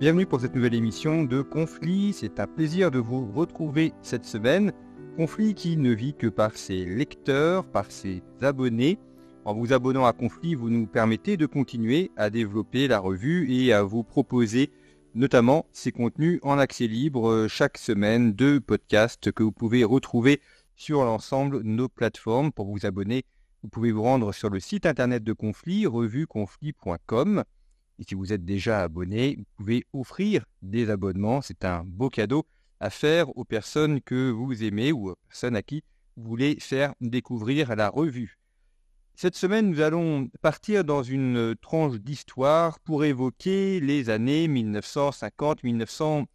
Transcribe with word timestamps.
Bienvenue 0.00 0.26
pour 0.26 0.40
cette 0.40 0.56
nouvelle 0.56 0.74
émission 0.74 1.22
de 1.22 1.40
Conflit. 1.40 2.12
C'est 2.12 2.40
un 2.40 2.48
plaisir 2.48 2.90
de 2.90 2.98
vous 2.98 3.30
retrouver 3.30 3.92
cette 4.02 4.24
semaine. 4.24 4.72
Conflit 5.16 5.54
qui 5.54 5.76
ne 5.76 5.92
vit 5.92 6.14
que 6.14 6.26
par 6.26 6.56
ses 6.56 6.84
lecteurs, 6.84 7.64
par 7.64 7.88
ses 7.92 8.20
abonnés. 8.42 8.98
En 9.44 9.54
vous 9.54 9.72
abonnant 9.72 10.04
à 10.04 10.12
Conflit, 10.12 10.56
vous 10.56 10.68
nous 10.68 10.88
permettez 10.88 11.36
de 11.36 11.46
continuer 11.46 12.10
à 12.16 12.28
développer 12.28 12.88
la 12.88 12.98
revue 12.98 13.48
et 13.52 13.72
à 13.72 13.84
vous 13.84 14.02
proposer 14.02 14.72
notamment 15.14 15.66
ces 15.70 15.92
contenus 15.92 16.40
en 16.42 16.58
accès 16.58 16.88
libre 16.88 17.46
chaque 17.48 17.78
semaine, 17.78 18.32
deux 18.32 18.60
podcasts 18.60 19.30
que 19.30 19.44
vous 19.44 19.52
pouvez 19.52 19.84
retrouver 19.84 20.40
sur 20.74 21.04
l'ensemble 21.04 21.62
de 21.62 21.68
nos 21.68 21.88
plateformes. 21.88 22.50
Pour 22.50 22.66
vous 22.66 22.84
abonner, 22.84 23.24
vous 23.62 23.68
pouvez 23.68 23.92
vous 23.92 24.02
rendre 24.02 24.34
sur 24.34 24.50
le 24.50 24.58
site 24.58 24.86
internet 24.86 25.22
de 25.22 25.32
Conflit, 25.32 25.86
revueconflit.com. 25.86 27.44
Et 27.98 28.04
si 28.08 28.14
vous 28.14 28.32
êtes 28.32 28.44
déjà 28.44 28.82
abonné, 28.82 29.36
vous 29.38 29.44
pouvez 29.56 29.84
offrir 29.92 30.44
des 30.62 30.90
abonnements. 30.90 31.42
C'est 31.42 31.64
un 31.64 31.84
beau 31.84 32.10
cadeau 32.10 32.44
à 32.80 32.90
faire 32.90 33.36
aux 33.36 33.44
personnes 33.44 34.00
que 34.00 34.30
vous 34.30 34.64
aimez 34.64 34.92
ou 34.92 35.10
aux 35.10 35.16
personnes 35.28 35.56
à 35.56 35.62
qui 35.62 35.82
vous 36.16 36.28
voulez 36.28 36.56
faire 36.60 36.94
découvrir 37.00 37.74
la 37.76 37.88
revue. 37.88 38.38
Cette 39.16 39.36
semaine, 39.36 39.70
nous 39.70 39.80
allons 39.80 40.28
partir 40.42 40.82
dans 40.84 41.04
une 41.04 41.54
tranche 41.60 41.98
d'histoire 41.98 42.80
pour 42.80 43.04
évoquer 43.04 43.78
les 43.78 44.10
années 44.10 44.48
1950-1980, 44.48 46.26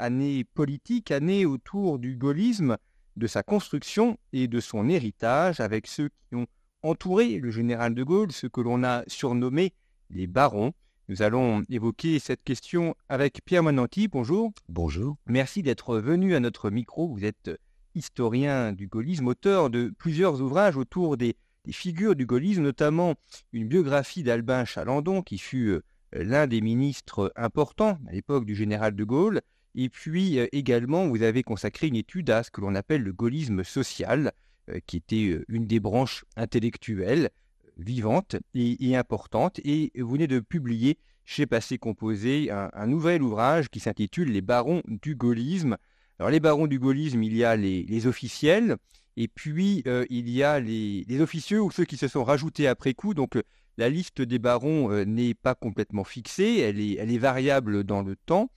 années 0.00 0.44
politiques, 0.44 1.10
années 1.10 1.44
autour 1.44 1.98
du 1.98 2.16
gaullisme, 2.16 2.78
de 3.16 3.26
sa 3.26 3.42
construction 3.42 4.16
et 4.32 4.48
de 4.48 4.58
son 4.60 4.88
héritage 4.88 5.60
avec 5.60 5.86
ceux 5.86 6.08
qui 6.08 6.36
ont 6.36 6.46
entouré 6.82 7.38
le 7.40 7.50
général 7.50 7.94
de 7.94 8.04
Gaulle, 8.04 8.32
ce 8.32 8.46
que 8.46 8.60
l'on 8.62 8.82
a 8.82 9.02
surnommé 9.06 9.74
les 10.10 10.26
barons. 10.26 10.72
Nous 11.08 11.22
allons 11.22 11.62
évoquer 11.70 12.18
cette 12.18 12.42
question 12.42 12.96
avec 13.08 13.40
Pierre 13.44 13.62
Monanti. 13.62 14.08
Bonjour. 14.08 14.52
Bonjour. 14.68 15.16
Merci 15.26 15.62
d'être 15.62 15.98
venu 15.98 16.34
à 16.34 16.40
notre 16.40 16.70
micro. 16.70 17.08
Vous 17.08 17.24
êtes 17.24 17.50
historien 17.94 18.72
du 18.72 18.88
gaullisme, 18.88 19.28
auteur 19.28 19.70
de 19.70 19.92
plusieurs 19.98 20.40
ouvrages 20.40 20.76
autour 20.76 21.16
des, 21.16 21.36
figures 21.70 22.14
du 22.14 22.26
gaullisme, 22.26 22.62
notamment 22.62 23.14
une 23.52 23.66
biographie 23.66 24.22
d'Albin 24.22 24.64
Chalandon, 24.64 25.22
qui 25.22 25.36
fut 25.36 25.70
euh, 25.70 25.80
l'un 26.12 26.46
des 26.46 26.60
ministres 26.60 27.32
importants 27.34 27.98
à 28.06 28.12
l'époque 28.12 28.44
du 28.44 28.54
général 28.54 28.94
de 28.94 29.02
Gaulle. 29.02 29.40
Et 29.74 29.88
puis 29.88 30.38
euh, 30.38 30.46
également, 30.52 31.08
vous 31.08 31.22
avez 31.22 31.42
consacré 31.42 31.88
une 31.88 31.96
étude 31.96 32.30
à 32.30 32.44
ce 32.44 32.52
que 32.52 32.60
l'on 32.60 32.76
appelle 32.76 33.02
le 33.02 33.12
gaullisme 33.12 33.64
social, 33.64 34.30
euh, 34.70 34.78
qui 34.86 34.98
était 34.98 35.40
une 35.48 35.66
des 35.66 35.80
branches 35.80 36.24
intellectuelles 36.36 37.30
vivante 37.76 38.36
et, 38.54 38.96
importante. 38.96 39.60
Et 39.64 39.92
vous 39.96 40.10
venez 40.10 40.26
de 40.26 40.40
publier 40.40 40.98
chez 41.24 41.46
Passé 41.46 41.78
Composé 41.78 42.50
un, 42.50 42.86
nouvel 42.86 43.22
ouvrage 43.22 43.68
qui 43.68 43.80
s'intitule 43.80 44.30
Les 44.30 44.40
barons 44.40 44.82
du 44.86 45.16
gaullisme. 45.16 45.76
Alors 46.18 46.30
les 46.30 46.40
barons 46.40 46.66
du 46.66 46.78
gaullisme, 46.78 47.22
il 47.22 47.36
y 47.36 47.44
a 47.44 47.56
les, 47.56 48.06
officiels, 48.06 48.76
et 49.16 49.28
puis 49.28 49.82
euh, 49.86 50.06
il 50.08 50.30
y 50.30 50.42
a 50.42 50.60
les, 50.60 51.20
officieux 51.20 51.60
ou 51.60 51.70
ceux 51.70 51.84
qui 51.84 51.96
se 51.96 52.08
sont 52.08 52.24
rajoutés 52.24 52.68
après 52.68 52.94
coup. 52.94 53.12
Donc 53.12 53.36
euh, 53.36 53.42
la 53.76 53.90
liste 53.90 54.22
des 54.22 54.38
barons 54.38 54.90
euh, 54.90 55.04
n'est 55.04 55.34
pas 55.34 55.54
complètement 55.54 56.04
fixée, 56.04 56.58
elle 56.58 56.80
est, 56.80 56.94
elle 56.94 57.12
est 57.12 57.18
variable 57.18 57.84
dans 57.84 58.02
le 58.02 58.16
temps. 58.16 58.50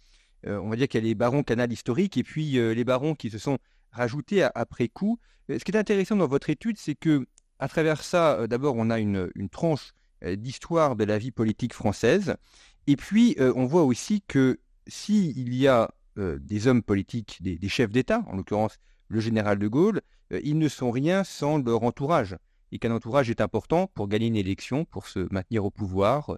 on 0.45 0.69
va 0.69 0.77
dire 0.77 0.87
qu'il 0.87 1.03
y 1.03 1.05
a 1.05 1.07
les 1.07 1.15
barons 1.15 1.43
canal 1.43 1.71
historique 1.71 2.15
et 2.15 2.23
puis 2.23 2.51
les 2.51 2.83
barons 2.85 3.13
qui 3.13 3.29
se 3.29 3.37
sont 3.37 3.57
rajoutés 3.91 4.43
après 4.55 4.87
coup. 4.87 5.19
ce 5.49 5.57
qui 5.57 5.71
est 5.71 5.77
intéressant 5.77 6.15
dans 6.15 6.27
votre 6.27 6.49
étude, 6.49 6.77
c'est 6.77 6.95
que 6.95 7.25
à 7.59 7.67
travers 7.67 8.03
ça, 8.03 8.39
euh, 8.39 8.47
d'abord, 8.47 8.75
on 8.77 8.89
a 8.89 8.99
une, 8.99 9.29
tranche 9.51 9.93
euh, 10.23 10.35
d'histoire 10.35 10.95
de 10.95 11.03
la 11.03 11.17
vie 11.17 11.31
politique 11.31 11.73
française. 11.73 12.35
Et 12.87 12.95
puis, 12.95 13.35
euh, 13.39 13.53
on 13.55 13.65
voit 13.65 13.83
aussi 13.83 14.21
que 14.27 14.59
s'il 14.87 15.53
y 15.53 15.67
a 15.67 15.91
des 16.17 16.67
hommes 16.67 16.83
politiques, 16.83 17.37
des, 17.41 17.69
chefs 17.69 17.91
d'État, 17.91 18.25
en 18.27 18.35
l'occurrence 18.35 18.77
le 19.07 19.21
général 19.21 19.57
de 19.57 19.69
Gaulle, 19.69 20.01
ils 20.31 20.57
ne 20.57 20.67
sont 20.67 20.91
rien 20.91 21.23
sans 21.23 21.59
leur 21.59 21.83
entourage. 21.83 22.35
Et 22.71 22.79
qu'un 22.79 22.91
entourage 22.91 23.29
est 23.29 23.41
important 23.41 23.87
pour 23.87 24.07
gagner 24.07 24.27
une 24.27 24.35
élection, 24.35 24.85
pour 24.85 25.07
se 25.07 25.27
maintenir 25.31 25.65
au 25.65 25.71
pouvoir, 25.71 26.37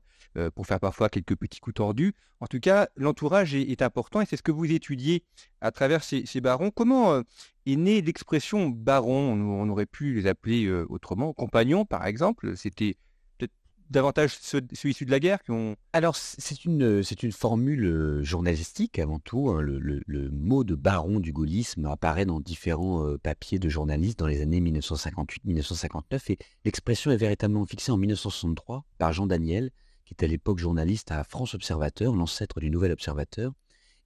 pour 0.55 0.65
faire 0.65 0.79
parfois 0.79 1.09
quelques 1.09 1.35
petits 1.35 1.59
coups 1.59 1.75
tordus. 1.75 2.13
En 2.39 2.47
tout 2.47 2.59
cas, 2.59 2.87
l'entourage 2.95 3.53
est, 3.53 3.81
important 3.81 4.21
et 4.21 4.25
c'est 4.25 4.37
ce 4.37 4.41
que 4.41 4.51
vous 4.51 4.71
étudiez 4.71 5.23
à 5.59 5.71
travers 5.71 6.03
ces 6.03 6.41
barons. 6.41 6.71
Comment 6.71 7.21
est 7.65 7.75
née 7.75 8.01
l'expression 8.01 8.69
baron? 8.69 9.33
On, 9.33 9.69
aurait 9.69 9.85
pu 9.85 10.13
les 10.13 10.27
appeler 10.27 10.65
euh, 10.65 10.85
autrement. 10.89 11.33
Compagnons, 11.33 11.85
par 11.85 12.05
exemple. 12.05 12.55
C'était 12.55 12.97
davantage 13.91 14.37
ceux, 14.41 14.61
issus 14.83 15.05
de 15.05 15.11
la 15.11 15.19
guerre 15.19 15.43
qui 15.43 15.51
ont. 15.51 15.75
Alors, 15.93 16.15
c'est 16.15 16.65
une, 16.65 17.03
c'est 17.03 17.23
une 17.23 17.31
formule 17.31 17.85
euh, 17.85 18.23
journalistique 18.23 18.97
avant 18.97 19.19
tout. 19.19 19.49
Hein. 19.49 19.61
Le, 19.61 20.29
mot 20.31 20.63
de 20.63 20.75
baron 20.75 21.19
du 21.19 21.31
gaullisme 21.31 21.85
apparaît 21.85 22.25
dans 22.25 22.39
différents 22.39 23.05
euh, 23.05 23.17
papiers 23.17 23.59
de 23.59 23.69
journalistes 23.69 24.17
dans 24.17 24.27
les 24.27 24.41
années 24.41 24.61
1958-1959. 24.61 26.31
Et 26.31 26.37
l'expression 26.65 27.11
est 27.11 27.17
véritablement 27.17 27.65
fixée 27.65 27.91
en 27.91 27.97
1963 27.97 28.85
par 28.97 29.13
Jean 29.13 29.27
Daniel, 29.27 29.71
qui 30.05 30.13
était 30.13 30.25
à 30.25 30.29
l'époque 30.29 30.57
journaliste 30.57 31.11
à 31.11 31.23
France 31.23 31.53
Observateur, 31.53 32.15
l'ancêtre 32.15 32.59
du 32.59 32.69
Nouvel 32.71 32.91
Observateur 32.91 33.53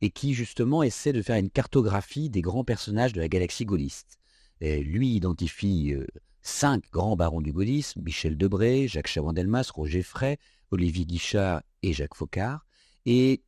et 0.01 0.09
qui 0.09 0.33
justement 0.33 0.83
essaie 0.83 1.13
de 1.13 1.21
faire 1.21 1.37
une 1.37 1.49
cartographie 1.49 2.29
des 2.29 2.41
grands 2.41 2.63
personnages 2.63 3.13
de 3.13 3.21
la 3.21 3.27
galaxie 3.27 3.65
gaulliste. 3.65 4.17
Et 4.61 4.81
lui 4.81 5.15
identifie 5.15 5.93
euh, 5.93 6.05
cinq 6.45 6.83
grands 6.91 7.15
barons 7.15 7.41
du 7.41 7.51
gaullisme, 7.51 8.03
Michel 8.03 8.37
Debré, 8.37 8.87
Jacques 8.87 9.07
Chavandelmas, 9.07 9.71
Roger 9.73 10.03
Frey, 10.03 10.37
Olivier 10.69 11.03
Guichard 11.03 11.63
et 11.81 11.91
Jacques 11.91 12.13
Faucard, 12.13 12.67
et 13.07 13.41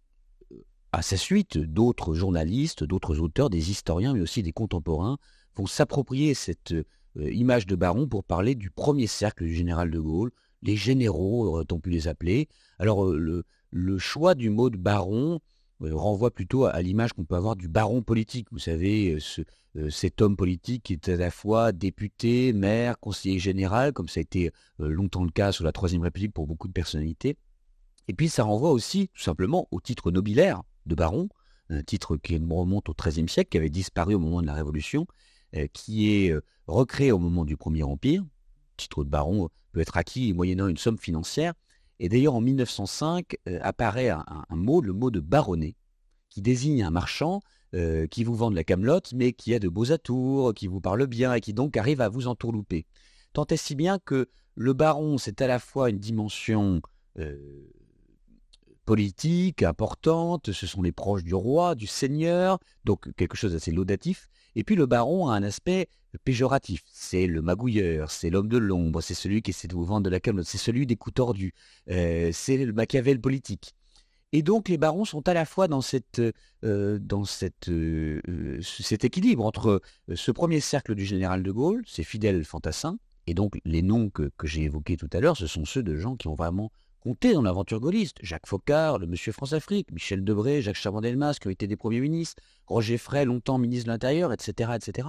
euh, 0.51 0.55
à 0.91 1.03
sa 1.03 1.15
suite, 1.15 1.59
d'autres 1.59 2.15
journalistes, 2.15 2.83
d'autres 2.83 3.19
auteurs, 3.19 3.51
des 3.51 3.69
historiens, 3.69 4.13
mais 4.13 4.21
aussi 4.21 4.41
des 4.41 4.51
contemporains, 4.51 5.19
vont 5.55 5.67
s'approprier 5.67 6.33
cette 6.33 6.71
euh, 6.71 6.83
image 7.15 7.67
de 7.67 7.75
baron 7.75 8.07
pour 8.07 8.23
parler 8.23 8.55
du 8.55 8.71
premier 8.71 9.05
cercle 9.05 9.43
du 9.43 9.53
général 9.53 9.91
de 9.91 9.99
Gaulle, 9.99 10.31
les 10.63 10.75
généraux, 10.75 11.45
aurait-on 11.45 11.79
pu 11.79 11.91
les 11.91 12.07
appeler. 12.07 12.49
Alors, 12.79 13.05
le, 13.05 13.43
le 13.69 13.97
choix 13.99 14.33
du 14.33 14.49
mot 14.49 14.71
de 14.71 14.77
baron 14.77 15.35
euh, 15.35 15.56
renvoie 15.81 16.31
plutôt 16.31 16.65
à, 16.65 16.81
l'image 16.81 17.13
qu'on 17.13 17.25
peut 17.25 17.35
avoir 17.35 17.55
du 17.55 17.67
baron 17.67 18.01
politique. 18.01 18.47
Vous 18.51 18.59
savez, 18.59 19.13
euh, 19.13 19.43
euh, 19.77 19.89
cet 19.89 20.21
homme 20.21 20.35
politique 20.35 20.83
qui 20.83 20.93
est 20.93 21.09
à 21.09 21.15
la 21.15 21.31
fois 21.31 21.71
député, 21.71 22.53
maire, 22.53 22.99
conseiller 22.99 23.39
général, 23.39 23.93
comme 23.93 24.07
ça 24.07 24.19
a 24.19 24.21
été 24.21 24.51
longtemps 24.79 25.23
le 25.23 25.31
cas 25.31 25.51
sous 25.51 25.63
la 25.63 25.71
Troisième 25.71 26.01
République 26.01 26.33
pour 26.33 26.47
beaucoup 26.47 26.67
de 26.67 26.73
personnalités. 26.73 27.37
Et 28.07 28.13
puis 28.13 28.29
ça 28.29 28.43
renvoie 28.43 28.71
aussi 28.71 29.09
tout 29.13 29.21
simplement 29.21 29.67
au 29.71 29.81
titre 29.81 30.11
nobilaire 30.11 30.63
de 30.85 30.95
baron, 30.95 31.29
un 31.69 31.83
titre 31.83 32.15
qui 32.17 32.37
remonte 32.37 32.89
au 32.89 32.93
XIIIe 32.93 33.27
siècle, 33.27 33.49
qui 33.49 33.57
avait 33.57 33.69
disparu 33.69 34.15
au 34.15 34.19
moment 34.19 34.41
de 34.41 34.47
la 34.47 34.53
Révolution, 34.53 35.05
qui 35.73 36.09
est 36.09 36.33
recréé 36.67 37.11
au 37.11 37.19
moment 37.19 37.43
du 37.43 37.57
Premier 37.57 37.83
Empire. 37.83 38.21
Le 38.21 38.77
titre 38.77 39.03
de 39.03 39.09
baron 39.09 39.49
peut 39.73 39.81
être 39.81 39.97
acquis 39.97 40.33
moyennant 40.33 40.67
une 40.67 40.77
somme 40.77 40.97
financière, 40.97 41.53
et 41.99 42.09
d'ailleurs, 42.09 42.35
en 42.35 42.41
1905, 42.41 43.37
euh, 43.47 43.59
apparaît 43.61 44.09
un, 44.09 44.45
mot, 44.51 44.81
le 44.81 44.93
mot 44.93 45.11
de 45.11 45.19
baronnet, 45.19 45.75
qui 46.29 46.41
désigne 46.41 46.83
un 46.83 46.91
marchand 46.91 47.41
euh, 47.73 48.07
qui 48.07 48.23
vous 48.23 48.35
vend 48.35 48.51
de 48.51 48.55
la 48.55 48.63
camelote, 48.63 49.13
mais 49.13 49.33
qui 49.33 49.53
a 49.53 49.59
de 49.59 49.67
beaux 49.67 49.91
atours, 49.91 50.53
qui 50.53 50.67
vous 50.67 50.81
parle 50.81 51.07
bien 51.07 51.33
et 51.33 51.41
qui 51.41 51.53
donc 51.53 51.75
arrive 51.75 52.01
à 52.01 52.09
vous 52.09 52.27
entourlouper. 52.27 52.85
Tant 53.33 53.45
est 53.47 53.57
si 53.57 53.75
bien 53.75 53.99
que 53.99 54.29
le 54.55 54.73
baron, 54.73 55.17
c'est 55.17 55.41
à 55.41 55.47
la 55.47 55.59
fois 55.59 55.89
une 55.89 55.99
dimension 55.99 56.81
euh, 57.19 57.69
politique 58.85 59.63
importante, 59.63 60.51
ce 60.51 60.65
sont 60.65 60.81
les 60.81 60.91
proches 60.91 61.23
du 61.23 61.35
roi, 61.35 61.75
du 61.75 61.87
seigneur, 61.87 62.59
donc 62.85 63.13
quelque 63.15 63.35
chose 63.35 63.53
d'assez 63.53 63.71
laudatif, 63.71 64.29
et 64.57 64.63
puis 64.63 64.75
le 64.75 64.87
baron 64.87 65.29
a 65.29 65.35
un 65.35 65.43
aspect 65.43 65.87
péjoratif. 66.23 66.81
C'est 66.91 67.27
le 67.27 67.43
magouilleur, 67.43 68.09
c'est 68.09 68.31
l'homme 68.31 68.49
de 68.49 68.57
l'ombre, 68.57 69.01
c'est 69.01 69.13
celui 69.13 69.43
qui 69.43 69.51
essaie 69.51 69.67
de 69.67 69.75
vous 69.75 69.85
vendre 69.85 70.05
de 70.05 70.09
la 70.09 70.19
camelote, 70.19 70.47
c'est 70.47 70.57
celui 70.57 70.87
des 70.87 70.95
coups 70.95 71.13
tordus, 71.13 71.53
euh, 71.91 72.31
c'est 72.33 72.57
le 72.57 72.73
Machiavel 72.73 73.21
politique. 73.21 73.75
Et 74.33 74.41
donc 74.41 74.67
les 74.67 74.79
barons 74.79 75.05
sont 75.05 75.27
à 75.29 75.35
la 75.35 75.45
fois 75.45 75.67
dans, 75.67 75.81
euh, 76.19 76.31
euh, 76.65 76.99
cet 78.61 79.05
équilibre 79.05 79.45
entre 79.45 79.79
ce 80.13 80.31
premier 80.31 80.59
cercle 80.59 80.95
du 80.95 81.05
général 81.05 81.43
de 81.43 81.51
Gaulle, 81.51 81.83
ses 81.85 82.03
fidèles 82.03 82.43
fantassins, 82.43 82.97
et 83.27 83.35
donc 83.35 83.59
les 83.63 83.83
noms 83.83 84.09
que 84.09 84.31
j'ai 84.43 84.63
évoqués 84.63 84.97
tout 84.97 85.09
à 85.13 85.19
l'heure, 85.19 85.37
ce 85.37 85.45
sont 85.45 85.65
ceux 85.65 85.83
de 85.83 85.95
gens 85.95 86.15
qui 86.15 86.27
ont 86.27 86.35
vraiment 86.35 86.71
dans 87.33 87.41
l'aventure 87.41 87.79
gaulliste. 87.79 88.17
Jacques 88.21 88.47
Faucard, 88.47 88.99
le 88.99 89.07
Monsieur 89.07 89.31
France-Afrique, 89.31 89.91
Michel 89.91 90.23
Debré, 90.23 90.61
Jacques 90.61 90.75
Chaban-Delmas, 90.75 91.35
qui 91.39 91.47
ont 91.47 91.51
été 91.51 91.65
des 91.65 91.77
premiers 91.77 92.01
ministres, 92.01 92.43
Roger 92.65 92.97
Frey, 92.97 93.23
longtemps 93.25 93.57
ministre 93.57 93.85
de 93.85 93.91
l'Intérieur, 93.91 94.33
etc., 94.33 94.71
etc. 94.75 95.07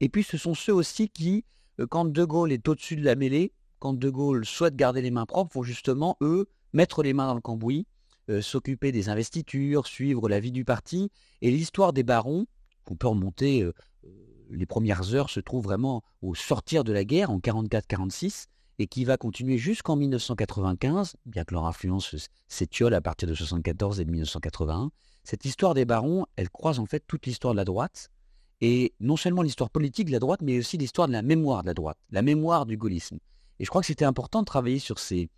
Et 0.00 0.08
puis 0.08 0.22
ce 0.22 0.38
sont 0.38 0.54
ceux 0.54 0.72
aussi 0.72 1.08
qui, 1.08 1.44
euh, 1.80 1.86
quand 1.88 2.04
De 2.04 2.24
Gaulle 2.24 2.52
est 2.52 2.68
au-dessus 2.68 2.96
de 2.96 3.04
la 3.04 3.16
mêlée, 3.16 3.52
quand 3.80 3.94
De 3.94 4.10
Gaulle 4.10 4.44
souhaite 4.44 4.76
garder 4.76 5.02
les 5.02 5.10
mains 5.10 5.26
propres, 5.26 5.54
vont 5.54 5.62
justement, 5.62 6.16
eux, 6.20 6.48
mettre 6.72 7.02
les 7.02 7.12
mains 7.12 7.26
dans 7.26 7.34
le 7.34 7.40
cambouis, 7.40 7.86
euh, 8.28 8.40
s'occuper 8.40 8.92
des 8.92 9.08
investitures, 9.08 9.86
suivre 9.86 10.28
la 10.28 10.38
vie 10.38 10.52
du 10.52 10.64
parti. 10.64 11.10
Et 11.42 11.50
l'histoire 11.50 11.92
des 11.92 12.04
barons, 12.04 12.46
qu'on 12.84 12.94
peut 12.94 13.08
remonter, 13.08 13.62
euh, 13.62 13.72
les 14.50 14.66
premières 14.66 15.14
heures 15.14 15.30
se 15.30 15.40
trouvent 15.40 15.64
vraiment 15.64 16.02
au 16.22 16.34
sortir 16.34 16.84
de 16.84 16.92
la 16.92 17.04
guerre, 17.04 17.30
en 17.30 17.38
44-46, 17.38 18.46
et 18.80 18.86
qui 18.86 19.04
va 19.04 19.18
continuer 19.18 19.58
jusqu'en 19.58 19.94
1995, 19.94 21.16
bien 21.26 21.44
que 21.44 21.52
leur 21.52 21.66
influence 21.66 22.16
s'étiole 22.48 22.94
à 22.94 23.02
partir 23.02 23.28
de 23.28 23.32
1974 23.32 24.00
et 24.00 24.06
de 24.06 24.10
1981. 24.10 24.90
Cette 25.22 25.44
histoire 25.44 25.74
des 25.74 25.84
barons, 25.84 26.24
elle 26.36 26.48
croise 26.48 26.78
en 26.78 26.86
fait 26.86 27.04
toute 27.06 27.26
l'histoire 27.26 27.52
de 27.52 27.58
la 27.58 27.66
droite, 27.66 28.10
et 28.62 28.94
non 28.98 29.18
seulement 29.18 29.42
l'histoire 29.42 29.68
politique 29.68 30.06
de 30.06 30.12
la 30.12 30.18
droite, 30.18 30.40
mais 30.40 30.58
aussi 30.58 30.78
l'histoire 30.78 31.08
de 31.08 31.12
la 31.12 31.20
mémoire 31.20 31.60
de 31.62 31.66
la 31.66 31.74
droite, 31.74 31.98
la 32.10 32.22
mémoire 32.22 32.64
du 32.64 32.78
gaullisme. 32.78 33.18
Et 33.58 33.66
je 33.66 33.68
crois 33.68 33.82
que 33.82 33.86
c'était 33.86 34.06
important 34.06 34.40
de 34.40 34.46
travailler 34.46 34.78
sur 34.78 34.98
ces, 34.98 35.28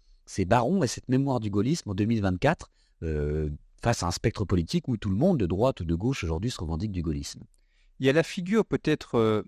barons 0.47 0.85
et 0.85 0.87
cette 0.87 1.09
mémoire 1.09 1.41
du 1.41 1.51
gaullisme 1.51 1.91
en 1.91 1.95
2024, 1.97 2.71
euh, 3.03 3.51
face 3.83 4.05
à 4.05 4.07
un 4.07 4.13
spectre 4.13 4.45
politique 4.45 4.87
où 4.87 4.97
tout 4.97 5.11
le 5.11 5.17
monde, 5.17 5.39
de 5.39 5.47
droite 5.47 5.81
ou 5.81 5.85
de 5.85 5.97
gauche, 5.97 6.23
aujourd'hui 6.23 6.53
se 6.53 6.61
revendique 6.61 6.93
du 6.93 7.03
gaullisme. 7.03 7.43
Il 7.99 8.07
y 8.07 8.09
a 8.09 8.13
la 8.13 8.23
figure 8.23 8.65
peut-être 8.65 9.17
euh, 9.17 9.43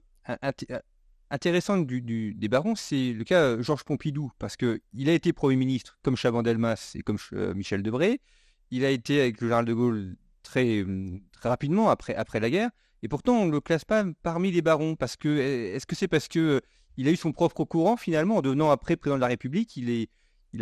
intéressante 1.31 1.87
du, 1.87 2.35
des 2.35 2.49
barons, 2.49 2.75
c'est 2.75 3.13
le 3.13 3.25
cas 3.25 3.43
euh, 3.43 3.63
Georges 3.63 3.85
Pompidou, 3.85 4.31
parce 4.39 4.57
qu'il 4.57 5.09
a 5.09 5.13
été 5.13 5.33
Premier 5.33 5.57
ministre 5.57 5.99
comme 6.03 6.17
Chaban-Delmas 6.17 6.93
et 6.95 7.03
comme 7.03 7.19
Michel 7.55 7.83
Debré. 7.83 8.21
Il 8.71 8.85
a 8.85 8.91
été 8.91 9.21
avec 9.21 9.41
le 9.41 9.49
général 9.49 9.65
de 9.65 9.75
Gaulle 9.75 10.17
très, 10.43 10.85
très 11.33 11.49
rapidement 11.49 11.91
après, 11.91 12.15
après 12.15 12.41
la 12.41 12.51
guerre. 12.51 12.71
Et 13.03 13.09
pourtant, 13.09 13.35
on 13.35 13.47
ne 13.47 13.53
le 13.53 13.61
classe 13.61 13.85
pas 13.85 14.05
parmi 14.23 14.51
les 14.51 14.63
barons. 14.63 14.97
Est-ce 15.01 15.87
que 15.87 15.95
c'est 15.95 16.09
parce 16.09 16.29
que 16.29 16.63
il 16.97 17.09
a 17.09 17.11
eu 17.11 17.17
son 17.17 17.33
propre 17.33 17.65
courant 17.65 17.97
finalement 17.97 18.37
en 18.37 18.41
devenant 18.41 18.71
après 18.71 18.97
président 18.97 19.17
de 19.17 19.21
la 19.21 19.27
République 19.27 19.77
Il 19.77 20.09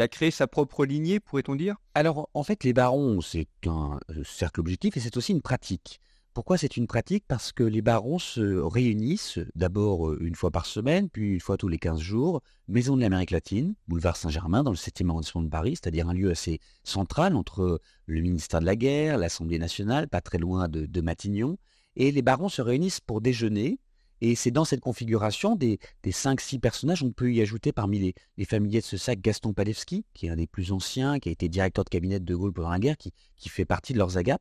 a 0.00 0.08
créé 0.08 0.30
sa 0.30 0.46
propre 0.46 0.86
lignée, 0.86 1.20
pourrait-on 1.20 1.54
dire? 1.54 1.76
Alors, 1.94 2.30
en 2.34 2.42
fait, 2.42 2.64
les 2.64 2.72
barons, 2.72 3.20
c'est 3.20 3.48
un 3.66 4.00
euh, 4.10 4.24
cercle 4.24 4.60
objectif 4.60 4.96
et 4.96 5.00
c'est 5.00 5.16
aussi 5.16 5.32
une 5.32 5.42
pratique. 5.42 6.00
Pourquoi 6.34 6.56
c'est 6.56 6.76
une 6.76 6.86
pratique? 6.86 7.24
Parce 7.28 7.52
que 7.52 7.62
les 7.62 7.82
barons 7.82 8.18
se 8.18 8.40
réunissent 8.40 9.38
d'abord 9.54 10.08
euh, 10.08 10.18
une 10.22 10.34
fois 10.34 10.50
par 10.50 10.64
semaine, 10.64 11.10
puis 11.10 11.34
une 11.34 11.40
fois 11.40 11.58
tous 11.58 11.68
les 11.68 11.78
15 11.78 12.00
jours, 12.00 12.42
Maison 12.68 12.96
de 12.96 13.02
l'Amérique 13.02 13.32
latine, 13.32 13.74
boulevard 13.86 14.16
Saint-Germain, 14.16 14.62
dans 14.62 14.70
le 14.70 14.76
7e 14.76 15.10
arrondissement 15.10 15.42
de 15.42 15.50
Paris, 15.50 15.72
c'est-à-dire 15.72 16.08
un 16.08 16.14
lieu 16.14 16.30
assez 16.30 16.58
central 16.84 17.36
entre 17.36 17.80
le 18.06 18.20
ministère 18.22 18.60
de 18.60 18.66
la 18.66 18.76
Guerre, 18.76 19.18
l'Assemblée 19.18 19.58
nationale, 19.58 20.08
pas 20.08 20.22
très 20.22 20.38
loin 20.38 20.68
de 20.68 21.00
Matignon. 21.02 21.58
Et 21.96 22.10
les 22.10 22.22
barons 22.22 22.48
se 22.48 22.62
réunissent 22.62 23.00
pour 23.00 23.20
déjeuner, 23.20 23.78
et 24.22 24.36
c'est 24.36 24.52
dans 24.52 24.64
cette 24.64 24.80
configuration 24.80 25.56
des, 25.56 25.80
des 26.04 26.12
5-6 26.12 26.60
personnages, 26.60 27.02
on 27.02 27.10
peut 27.10 27.32
y 27.32 27.42
ajouter 27.42 27.72
parmi 27.72 28.14
les, 28.38 28.44
familiers 28.44 28.78
de 28.78 28.84
ce 28.84 28.96
sac 28.96 29.20
Gaston 29.20 29.52
Palevski, 29.52 30.04
qui 30.14 30.26
est 30.26 30.30
un 30.30 30.36
des 30.36 30.46
plus 30.46 30.70
anciens, 30.70 31.18
qui 31.18 31.28
a 31.28 31.32
été 31.32 31.48
directeur 31.48 31.84
de 31.84 31.90
cabinet 31.90 32.20
de 32.20 32.34
Gaulle 32.36 32.52
pendant 32.52 32.70
la 32.70 32.78
guerre, 32.78 32.96
qui 32.96 33.48
fait 33.48 33.64
partie 33.64 33.94
de 33.94 33.98
leurs 33.98 34.18
agapes. 34.18 34.40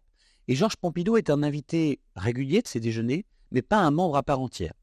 Et 0.52 0.56
Georges 0.56 0.76
Pompidou 0.76 1.16
est 1.16 1.30
un 1.30 1.44
invité 1.44 2.02
régulier 2.18 2.62
de 2.62 2.68
ces 2.68 2.82
déjeuners, 2.82 3.24
mais 3.52 3.62
pas 3.62 3.78
un 3.78 3.90
membre 3.90 4.18
à 4.18 4.22
part 4.22 4.42
entière. 4.42 4.74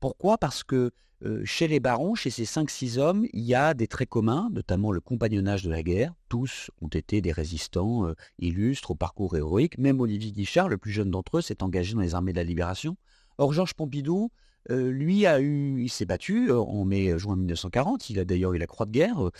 Pourquoi? 0.00 0.38
Parce 0.38 0.64
que 0.64 0.90
euh, 1.24 1.40
chez 1.44 1.68
les 1.68 1.78
barons, 1.78 2.16
chez 2.16 2.30
ces 2.30 2.42
5-6 2.42 2.98
hommes, 2.98 3.24
il 3.32 3.44
y 3.44 3.54
a 3.54 3.74
des 3.74 3.86
traits 3.86 4.08
communs, 4.08 4.48
notamment 4.50 4.90
le 4.90 5.00
compagnonnage 5.00 5.62
de 5.62 5.70
la 5.70 5.84
guerre. 5.84 6.14
Tous 6.28 6.68
ont 6.82 6.88
été 6.88 7.20
des 7.20 7.30
résistants 7.30 8.08
euh, 8.08 8.14
illustres 8.40 8.90
au 8.90 8.94
parcours 8.96 9.36
héroïque. 9.36 9.78
Même 9.78 10.00
Olivier 10.00 10.32
Guichard, 10.32 10.68
le 10.68 10.78
plus 10.78 10.90
jeune 10.90 11.12
d'entre 11.12 11.38
eux, 11.38 11.42
s'est 11.42 11.62
engagé 11.62 11.94
dans 11.94 12.00
les 12.00 12.16
armées 12.16 12.32
de 12.32 12.38
la 12.38 12.42
Libération. 12.42 12.96
Or, 13.38 13.52
Georges 13.52 13.74
Pompidou, 13.74 14.32
euh, 14.72 14.90
lui, 14.90 15.26
a 15.26 15.40
eu, 15.40 15.80
il 15.80 15.90
s'est 15.90 16.06
battu 16.06 16.50
en 16.50 16.84
mai-juin 16.84 17.36
1940. 17.36 18.10
Il 18.10 18.18
a 18.18 18.24
d'ailleurs 18.24 18.52
eu 18.54 18.58
la 18.58 18.66
croix 18.66 18.86
de 18.86 18.90
guerre 18.90 19.30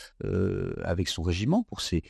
avec 0.84 1.08
son 1.08 1.24
régiment 1.24 1.64
pour 1.64 1.80
ses, 1.80 2.04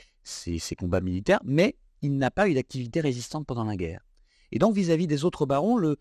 combats 0.77 1.01
militaires, 1.01 1.41
mais 1.45 1.77
il 2.05 2.19
n'a 2.19 2.31
pas 2.31 2.49
eu 2.49 2.55
d'activité 2.55 3.01
résistante 3.01 3.47
pendant 3.47 3.65
la 3.65 3.77
guerre. 3.77 4.07
Et 4.53 4.59
donc, 4.59 4.75
vis-à-vis 4.75 5.07
des 5.07 5.25
autres 5.25 5.47
barons, 5.47 5.77
le, 5.77 5.97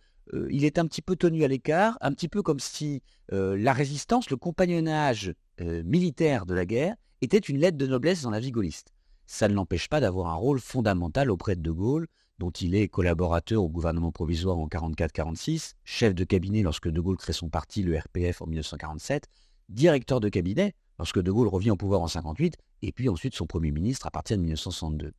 il 0.50 0.66
est 0.66 0.78
un 0.78 0.86
petit 0.86 1.02
peu 1.02 1.16
tenu 1.16 1.44
à 1.44 1.48
l'écart, 1.48 1.98
un 2.02 2.12
petit 2.14 2.28
peu 2.28 2.42
comme 2.44 2.60
si 2.60 3.02
la 3.32 3.74
résistance, 3.74 4.30
le 4.30 4.38
compagnonnage 4.38 5.34
militaire 5.60 6.46
de 6.46 6.54
la 6.54 6.66
guerre, 6.66 6.96
était 7.22 7.38
une 7.38 7.58
lettre 7.58 7.78
de 7.78 7.88
noblesse 7.88 8.22
dans 8.22 8.30
la 8.30 8.40
vie 8.40 8.52
gaulliste. 8.52 8.94
Ça 9.26 9.48
ne 9.48 9.54
l'empêche 9.54 9.88
pas 9.88 10.02
d'avoir 10.02 10.28
un 10.28 10.36
rôle 10.36 10.60
fondamental 10.60 11.32
auprès 11.32 11.56
de 11.56 11.62
De 11.62 11.72
Gaulle, 11.72 12.08
dont 12.38 12.52
il 12.52 12.76
est 12.76 12.90
collaborateur 12.90 13.64
au 13.64 13.70
gouvernement 13.70 14.12
provisoire 14.12 14.58
en 14.58 14.68
44-46, 14.68 15.76
chef 15.84 16.14
de 16.14 16.24
cabinet 16.26 16.62
lorsque 16.62 16.90
De 16.90 17.00
Gaulle 17.00 17.18
crée 17.18 17.34
son 17.34 17.50
parti, 17.50 17.82
le 17.84 17.98
RPF, 17.98 18.42
en 18.42 18.48
1947, 18.48 19.30
directeur 19.70 20.20
de 20.20 20.30
cabinet 20.30 20.74
lorsque 21.00 21.22
De 21.22 21.32
Gaulle 21.32 21.48
revient 21.48 21.72
au 21.72 21.78
pouvoir 21.78 22.02
en 22.02 22.08
58, 22.08 22.58
et 22.82 22.92
puis 22.92 23.08
ensuite 23.08 23.36
son 23.36 23.48
Premier 23.48 23.72
ministre 23.72 24.06
à 24.08 24.12
partir 24.12 24.38
de 24.38 24.42
1962. 24.42 25.14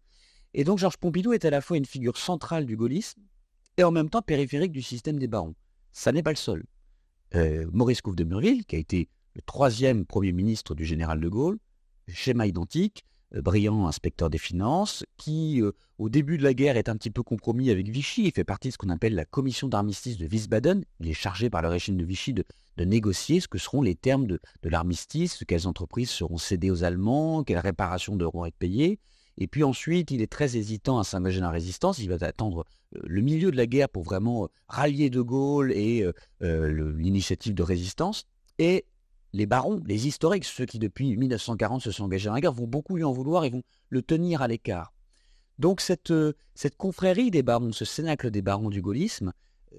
Et 0.54 0.64
donc 0.64 0.78
Georges 0.78 0.96
Pompidou 0.96 1.32
est 1.32 1.44
à 1.44 1.50
la 1.50 1.60
fois 1.60 1.76
une 1.76 1.84
figure 1.84 2.16
centrale 2.16 2.64
du 2.64 2.76
gaullisme 2.76 3.20
et 3.76 3.82
en 3.82 3.90
même 3.90 4.08
temps 4.08 4.22
périphérique 4.22 4.72
du 4.72 4.82
système 4.82 5.18
des 5.18 5.26
barons. 5.26 5.54
Ça 5.92 6.12
n'est 6.12 6.22
pas 6.22 6.30
le 6.30 6.36
seul. 6.36 6.64
Euh, 7.34 7.66
Maurice 7.72 8.00
Couve 8.00 8.16
de 8.16 8.24
Murville, 8.24 8.64
qui 8.64 8.76
a 8.76 8.78
été 8.78 9.08
le 9.34 9.42
troisième 9.42 10.06
Premier 10.06 10.32
ministre 10.32 10.76
du 10.76 10.84
général 10.84 11.20
de 11.20 11.28
Gaulle, 11.28 11.58
schéma 12.06 12.46
identique, 12.46 13.04
euh, 13.34 13.42
brillant 13.42 13.88
inspecteur 13.88 14.30
des 14.30 14.38
finances, 14.38 15.04
qui, 15.16 15.60
euh, 15.60 15.72
au 15.98 16.08
début 16.08 16.38
de 16.38 16.44
la 16.44 16.54
guerre, 16.54 16.76
est 16.76 16.88
un 16.88 16.96
petit 16.96 17.10
peu 17.10 17.24
compromis 17.24 17.70
avec 17.70 17.88
Vichy. 17.88 18.26
Il 18.26 18.32
fait 18.32 18.44
partie 18.44 18.68
de 18.68 18.72
ce 18.74 18.78
qu'on 18.78 18.90
appelle 18.90 19.14
la 19.14 19.24
commission 19.24 19.66
d'armistice 19.66 20.18
de 20.18 20.26
Wiesbaden. 20.26 20.84
Il 21.00 21.08
est 21.08 21.14
chargé 21.14 21.50
par 21.50 21.62
le 21.62 21.68
régime 21.68 21.96
de 21.96 22.04
Vichy 22.04 22.32
de, 22.32 22.44
négocier 22.78 23.40
ce 23.40 23.48
que 23.48 23.58
seront 23.58 23.82
les 23.82 23.96
termes 23.96 24.26
de, 24.26 24.40
l'armistice, 24.62 25.42
quelles 25.48 25.66
entreprises 25.66 26.10
seront 26.10 26.38
cédées 26.38 26.70
aux 26.70 26.84
Allemands, 26.84 27.42
quelles 27.42 27.58
réparations 27.58 28.16
devront 28.16 28.44
être 28.44 28.56
payées. 28.56 29.00
Et 29.38 29.46
puis 29.46 29.64
ensuite, 29.64 30.10
il 30.10 30.22
est 30.22 30.30
très 30.30 30.56
hésitant 30.56 30.98
à 30.98 31.04
s'engager 31.04 31.40
dans 31.40 31.46
la 31.46 31.52
résistance. 31.52 31.98
Il 31.98 32.08
va 32.08 32.26
attendre 32.26 32.64
euh, 32.94 33.00
le 33.04 33.20
milieu 33.20 33.50
de 33.50 33.56
la 33.56 33.66
guerre 33.66 33.88
pour 33.88 34.02
vraiment 34.02 34.48
rallier 34.68 35.10
De 35.10 35.20
Gaulle 35.20 35.72
et 35.72 36.06
l'initiative 36.40 37.54
de 37.54 37.62
résistance. 37.62 38.26
Et 38.58 38.84
les 39.34 39.46
barons, 39.46 39.82
les 39.84 40.06
historiques, 40.06 40.44
ceux 40.44 40.64
qui 40.64 40.78
depuis 40.78 41.16
1940 41.16 41.82
se 41.82 41.90
sont 41.90 42.04
engagés 42.04 42.28
dans 42.28 42.34
la 42.34 42.40
guerre, 42.40 42.52
vont 42.52 42.68
beaucoup 42.68 42.94
lui 42.94 43.02
en 43.02 43.12
vouloir 43.12 43.44
et 43.44 43.50
vont 43.50 43.62
le 43.88 44.00
tenir 44.00 44.42
à 44.42 44.48
l'écart. 44.48 44.92
Donc 45.58 45.80
cette, 45.80 46.12
euh, 46.12 46.34
cette 46.54 46.76
confrérie 46.76 47.30
des 47.30 47.42
barons, 47.42 47.72
ce 47.72 47.84
cénacle 47.84 48.30
des 48.30 48.42
barons 48.42 48.70
du 48.70 48.80
gaullisme, 48.80 49.32
euh, 49.72 49.76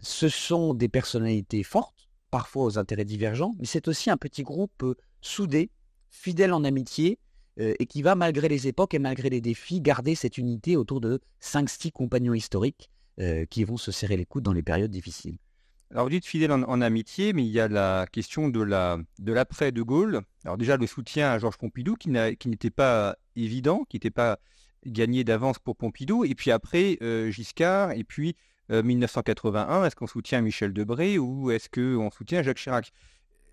ce 0.00 0.28
sont 0.28 0.72
des 0.72 0.88
personnalités 0.88 1.64
fortes, 1.64 2.08
parfois 2.30 2.64
aux 2.64 2.78
intérêts 2.78 3.04
divergents, 3.04 3.54
mais 3.58 3.66
c'est 3.66 3.88
aussi 3.88 4.08
un 4.08 4.16
petit 4.16 4.44
groupe 4.44 4.82
euh, 4.82 4.94
soudé, 5.20 5.70
fidèle 6.08 6.52
en 6.52 6.62
amitié, 6.62 7.18
et 7.60 7.86
qui 7.86 8.02
va, 8.02 8.14
malgré 8.14 8.48
les 8.48 8.68
époques 8.68 8.94
et 8.94 8.98
malgré 8.98 9.28
les 9.28 9.40
défis, 9.40 9.80
garder 9.80 10.14
cette 10.14 10.38
unité 10.38 10.76
autour 10.76 11.00
de 11.00 11.20
5-6 11.42 11.92
compagnons 11.92 12.34
historiques 12.34 12.90
qui 13.50 13.64
vont 13.64 13.76
se 13.76 13.92
serrer 13.92 14.16
les 14.16 14.24
coudes 14.24 14.44
dans 14.44 14.52
les 14.54 14.62
périodes 14.62 14.90
difficiles. 14.90 15.36
Alors 15.90 16.04
vous 16.04 16.10
dites 16.10 16.24
fidèle 16.24 16.52
en, 16.52 16.80
amitié, 16.80 17.32
mais 17.32 17.44
il 17.44 17.50
y 17.50 17.58
a 17.58 17.66
la 17.66 18.06
question 18.10 18.48
de 18.48 18.62
la 18.62 18.98
de 19.18 19.32
l'après 19.32 19.72
de 19.72 19.82
Gaulle. 19.82 20.20
Alors 20.44 20.56
déjà 20.56 20.76
le 20.76 20.86
soutien 20.86 21.30
à 21.30 21.38
Georges 21.38 21.58
Pompidou 21.58 21.96
qui 21.96 22.10
n'était 22.10 22.70
pas 22.70 23.16
évident, 23.34 23.84
qui 23.88 23.96
n'était 23.96 24.10
pas 24.10 24.38
gagné 24.86 25.24
d'avance 25.24 25.58
pour 25.58 25.76
Pompidou, 25.76 26.24
et 26.24 26.34
puis 26.36 26.52
après 26.52 26.96
euh, 27.02 27.30
Giscard, 27.30 27.92
et 27.92 28.04
puis 28.04 28.36
1981, 28.70 29.82
euh, 29.82 29.84
est-ce 29.84 29.96
qu'on 29.96 30.06
soutient 30.06 30.40
Michel 30.40 30.72
Debré 30.72 31.18
ou 31.18 31.50
est-ce 31.50 31.68
qu'on 31.68 32.10
soutient 32.12 32.42
Jacques 32.42 32.58
Chirac? 32.58 32.92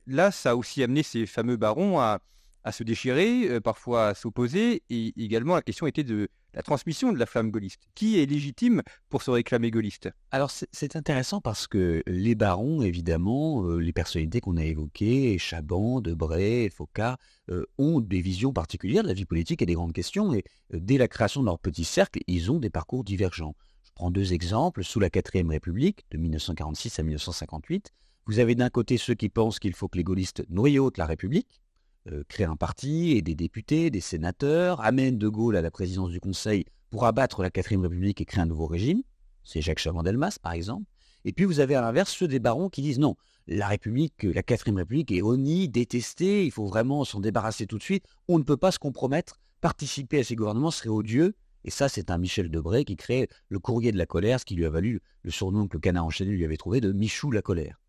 Là, 0.06 0.30
ça 0.30 0.52
a 0.52 0.56
aussi 0.56 0.84
amené 0.84 1.02
ces 1.02 1.26
fameux 1.26 1.58
barons 1.58 2.00
à, 2.00 2.20
à 2.68 2.74
se 2.74 2.84
déchirer, 2.84 3.50
euh, 3.50 3.62
parfois 3.62 4.10
à 4.10 4.14
s'opposer, 4.14 4.84
et 4.90 5.14
également 5.16 5.56
la 5.56 5.62
question 5.62 5.88
était 5.88 6.04
de 6.04 6.28
la 6.54 6.62
transmission 6.62 7.14
de 7.14 7.18
la 7.18 7.26
flamme 7.26 7.50
gaulliste. 7.50 7.84
Qui 7.96 8.20
est 8.20 8.26
légitime 8.26 8.82
pour 9.08 9.22
se 9.22 9.32
réclamer 9.32 9.72
gaulliste? 9.72 10.10
Alors 10.32 10.52
c'est 10.52 10.98
intéressant 10.98 11.40
parce 11.40 11.66
que 11.66 12.04
les 12.08 12.36
barons, 12.36 12.82
évidemment, 12.82 13.64
euh, 13.64 13.78
les 13.78 13.94
personnalités 13.94 14.42
qu'on 14.42 14.58
a 14.58 14.66
évoquées, 14.66 15.38
Chaban, 15.38 16.02
Debray, 16.02 16.70
Foucault, 16.70 17.16
euh, 17.50 17.64
ont 17.78 18.02
des 18.02 18.20
visions 18.20 18.52
particulières 18.52 19.04
de 19.04 19.08
la 19.08 19.14
vie 19.14 19.26
politique 19.26 19.62
et 19.62 19.66
des 19.66 19.76
grandes 19.76 19.94
questions, 19.94 20.34
et 20.34 20.44
dès 20.74 20.98
la 20.98 21.08
création 21.08 21.40
de 21.40 21.46
leur 21.46 21.60
petit 21.60 21.86
cercle, 21.86 22.20
ils 22.28 22.52
ont 22.52 22.60
des 22.60 22.70
parcours 22.70 23.06
divergents. 23.06 23.56
Je 23.86 23.92
prends 23.96 24.12
deux 24.12 24.34
exemples. 24.34 24.84
Sous 24.84 25.00
la 25.00 25.10
quatrième 25.10 25.52
République, 25.52 26.06
de 26.12 26.18
1946 26.18 27.00
à 27.00 27.04
1958, 27.04 27.94
vous 28.26 28.40
avez 28.40 28.56
d'un 28.56 28.70
côté 28.70 28.98
ceux 28.98 29.14
qui 29.14 29.30
pensent 29.30 29.58
qu'il 29.58 29.74
faut 29.74 29.88
que 29.88 29.98
les 29.98 30.04
gaullistes 30.04 30.44
noyautent 30.50 30.98
la 30.98 31.06
République, 31.06 31.62
euh, 32.12 32.24
créer 32.30 32.46
un 32.46 32.56
parti 32.56 33.12
et 33.12 33.22
des 33.22 33.36
députés, 33.36 33.90
des 33.90 34.00
sénateurs, 34.00 34.80
amène 34.82 35.18
De 35.18 35.28
Gaulle 35.28 35.58
à 35.58 35.62
la 35.62 35.72
présidence 35.72 36.10
du 36.10 36.20
Conseil 36.20 36.66
pour 36.90 37.06
abattre 37.06 37.42
la 37.42 37.50
quatrième 37.50 37.82
République 37.82 38.22
et 38.22 38.26
créer 38.26 38.42
un 38.42 38.46
nouveau 38.46 38.66
régime. 38.66 39.02
C'est 39.44 39.62
Jacques 39.62 39.80
Chaban-Delmas, 39.80 40.38
par 40.42 40.54
exemple. 40.54 40.86
Et 41.26 41.34
puis 41.34 41.44
vous 41.44 41.60
avez 41.60 41.76
à 41.76 41.82
l'inverse 41.82 42.14
ceux 42.14 42.28
des 42.28 42.40
barons 42.40 42.70
qui 42.70 42.82
disent 42.82 43.00
non, 43.00 43.16
la 43.48 43.68
République, 43.68 44.24
la 44.24 44.44
quatrième 44.44 44.78
République 44.78 45.12
est 45.12 45.22
honnie, 45.22 45.68
détestée, 45.68 46.46
il 46.46 46.52
faut 46.52 46.66
vraiment 46.66 47.04
s'en 47.04 47.20
débarrasser 47.20 47.66
tout 47.68 47.78
de 47.78 47.84
suite, 47.84 48.06
on 48.30 48.38
ne 48.38 48.44
peut 48.44 48.58
pas 48.58 48.72
se 48.72 48.80
compromettre, 48.80 49.40
participer 49.60 50.20
à 50.20 50.24
ces 50.24 50.36
gouvernements 50.36 50.72
serait 50.72 50.90
odieux. 50.90 51.36
Et 51.66 51.72
ça, 51.72 51.90
c'est 51.90 52.12
un 52.12 52.18
Michel 52.18 52.50
Debré 52.50 52.86
qui 52.86 52.96
crée 52.96 53.28
le 53.50 53.60
courrier 53.60 53.92
de 53.92 53.98
la 53.98 54.06
colère, 54.06 54.40
ce 54.40 54.46
qui 54.46 54.56
lui 54.56 54.66
a 54.66 54.70
valu 54.70 55.02
le 55.24 55.32
surnom 55.32 55.68
que 55.68 55.76
le 55.76 55.82
canard 55.82 56.06
enchaîné 56.06 56.32
lui 56.32 56.46
avait 56.46 56.56
trouvé 56.56 56.80
de 56.80 56.94
Michou 56.94 57.32
la 57.32 57.42
colère. 57.42 57.82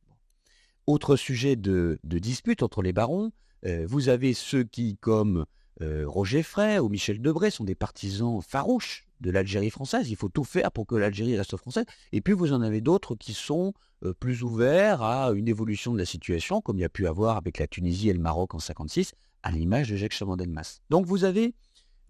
Autre 0.89 1.15
sujet 1.15 1.55
de 1.55 1.99
dispute 2.03 2.65
entre 2.65 2.83
les 2.83 2.93
barons, 2.93 3.31
vous 3.65 4.09
avez 4.09 4.35
ceux 4.35 4.65
qui, 4.65 4.97
comme 4.97 5.45
Roger 5.81 6.43
Frey 6.43 6.79
ou 6.79 6.89
Michel 6.89 7.21
Debré, 7.21 7.51
sont 7.51 7.65
des 7.65 7.75
partisans 7.75 8.41
farouches 8.43 9.05
de 9.21 9.31
l'Algérie 9.31 9.71
française. 9.71 10.11
Il 10.11 10.17
faut 10.17 10.29
tout 10.29 10.45
faire 10.45 10.71
pour 10.73 10.87
que 10.87 10.95
l'Algérie 10.95 11.37
reste 11.37 11.57
française. 11.57 11.85
Et 12.13 12.21
puis 12.21 12.33
vous 12.33 12.53
en 12.53 12.63
avez 12.63 12.81
d'autres 12.81 13.15
qui 13.15 13.35
sont 13.35 13.73
plus 14.21 14.43
ouverts 14.45 15.03
à 15.03 15.33
une 15.33 15.49
évolution 15.49 15.93
de 15.93 15.99
la 15.99 16.05
situation, 16.05 16.61
comme 16.61 16.79
il 16.79 16.83
y 16.83 16.85
a 16.85 16.89
pu 16.89 17.07
avoir 17.07 17.37
avec 17.37 17.59
la 17.59 17.67
Tunisie 17.67 18.09
et 18.09 18.13
le 18.13 18.21
Maroc 18.21 18.55
en 18.55 18.61
56, 18.61 19.13
à 19.43 19.51
l'image 19.51 19.91
de 19.91 19.97
Jacques 19.97 20.13
Chaban-Delmas. 20.13 20.81
Donc 20.91 21.07
vous 21.07 21.25
avez 21.25 21.55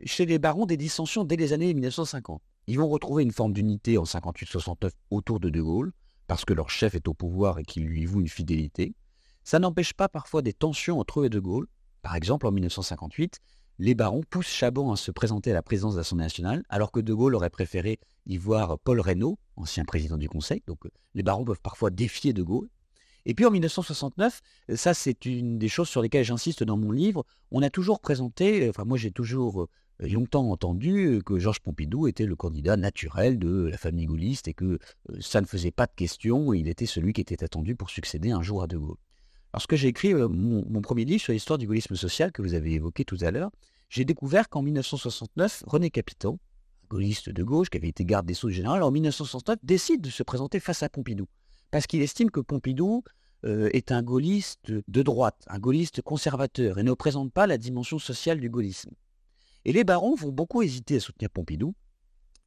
chez 0.04 0.26
les 0.26 0.38
barons 0.38 0.66
des 0.66 0.76
dissensions 0.76 1.24
dès 1.24 1.36
les 1.36 1.52
années 1.52 1.72
1950. 1.72 2.42
Ils 2.66 2.78
vont 2.78 2.88
retrouver 2.88 3.22
une 3.22 3.32
forme 3.32 3.54
d'unité 3.54 3.96
en 3.96 4.04
58-69 4.04 4.90
autour 5.10 5.40
de 5.40 5.48
De 5.48 5.62
Gaulle, 5.62 5.92
parce 6.26 6.44
que 6.44 6.52
leur 6.52 6.68
chef 6.68 6.94
est 6.94 7.08
au 7.08 7.14
pouvoir 7.14 7.58
et 7.58 7.64
qu'il 7.64 7.86
lui 7.86 8.04
voue 8.04 8.20
une 8.20 8.28
fidélité. 8.28 8.92
Ça 9.48 9.58
n'empêche 9.58 9.94
pas 9.94 10.10
parfois 10.10 10.42
des 10.42 10.52
tensions 10.52 11.00
entre 11.00 11.20
eux 11.20 11.24
et 11.24 11.30
De 11.30 11.38
Gaulle. 11.40 11.68
Par 12.02 12.14
exemple, 12.14 12.46
en 12.46 12.50
1958, 12.50 13.40
les 13.78 13.94
barons 13.94 14.22
poussent 14.28 14.46
Chabon 14.46 14.92
à 14.92 14.96
se 14.96 15.10
présenter 15.10 15.52
à 15.52 15.54
la 15.54 15.62
présidence 15.62 15.94
de 15.94 15.98
l'Assemblée 16.00 16.26
nationale, 16.26 16.64
alors 16.68 16.92
que 16.92 17.00
De 17.00 17.14
Gaulle 17.14 17.34
aurait 17.34 17.48
préféré 17.48 17.98
y 18.26 18.36
voir 18.36 18.78
Paul 18.78 19.00
Reynaud, 19.00 19.38
ancien 19.56 19.86
président 19.86 20.18
du 20.18 20.28
Conseil. 20.28 20.62
Donc 20.66 20.80
les 21.14 21.22
barons 21.22 21.46
peuvent 21.46 21.62
parfois 21.62 21.88
défier 21.88 22.34
De 22.34 22.42
Gaulle. 22.42 22.68
Et 23.24 23.32
puis 23.32 23.46
en 23.46 23.50
1969, 23.50 24.42
ça 24.74 24.92
c'est 24.92 25.24
une 25.24 25.58
des 25.58 25.68
choses 25.68 25.88
sur 25.88 26.02
lesquelles 26.02 26.26
j'insiste 26.26 26.62
dans 26.62 26.76
mon 26.76 26.90
livre, 26.90 27.24
on 27.50 27.62
a 27.62 27.70
toujours 27.70 28.00
présenté, 28.00 28.68
enfin 28.68 28.84
moi 28.84 28.98
j'ai 28.98 29.12
toujours 29.12 29.62
euh, 29.62 29.68
longtemps 30.00 30.50
entendu 30.50 31.22
que 31.24 31.38
Georges 31.38 31.60
Pompidou 31.60 32.06
était 32.06 32.26
le 32.26 32.36
candidat 32.36 32.76
naturel 32.76 33.38
de 33.38 33.68
la 33.68 33.78
famille 33.78 34.04
gaulliste 34.04 34.46
et 34.46 34.52
que 34.52 34.64
euh, 34.66 34.78
ça 35.20 35.40
ne 35.40 35.46
faisait 35.46 35.70
pas 35.70 35.86
de 35.86 35.94
question, 35.96 36.52
il 36.52 36.68
était 36.68 36.84
celui 36.84 37.14
qui 37.14 37.22
était 37.22 37.42
attendu 37.42 37.76
pour 37.76 37.88
succéder 37.88 38.30
un 38.30 38.42
jour 38.42 38.62
à 38.62 38.66
De 38.66 38.76
Gaulle. 38.76 38.98
Lorsque 39.54 39.76
j'ai 39.76 39.88
écrit 39.88 40.12
euh, 40.12 40.28
mon, 40.28 40.82
premier 40.82 41.04
livre 41.04 41.22
sur 41.22 41.32
l'histoire 41.32 41.58
du 41.58 41.66
gaullisme 41.66 41.96
social 41.96 42.32
que 42.32 42.42
vous 42.42 42.54
avez 42.54 42.74
évoqué 42.74 43.04
tout 43.04 43.18
à 43.20 43.30
l'heure, 43.30 43.50
j'ai 43.88 44.04
découvert 44.04 44.48
qu'en 44.48 44.62
1969, 44.62 45.64
René 45.66 45.90
Capitan, 45.90 46.38
gaulliste 46.90 47.30
de 47.30 47.42
gauche 47.42 47.70
qui 47.70 47.78
avait 47.78 47.88
été 47.88 48.04
garde 48.04 48.26
des 48.26 48.34
Sceaux 48.34 48.50
général, 48.50 48.82
en 48.82 48.90
1969 48.90 49.58
décide 49.62 50.00
de 50.02 50.10
se 50.10 50.22
présenter 50.22 50.60
face 50.60 50.82
à 50.82 50.88
Pompidou. 50.88 51.26
Parce 51.70 51.86
qu'il 51.86 52.02
estime 52.02 52.30
que 52.30 52.40
Pompidou 52.40 53.02
euh, 53.44 53.70
est 53.72 53.92
un 53.92 54.02
gaulliste 54.02 54.70
de 54.70 55.02
droite, 55.02 55.44
un 55.48 55.58
gaulliste 55.58 56.02
conservateur, 56.02 56.78
et 56.78 56.82
ne 56.82 56.92
présente 56.92 57.32
pas 57.32 57.46
la 57.46 57.58
dimension 57.58 57.98
sociale 57.98 58.40
du 58.40 58.50
gaullisme. 58.50 58.90
Et 59.64 59.72
les 59.72 59.84
barons 59.84 60.14
vont 60.14 60.32
beaucoup 60.32 60.62
hésiter 60.62 60.96
à 60.96 61.00
soutenir 61.00 61.30
Pompidou. 61.30 61.74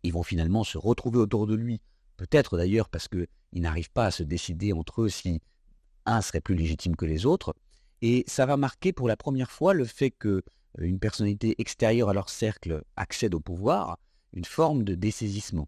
Ils 0.04 0.14
vont 0.14 0.24
finalement 0.24 0.64
se 0.64 0.78
retrouver 0.78 1.20
autour 1.20 1.48
de 1.48 1.56
lui, 1.56 1.82
peut-être 2.18 2.58
d'ailleurs 2.58 2.90
parce 2.90 3.08
qu'ils 3.08 3.28
n'arrivent 3.54 3.92
pas 3.92 4.08
à 4.08 4.12
se 4.12 4.24
décider 4.24 4.74
entre 4.74 5.04
eux 5.04 5.10
si 5.10 5.42
un 6.06 6.22
serait 6.22 6.42
plus 6.42 6.56
légitime 6.56 6.96
que 6.96 7.06
les 7.06 7.26
autres. 7.26 7.56
Et 8.02 8.24
ça 8.28 8.46
va 8.46 8.58
marquer 8.58 8.94
pour 8.94 9.08
la 9.08 9.18
première 9.18 9.52
fois 9.52 9.74
le 9.74 9.86
fait 9.86 10.12
que 10.12 10.28
euh, 10.80 10.84
une 10.84 11.00
personnalité 11.00 11.56
extérieure 11.60 12.10
à 12.10 12.14
leur 12.14 12.30
cercle 12.30 12.84
accède 12.96 13.34
au 13.34 13.40
pouvoir, 13.40 14.00
une 14.34 14.46
forme 14.46 14.84
de 14.84 14.96
dessaisissement. 14.96 15.68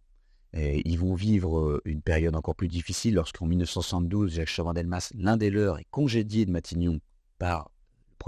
ils 0.54 0.98
vont 1.00 1.16
vivre 1.16 1.60
euh, 1.60 1.82
une 1.86 2.02
période 2.02 2.36
encore 2.36 2.56
plus 2.56 2.68
difficile 2.68 3.16
lorsqu'en 3.16 3.46
1972, 3.46 4.34
Jacques 4.34 4.48
Chaban-Delmas, 4.48 5.12
l'un 5.16 5.38
des 5.38 5.50
leurs, 5.50 5.80
est 5.80 5.88
congédié 5.92 6.46
de 6.46 6.52
Matignon 6.52 7.00
par 7.38 7.70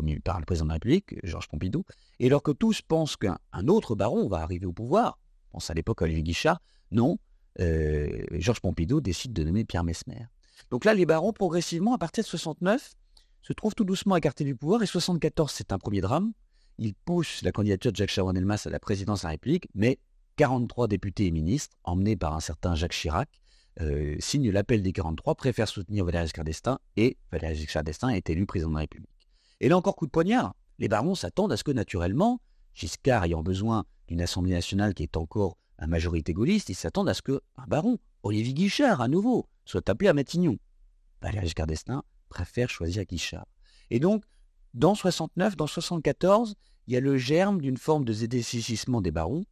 le, 0.03 0.45
président 0.45 0.65
de 0.65 0.69
la 0.69 0.73
République, 0.75 1.15
Georges 1.23 1.47
Pompidou, 1.47 1.83
et 2.19 2.27
alors 2.27 2.43
que 2.43 2.51
tous 2.51 2.81
pensent 2.81 3.17
qu'un 3.17 3.37
autre 3.67 3.95
baron 3.95 4.27
va 4.27 4.41
arriver 4.41 4.65
au 4.65 4.73
pouvoir, 4.73 5.17
pense 5.51 5.69
à 5.69 5.73
l'époque 5.73 6.01
à 6.01 6.05
Olivier 6.05 6.23
Guichard, 6.23 6.61
non, 6.91 7.17
euh, 7.59 8.23
Georges 8.33 8.59
Pompidou 8.59 9.01
décide 9.01 9.33
de 9.33 9.43
nommer 9.43 9.65
Pierre 9.65 9.83
Mesmer. 9.83 10.25
Donc 10.69 10.85
là, 10.85 10.93
les 10.93 11.05
barons, 11.05 11.33
progressivement, 11.33 11.93
à 11.93 11.97
partir 11.97 12.23
de 12.23 12.27
69, 12.27 12.93
se 13.41 13.53
trouvent 13.53 13.75
tout 13.75 13.83
doucement 13.83 14.15
écartés 14.15 14.43
du 14.43 14.55
pouvoir. 14.55 14.81
Et 14.83 14.85
74, 14.85 15.51
c'est 15.51 15.71
un 15.71 15.77
premier 15.77 16.01
drame. 16.01 16.33
Ils 16.77 16.93
poussent 16.93 17.41
la 17.43 17.51
candidature 17.51 17.91
de 17.91 17.97
Jacques 17.97 18.09
Chaban-Delmas 18.09 18.63
à 18.65 18.69
la 18.69 18.79
présidence 18.79 19.21
de 19.21 19.27
la 19.27 19.31
République, 19.31 19.67
mais 19.75 19.99
43 20.37 20.87
députés 20.87 21.27
et 21.27 21.31
ministres, 21.31 21.77
emmenés 21.83 22.17
par 22.17 22.33
un 22.33 22.39
certain 22.39 22.75
Jacques 22.75 22.93
Chirac, 22.93 23.29
euh, 23.81 24.15
signent 24.19 24.51
l'appel 24.51 24.81
des 24.81 24.91
43, 24.91 25.35
préfèrent 25.35 25.67
soutenir 25.67 26.05
Valéry 26.05 26.25
Giscard 26.25 26.45
d'Estaing, 26.45 26.79
et 26.97 27.17
Valéry 27.31 27.55
Giscard 27.55 27.83
d'Estaing 27.83 28.09
est 28.09 28.29
élu 28.29 28.45
président 28.45 28.69
de 28.69 28.75
la 28.75 28.81
République. 28.81 29.09
Et 29.59 29.69
là 29.69 29.77
encore, 29.77 29.95
coup 29.95 30.05
de 30.05 30.11
poignard. 30.11 30.55
Les 30.79 30.89
barons 30.89 31.15
s'attendent 31.15 31.53
à 31.53 31.57
ce 31.57 31.63
que, 31.63 31.71
naturellement, 31.71 32.41
Giscard 32.73 33.23
ayant 33.23 33.43
besoin 33.43 33.85
d'une 34.07 34.21
Assemblée 34.21 34.51
nationale 34.51 34.93
qui 34.93 35.03
est 35.03 35.15
encore 35.15 35.57
à 35.77 35.87
majorité 35.87 36.33
gaulliste, 36.33 36.69
ils 36.69 36.75
s'attendent 36.75 37.09
à 37.09 37.13
ce 37.13 37.21
qu'un 37.21 37.39
baron, 37.67 37.97
Olivier 38.25 38.55
Guichard 38.55 39.01
à 39.01 39.07
nouveau, 39.07 39.45
soit 39.65 39.87
appelé 39.87 40.09
à 40.09 40.13
Matignon. 40.13 40.57
Valéry 41.21 41.45
Giscard 41.45 41.67
préfère 42.27 42.71
choisir 42.71 43.05
Guichard. 43.05 43.45
Et 43.91 43.99
donc, 43.99 44.23
dans 44.73 44.95
69, 44.95 45.55
dans 45.55 45.67
74, 45.67 46.55
il 46.87 46.95
y 46.95 46.97
a 46.97 47.01
le 47.01 47.17
germe 47.17 47.61
d'une 47.61 47.77
forme 47.77 48.03
de 48.03 48.13
décississement 48.25 49.01
des 49.01 49.11
barons 49.11 49.45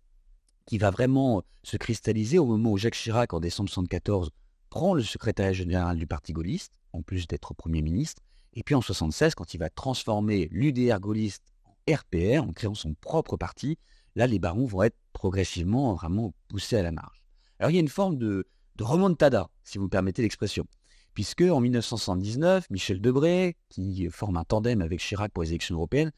qui 0.65 0.79
va 0.79 0.89
vraiment 0.89 1.43
se 1.61 1.77
cristalliser 1.77 2.39
au 2.39 2.47
moment 2.47 2.71
où 2.71 2.77
Jacques 2.79 2.95
Chirac, 2.95 3.33
en 3.33 3.39
décembre 3.39 3.69
74, 3.69 4.31
prend 4.71 4.95
le 4.95 5.03
secrétaire 5.03 5.53
général 5.53 5.95
du 5.95 6.07
Parti 6.07 6.33
gaulliste, 6.33 6.73
en 6.93 7.03
plus 7.03 7.27
d'être 7.27 7.53
Premier 7.53 7.83
ministre, 7.83 8.23
et 8.53 8.63
puis 8.63 8.73
en 8.73 8.81
76, 8.81 9.35
quand 9.35 9.53
il 9.53 9.59
va 9.59 9.69
transformer 9.69 10.47
l'UDR 10.51 10.99
gaulliste 10.99 11.43
en 11.65 11.93
RPR, 11.93 12.41
en 12.41 12.53
créant 12.53 12.73
son 12.73 12.95
propre 12.95 13.37
parti, 13.37 13.77
là, 14.15 14.25
les 14.25 14.39
barons 14.39 14.65
vont 14.65 14.81
être 14.81 14.97
progressivement 15.13 15.93
vraiment 15.93 16.33
poussés 16.47 16.77
à 16.77 16.81
la 16.81 16.91
marge. 16.91 17.21
Alors 17.59 17.69
il 17.69 17.75
y 17.75 17.77
a 17.77 17.81
une 17.81 17.87
forme 17.87 18.17
de, 18.17 18.47
de 18.75 18.83
remontada, 18.83 19.49
si 19.63 19.77
vous 19.77 19.85
me 19.85 19.89
permettez 19.89 20.21
l'expression. 20.21 20.65
Puisque 21.13 21.41
en 21.41 21.59
1979, 21.59 22.69
Michel 22.69 22.99
Debré, 22.99 23.55
qui 23.69 24.07
forme 24.09 24.37
un 24.37 24.43
tandem 24.43 24.81
avec 24.81 24.99
Chirac 24.99 25.31
pour 25.31 25.43
les 25.43 25.49
élections 25.49 25.75
européennes, 25.75 26.11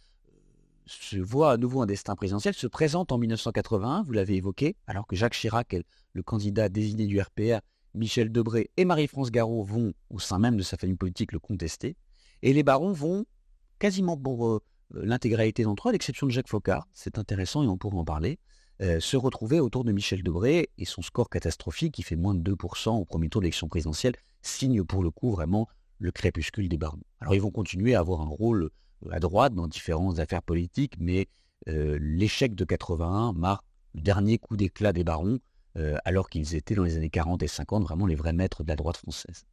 se 0.85 1.17
voit 1.17 1.51
à 1.51 1.57
nouveau 1.57 1.81
un 1.81 1.85
destin 1.85 2.15
présidentiel, 2.15 2.53
se 2.53 2.67
présente 2.67 3.11
en 3.11 3.17
1981, 3.17 4.03
vous 4.03 4.11
l'avez 4.13 4.35
évoqué, 4.35 4.75
alors 4.87 5.07
que 5.07 5.15
Jacques 5.15 5.33
Chirac 5.33 5.75
le 6.13 6.23
candidat 6.23 6.69
désigné 6.69 7.07
du 7.07 7.19
RPR, 7.19 7.59
Michel 7.93 8.31
Debré 8.31 8.69
et 8.77 8.85
Marie-France 8.85 9.31
Garot 9.31 9.63
vont, 9.63 9.93
au 10.09 10.19
sein 10.19 10.39
même 10.39 10.57
de 10.57 10.63
sa 10.63 10.77
famille 10.77 10.95
politique, 10.95 11.31
le 11.31 11.39
contester. 11.39 11.95
Et 12.41 12.53
les 12.53 12.63
barons 12.63 12.93
vont, 12.93 13.25
quasiment 13.79 14.17
pour 14.17 14.47
euh, 14.47 14.61
l'intégralité 14.93 15.63
d'entre 15.63 15.87
eux, 15.87 15.89
à 15.89 15.91
l'exception 15.93 16.27
de 16.27 16.31
Jacques 16.31 16.49
Faucard, 16.49 16.87
c'est 16.93 17.17
intéressant 17.17 17.63
et 17.63 17.67
on 17.67 17.77
pourra 17.77 17.97
en 17.97 18.05
parler, 18.05 18.37
euh, 18.81 18.99
se 18.99 19.15
retrouver 19.15 19.61
autour 19.61 19.85
de 19.85 19.93
Michel 19.93 20.21
Debré 20.21 20.69
et 20.77 20.85
son 20.85 21.01
score 21.01 21.29
catastrophique 21.29 21.93
qui 21.93 22.03
fait 22.03 22.17
moins 22.17 22.35
de 22.35 22.51
2% 22.51 22.89
au 22.89 23.05
premier 23.05 23.29
tour 23.29 23.39
de 23.39 23.45
l'élection 23.45 23.69
présidentielle 23.69 24.15
signe 24.41 24.83
pour 24.83 25.01
le 25.01 25.11
coup 25.11 25.31
vraiment 25.31 25.69
le 25.99 26.11
crépuscule 26.11 26.67
des 26.67 26.77
barons. 26.77 26.99
Alors 27.21 27.35
ils 27.35 27.41
vont 27.41 27.51
continuer 27.51 27.95
à 27.95 28.01
avoir 28.01 28.19
un 28.19 28.27
rôle 28.27 28.69
euh, 29.05 29.11
à 29.11 29.19
droite 29.21 29.53
dans 29.53 29.67
différentes 29.67 30.19
affaires 30.19 30.43
politiques, 30.43 30.95
mais 30.99 31.27
euh, 31.69 31.97
l'échec 32.01 32.53
de 32.53 32.65
81 32.65 33.31
marque 33.31 33.63
le 33.93 34.01
dernier 34.01 34.37
coup 34.37 34.57
d'éclat 34.57 34.91
des 34.91 35.05
barons, 35.05 35.39
alors 36.05 36.29
qu'ils 36.29 36.55
étaient 36.55 36.75
dans 36.75 36.85
les 36.85 36.95
années 36.95 37.09
40 37.09 37.43
et 37.43 37.47
50 37.47 37.83
vraiment 37.83 38.05
les 38.05 38.15
vrais 38.15 38.31
maîtres 38.31 38.63
de 38.63 38.69
la 38.69 38.77
droite 38.77 38.95
française. 38.95 39.43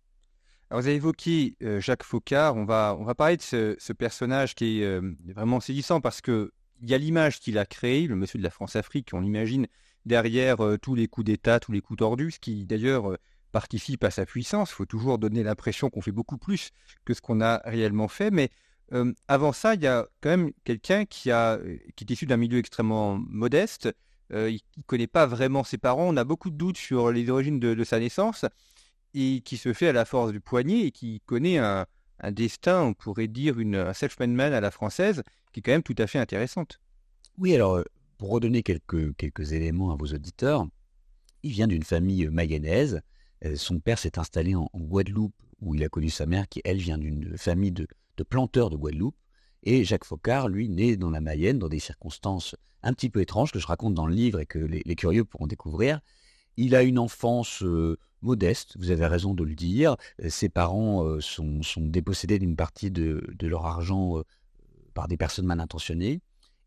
Alors 0.70 0.80
vous 0.80 0.86
avez 0.86 0.96
évoqué 0.96 1.56
Jacques 1.78 2.04
Faucard, 2.04 2.56
on 2.56 2.64
va, 2.64 2.96
parler 3.16 3.36
de 3.36 3.42
ce 3.42 3.92
personnage 3.92 4.54
qui 4.54 4.82
est 4.82 5.00
vraiment 5.32 5.58
saisissant 5.58 6.00
parce 6.00 6.20
que 6.20 6.52
il 6.82 6.90
y 6.90 6.94
a 6.94 6.98
l'image 6.98 7.40
qu'il 7.40 7.58
a 7.58 7.64
créée, 7.64 8.06
le 8.06 8.16
monsieur 8.16 8.38
de 8.38 8.44
la 8.44 8.50
France-Afrique, 8.50 9.10
on 9.12 9.22
imagine 9.22 9.68
derrière 10.04 10.64
euh, 10.64 10.76
tous 10.76 10.96
les 10.96 11.06
coups 11.06 11.24
d'État, 11.24 11.60
tous 11.60 11.72
les 11.72 11.80
coups 11.80 11.98
tordus, 11.98 12.32
ce 12.32 12.40
qui 12.40 12.64
d'ailleurs 12.66 13.12
euh, 13.12 13.16
participe 13.52 14.02
à 14.02 14.10
sa 14.10 14.26
puissance. 14.26 14.70
Il 14.70 14.74
faut 14.74 14.86
toujours 14.86 15.18
donner 15.18 15.44
l'impression 15.44 15.90
qu'on 15.90 16.00
fait 16.00 16.12
beaucoup 16.12 16.38
plus 16.38 16.70
que 17.04 17.14
ce 17.14 17.20
qu'on 17.20 17.40
a 17.40 17.62
réellement 17.64 18.08
fait. 18.08 18.32
Mais 18.32 18.50
euh, 18.92 19.12
avant 19.28 19.52
ça, 19.52 19.74
il 19.74 19.82
y 19.82 19.86
a 19.86 20.08
quand 20.20 20.30
même 20.30 20.50
quelqu'un 20.64 21.04
qui, 21.04 21.30
est 21.30 22.10
issu 22.10 22.26
d'un 22.26 22.36
milieu 22.36 22.58
extrêmement 22.58 23.16
modeste. 23.28 23.88
il 24.30 24.60
ne 24.76 24.82
connaît 24.86 25.06
pas 25.06 25.26
vraiment 25.26 25.62
ses 25.62 25.78
parents. 25.78 26.08
On 26.08 26.16
a 26.16 26.24
beaucoup 26.24 26.50
de 26.50 26.56
doutes 26.56 26.78
sur 26.78 27.12
les 27.12 27.30
origines 27.30 27.60
de, 27.60 27.84
sa 27.84 28.00
naissance 28.00 28.44
et 29.14 29.40
qui 29.42 29.56
se 29.56 29.72
fait 29.72 29.88
à 29.88 29.92
la 29.92 30.04
force 30.04 30.32
du 30.32 30.40
poignet 30.40 30.86
et 30.86 30.90
qui 30.90 31.20
connaît 31.26 31.58
un, 31.58 31.86
destin, 32.30 32.82
on 32.82 32.94
pourrait 32.94 33.28
dire 33.28 33.56
un 33.58 33.92
self-made 33.92 34.30
man 34.30 34.52
à 34.52 34.60
la 34.60 34.70
française, 34.70 35.22
qui 35.52 35.60
est 35.60 35.62
quand 35.62 35.72
même 35.72 35.82
tout 35.82 35.94
à 35.98 36.06
fait 36.06 36.18
intéressante. 36.18 36.80
Oui, 37.38 37.54
alors, 37.54 37.76
euh, 37.76 37.84
pour 38.18 38.30
redonner 38.30 38.62
quelques, 38.62 39.16
quelques 39.16 39.52
éléments 39.52 39.90
à 39.90 39.96
vos 39.96 40.06
auditeurs, 40.06 40.66
il 41.42 41.52
vient 41.52 41.66
d'une 41.66 41.82
famille 41.82 42.26
euh, 42.26 42.30
mayonnaise. 42.30 43.00
Euh, 43.44 43.56
son 43.56 43.80
père 43.80 43.98
s'est 43.98 44.18
installé 44.18 44.54
en, 44.54 44.68
Guadeloupe, 44.74 45.34
où 45.60 45.74
il 45.74 45.82
a 45.84 45.88
connu 45.88 46.10
sa 46.10 46.26
mère, 46.26 46.48
qui, 46.48 46.60
elle, 46.64 46.78
vient 46.78 46.98
d'une 46.98 47.36
famille 47.38 47.72
de, 47.72 47.86
planteurs 48.28 48.70
de 48.70 48.76
Guadeloupe. 48.76 49.16
Et 49.64 49.84
Jacques 49.84 50.04
Faucard, 50.04 50.48
lui, 50.48 50.68
né 50.68 50.96
dans 50.96 51.10
la 51.10 51.20
Mayenne, 51.20 51.58
dans 51.58 51.68
des 51.68 51.78
circonstances 51.78 52.56
un 52.82 52.92
petit 52.92 53.10
peu 53.10 53.20
étranges 53.20 53.52
que 53.52 53.60
je 53.60 53.66
raconte 53.66 53.94
dans 53.94 54.06
le 54.06 54.14
livre 54.14 54.40
et 54.40 54.46
que 54.46 54.58
les, 54.58 54.96
curieux 54.96 55.24
pourront 55.24 55.46
découvrir. 55.46 56.00
Il 56.56 56.74
a 56.74 56.82
une 56.82 56.98
enfance 56.98 57.64
modeste, 58.22 58.76
vous 58.78 58.90
avez 58.90 59.06
raison 59.06 59.34
de 59.34 59.44
le 59.44 59.54
dire. 59.54 59.96
Ses 60.28 60.48
parents 60.48 61.20
sont, 61.20 61.62
sont, 61.62 61.80
dépossédés 61.80 62.40
d'une 62.40 62.56
partie 62.56 62.90
de, 62.90 63.24
de, 63.38 63.46
leur 63.46 63.66
argent 63.66 64.22
par 64.92 65.08
des 65.08 65.16
personnes 65.16 65.46
mal 65.46 65.60
intentionnées. 65.60 66.20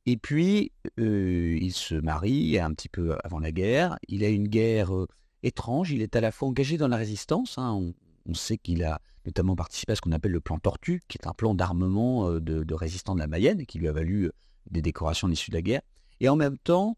Et 0.05 0.17
puis, 0.17 0.71
euh, 0.99 1.57
il 1.59 1.73
se 1.73 1.95
marie 1.95 2.59
un 2.59 2.71
petit 2.73 2.89
peu 2.89 3.17
avant 3.23 3.39
la 3.39 3.51
guerre. 3.51 3.97
Il 4.07 4.23
a 4.23 4.29
une 4.29 4.47
guerre 4.47 4.95
euh, 4.95 5.07
étrange. 5.41 5.91
Il 5.91 6.01
est 6.01 6.15
à 6.15 6.21
la 6.21 6.31
fois 6.31 6.47
engagé 6.47 6.77
dans 6.77 6.87
la 6.87 6.97
résistance. 6.97 7.57
Hein. 7.57 7.93
On, 8.27 8.33
sait 8.33 8.57
qu'il 8.57 8.83
a 8.83 9.01
notamment 9.25 9.55
participé 9.55 9.93
à 9.93 9.95
ce 9.95 10.01
qu'on 10.01 10.11
appelle 10.11 10.31
le 10.31 10.39
plan 10.39 10.59
Tortue, 10.59 11.03
qui 11.07 11.17
est 11.17 11.27
un 11.27 11.33
plan 11.33 11.55
d'armement 11.55 12.29
euh, 12.29 12.39
de, 12.39 12.73
résistants 12.73 13.15
de 13.15 13.19
la 13.19 13.27
Mayenne, 13.27 13.65
qui 13.65 13.79
lui 13.79 13.87
a 13.87 13.91
valu 13.91 14.31
des 14.69 14.81
décorations 14.81 15.27
à 15.27 15.29
l'issue 15.29 15.49
de 15.51 15.55
la 15.55 15.61
guerre. 15.61 15.81
Et 16.19 16.29
en 16.29 16.35
même 16.35 16.57
temps, 16.57 16.97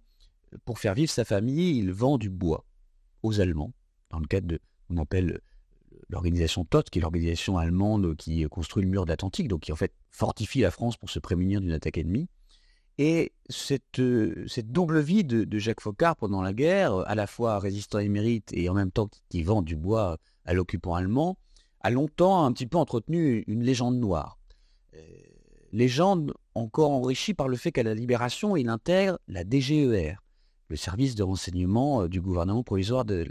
pour 0.66 0.80
faire 0.80 0.94
vivre 0.94 1.12
sa 1.12 1.26
famille, 1.26 1.78
il 1.78 1.92
vend 1.92 2.18
du 2.18 2.30
bois 2.30 2.66
aux 3.24 3.40
Allemands, 3.40 3.74
dans 4.10 4.20
le 4.20 4.28
cadre 4.28 4.48
de 4.48 4.60
qu'on 4.88 4.98
appelle 4.98 5.42
l'organisation 6.10 6.66
TOT, 6.66 6.84
qui 6.84 7.00
est 7.00 7.02
l'organisation 7.02 7.58
allemande 7.58 8.16
qui 8.16 8.44
construit 8.46 8.84
le 8.84 8.90
mur 8.90 9.06
de 9.06 9.10
l'Atlantique, 9.10 9.48
donc 9.48 9.62
qui 9.62 9.72
en 9.72 9.76
fait 9.76 9.94
fortifie 10.10 10.62
la 10.62 10.72
France 10.72 10.98
pour 10.98 11.10
se 11.10 11.20
prémunir 11.20 11.62
d'une 11.62 11.72
attaque 11.72 11.98
ennemie. 11.98 12.28
Et 12.98 13.34
cette, 13.50 14.02
cette 14.48 14.72
double 14.72 15.00
vie 15.00 15.24
de, 15.24 15.60
Jacques 15.60 15.82
Foccart 15.82 16.16
pendant 16.16 16.42
la 16.42 16.54
guerre, 16.54 16.96
à 17.08 17.14
la 17.14 17.28
fois 17.28 17.60
résistant 17.60 18.00
émérite 18.00 18.52
et 18.54 18.70
en 18.70 18.74
même 18.74 18.92
temps 18.92 19.10
qui 19.30 19.44
vend 19.44 19.62
du 19.62 19.76
bois 19.76 20.18
à 20.46 20.54
l'occupant 20.54 20.96
allemand, 20.96 21.38
a 21.82 21.92
longtemps 21.92 22.44
un 22.44 22.52
petit 22.52 22.66
peu 22.66 22.78
entretenu 22.78 23.44
une 23.48 23.64
légende 23.64 23.98
noire. 23.98 24.40
Euh, 24.96 25.00
légende 25.72 26.34
encore 26.56 26.92
enrichie 26.92 27.34
par 27.34 27.48
le 27.48 27.56
fait 27.56 27.72
qu'à 27.72 27.84
la 27.84 27.94
Libération, 27.94 28.56
il 28.56 28.70
intègre 28.70 29.20
la 29.28 29.44
DGER, 29.44 30.16
le 30.70 30.76
service 30.76 31.16
de 31.16 31.24
renseignement 31.24 32.02
euh, 32.02 32.08
du 32.10 32.20
gouvernement 32.20 32.64
provisoire 32.64 33.06
de, 33.06 33.28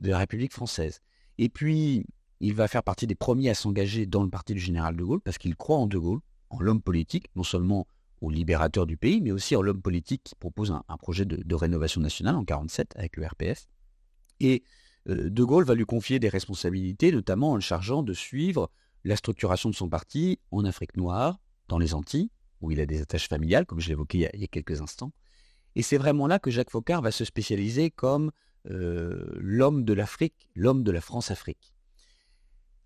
la 0.00 0.18
République 0.18 0.52
française. 0.52 1.00
Et 1.38 1.48
puis, 1.48 2.04
il 2.40 2.54
va 2.54 2.68
faire 2.68 2.82
partie 2.82 3.06
des 3.06 3.14
premiers 3.14 3.50
à 3.50 3.54
s'engager 3.54 4.06
dans 4.06 4.22
le 4.22 4.30
parti 4.30 4.54
du 4.54 4.60
général 4.60 4.96
de 4.96 5.04
Gaulle 5.04 5.20
parce 5.20 5.38
qu'il 5.38 5.56
croit 5.56 5.78
en 5.78 5.86
de 5.86 5.98
Gaulle, 5.98 6.20
en 6.50 6.60
l'homme 6.60 6.82
politique, 6.82 7.26
non 7.36 7.42
seulement 7.42 7.86
au 8.20 8.30
libérateur 8.30 8.86
du 8.86 8.96
pays, 8.96 9.20
mais 9.20 9.30
aussi 9.30 9.54
en 9.56 9.62
l'homme 9.62 9.82
politique 9.82 10.22
qui 10.24 10.34
propose 10.34 10.70
un, 10.70 10.96
projet 10.96 11.24
de, 11.24 11.54
rénovation 11.54 12.00
nationale 12.00 12.34
en 12.34 12.40
1947 12.40 12.94
avec 12.96 13.16
le 13.16 13.26
RPF. 13.26 13.66
Et 14.40 14.62
euh, 15.08 15.28
De 15.30 15.44
Gaulle 15.44 15.64
va 15.64 15.74
lui 15.74 15.84
confier 15.84 16.18
des 16.18 16.28
responsabilités, 16.28 17.12
notamment 17.12 17.52
en 17.52 17.54
le 17.56 17.60
chargeant 17.60 18.02
de 18.02 18.12
suivre 18.12 18.70
la 19.04 19.16
structuration 19.16 19.68
de 19.68 19.74
son 19.74 19.88
parti 19.88 20.38
en 20.50 20.64
Afrique 20.64 20.96
noire, 20.96 21.38
dans 21.68 21.78
les 21.78 21.94
Antilles, 21.94 22.30
où 22.60 22.70
il 22.70 22.80
a 22.80 22.86
des 22.86 23.02
attaches 23.02 23.28
familiales, 23.28 23.66
comme 23.66 23.80
je 23.80 23.88
l'évoquais 23.88 24.30
il, 24.32 24.40
y 24.40 24.44
a 24.44 24.48
quelques 24.48 24.80
instants. 24.80 25.12
Et 25.76 25.82
c'est 25.82 25.98
vraiment 25.98 26.26
là 26.26 26.38
que 26.38 26.50
Jacques 26.50 26.70
Faucard 26.70 27.02
va 27.02 27.10
se 27.10 27.24
spécialiser 27.24 27.90
comme 27.90 28.30
euh, 28.70 29.26
l'homme 29.36 29.84
de 29.84 29.92
l'Afrique, 29.92 30.48
l'homme 30.54 30.82
de 30.82 30.90
la 30.90 31.00
France-Afrique. 31.00 31.74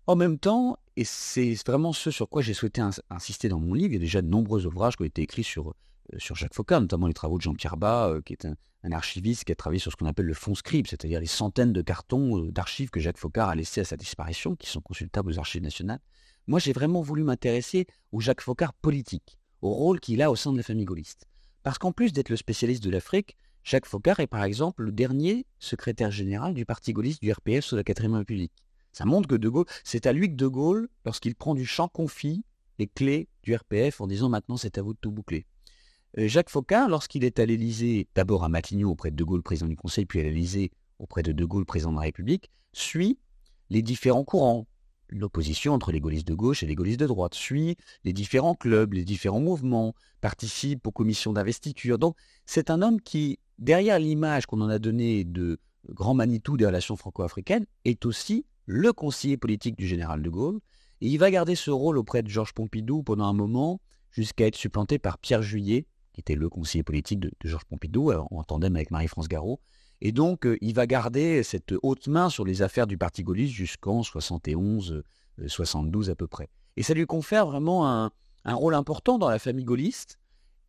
En 0.09 0.15
même 0.15 0.39
temps, 0.39 0.79
et 0.95 1.03
c'est 1.03 1.53
vraiment 1.67 1.93
ce 1.93 2.09
sur 2.09 2.29
quoi 2.29 2.41
j'ai 2.41 2.55
souhaité 2.55 2.81
insister 3.11 3.47
dans 3.47 3.59
mon 3.59 3.75
livre, 3.75 3.89
il 3.89 3.93
y 3.93 3.97
a 3.97 3.99
déjà 3.99 4.23
de 4.23 4.27
nombreux 4.27 4.65
ouvrages 4.65 4.95
qui 4.95 5.03
ont 5.03 5.05
été 5.05 5.21
écrits 5.21 5.43
sur, 5.43 5.69
euh, 5.69 6.17
Jacques 6.33 6.55
Faucard, 6.55 6.81
notamment 6.81 7.05
les 7.05 7.13
travaux 7.13 7.37
de 7.37 7.43
Jean-Pierre 7.43 7.77
Bas, 7.77 8.07
euh, 8.07 8.19
qui 8.19 8.33
est 8.33 8.47
un, 8.47 8.91
archiviste 8.91 9.43
qui 9.43 9.51
a 9.51 9.55
travaillé 9.55 9.77
sur 9.77 9.91
ce 9.91 9.97
qu'on 9.97 10.07
appelle 10.07 10.25
le 10.25 10.33
fonds 10.33 10.55
scribe, 10.55 10.87
c'est-à-dire 10.87 11.19
les 11.19 11.27
centaines 11.27 11.73
de 11.73 11.83
cartons 11.83 12.39
d'archives 12.45 12.89
que 12.89 12.99
Jacques 12.99 13.19
Faucard 13.19 13.49
a 13.49 13.55
laissés 13.55 13.81
à 13.81 13.83
sa 13.83 13.97
disparition, 13.97 14.55
qui 14.55 14.67
sont 14.67 14.81
consultables 14.81 15.29
aux 15.29 15.37
archives 15.37 15.61
nationales. 15.61 15.99
Moi, 16.47 16.57
j'ai 16.57 16.73
vraiment 16.73 17.03
voulu 17.03 17.23
m'intéresser 17.23 17.85
au 18.11 18.19
Jacques 18.19 18.41
Faucard 18.41 18.73
politique, 18.73 19.37
au 19.61 19.69
rôle 19.69 19.99
qu'il 19.99 20.23
a 20.23 20.31
au 20.31 20.35
sein 20.35 20.51
de 20.51 20.57
la 20.57 20.63
famille 20.63 20.85
gaulliste. 20.85 21.27
Parce 21.61 21.77
qu'en 21.77 21.91
plus 21.91 22.13
d'être 22.13 22.29
le 22.29 22.35
spécialiste 22.35 22.83
de 22.83 22.89
l'Afrique, 22.89 23.37
Jacques 23.63 23.85
Faucard 23.85 24.19
est 24.19 24.25
par 24.25 24.43
exemple 24.43 24.81
le 24.81 24.91
dernier 24.91 25.45
secrétaire 25.59 26.09
général 26.09 26.55
du 26.55 26.65
parti 26.65 26.93
gaulliste 26.93 27.21
du 27.21 27.31
RPF 27.31 27.63
sous 27.63 27.75
la 27.75 27.83
4ème 27.83 28.15
République. 28.15 28.53
Ça 28.91 29.05
montre 29.05 29.27
que 29.27 29.35
De 29.35 29.49
Gaulle, 29.49 29.65
c'est 29.83 30.07
à 30.07 30.13
lui 30.13 30.29
que 30.29 30.35
De 30.35 30.47
Gaulle, 30.47 30.89
lorsqu'il 31.05 31.35
prend 31.35 31.55
du 31.55 31.65
champ, 31.65 31.87
confie 31.87 32.43
les 32.79 32.87
clés 32.87 33.27
du 33.43 33.55
RPF 33.55 34.01
en 34.01 34.07
disant 34.07 34.29
maintenant 34.29 34.57
c'est 34.57 34.77
à 34.77 34.81
vous 34.81 34.93
de 34.93 34.99
tout 34.99 35.11
boucler. 35.11 35.45
Euh, 36.17 36.27
Jacques 36.27 36.49
Faucard, 36.49 36.89
lorsqu'il 36.89 37.23
est 37.23 37.39
à 37.39 37.45
l'Élysée, 37.45 38.07
d'abord 38.15 38.43
à 38.43 38.49
Matignon 38.49 38.89
auprès 38.89 39.11
de 39.11 39.15
De 39.15 39.23
Gaulle, 39.23 39.43
président 39.43 39.67
du 39.67 39.75
Conseil, 39.75 40.05
puis 40.05 40.19
à 40.19 40.23
l'Élysée 40.23 40.71
auprès 40.97 41.23
de 41.23 41.31
De 41.31 41.45
Gaulle, 41.45 41.65
président 41.65 41.91
de 41.91 41.97
la 41.97 42.03
République, 42.03 42.49
suit 42.73 43.19
les 43.69 43.81
différents 43.81 44.23
courants, 44.23 44.65
l'opposition 45.09 45.73
entre 45.73 45.91
les 45.91 45.99
gaullistes 45.99 46.27
de 46.27 46.33
gauche 46.33 46.63
et 46.63 46.65
les 46.65 46.75
gaullistes 46.75 46.99
de 46.99 47.07
droite, 47.07 47.33
suit 47.33 47.77
les 48.03 48.13
différents 48.13 48.55
clubs, 48.55 48.93
les 48.93 49.05
différents 49.05 49.39
mouvements, 49.39 49.93
participe 50.21 50.85
aux 50.87 50.91
commissions 50.91 51.33
d'investiture. 51.33 51.97
Donc 51.97 52.15
c'est 52.45 52.69
un 52.69 52.81
homme 52.81 53.01
qui, 53.01 53.39
derrière 53.57 53.99
l'image 53.99 54.45
qu'on 54.45 54.61
en 54.61 54.69
a 54.69 54.79
donnée 54.79 55.23
de 55.23 55.59
grand 55.89 56.13
Manitou 56.13 56.57
des 56.57 56.65
relations 56.65 56.95
franco-africaines, 56.95 57.65
est 57.85 58.05
aussi 58.05 58.45
le 58.69 58.93
conseiller 58.93 59.35
politique 59.35 59.75
du 59.75 59.87
général 59.87 60.21
de 60.21 60.29
Gaulle. 60.29 60.59
Et 61.01 61.07
il 61.07 61.17
va 61.17 61.31
garder 61.31 61.55
ce 61.55 61.71
rôle 61.71 61.97
auprès 61.97 62.21
de 62.21 62.27
Georges 62.27 62.53
Pompidou 62.53 63.01
pendant 63.01 63.25
un 63.25 63.33
moment, 63.33 63.81
jusqu'à 64.11 64.45
être 64.45 64.55
supplanté 64.55 64.99
par 64.99 65.17
Pierre 65.17 65.41
Juillet, 65.41 65.87
qui 66.13 66.21
était 66.21 66.35
le 66.35 66.49
conseiller 66.49 66.83
politique 66.83 67.19
de, 67.19 67.31
Georges 67.43 67.65
Pompidou, 67.65 68.11
euh, 68.11 68.21
en 68.29 68.43
tandem 68.43 68.75
avec 68.75 68.91
Marie-France 68.91 69.27
Garot. 69.27 69.59
Et 70.01 70.11
donc, 70.11 70.45
euh, 70.45 70.55
il 70.61 70.75
va 70.75 70.85
garder 70.85 71.41
cette 71.41 71.73
haute 71.81 72.07
main 72.07 72.29
sur 72.29 72.45
les 72.45 72.61
affaires 72.61 72.85
du 72.85 72.95
Parti 72.95 73.23
gaulliste 73.23 73.55
jusqu'en 73.55 74.03
71, 74.03 75.01
72 75.47 76.07
euh, 76.07 76.11
à 76.11 76.15
peu 76.15 76.27
près. 76.27 76.47
Et 76.77 76.83
ça 76.83 76.93
lui 76.93 77.07
confère 77.07 77.47
vraiment 77.47 77.89
un, 77.89 78.11
rôle 78.45 78.75
important 78.75 79.17
dans 79.17 79.29
la 79.29 79.39
famille 79.39 79.65
gaulliste. 79.65 80.19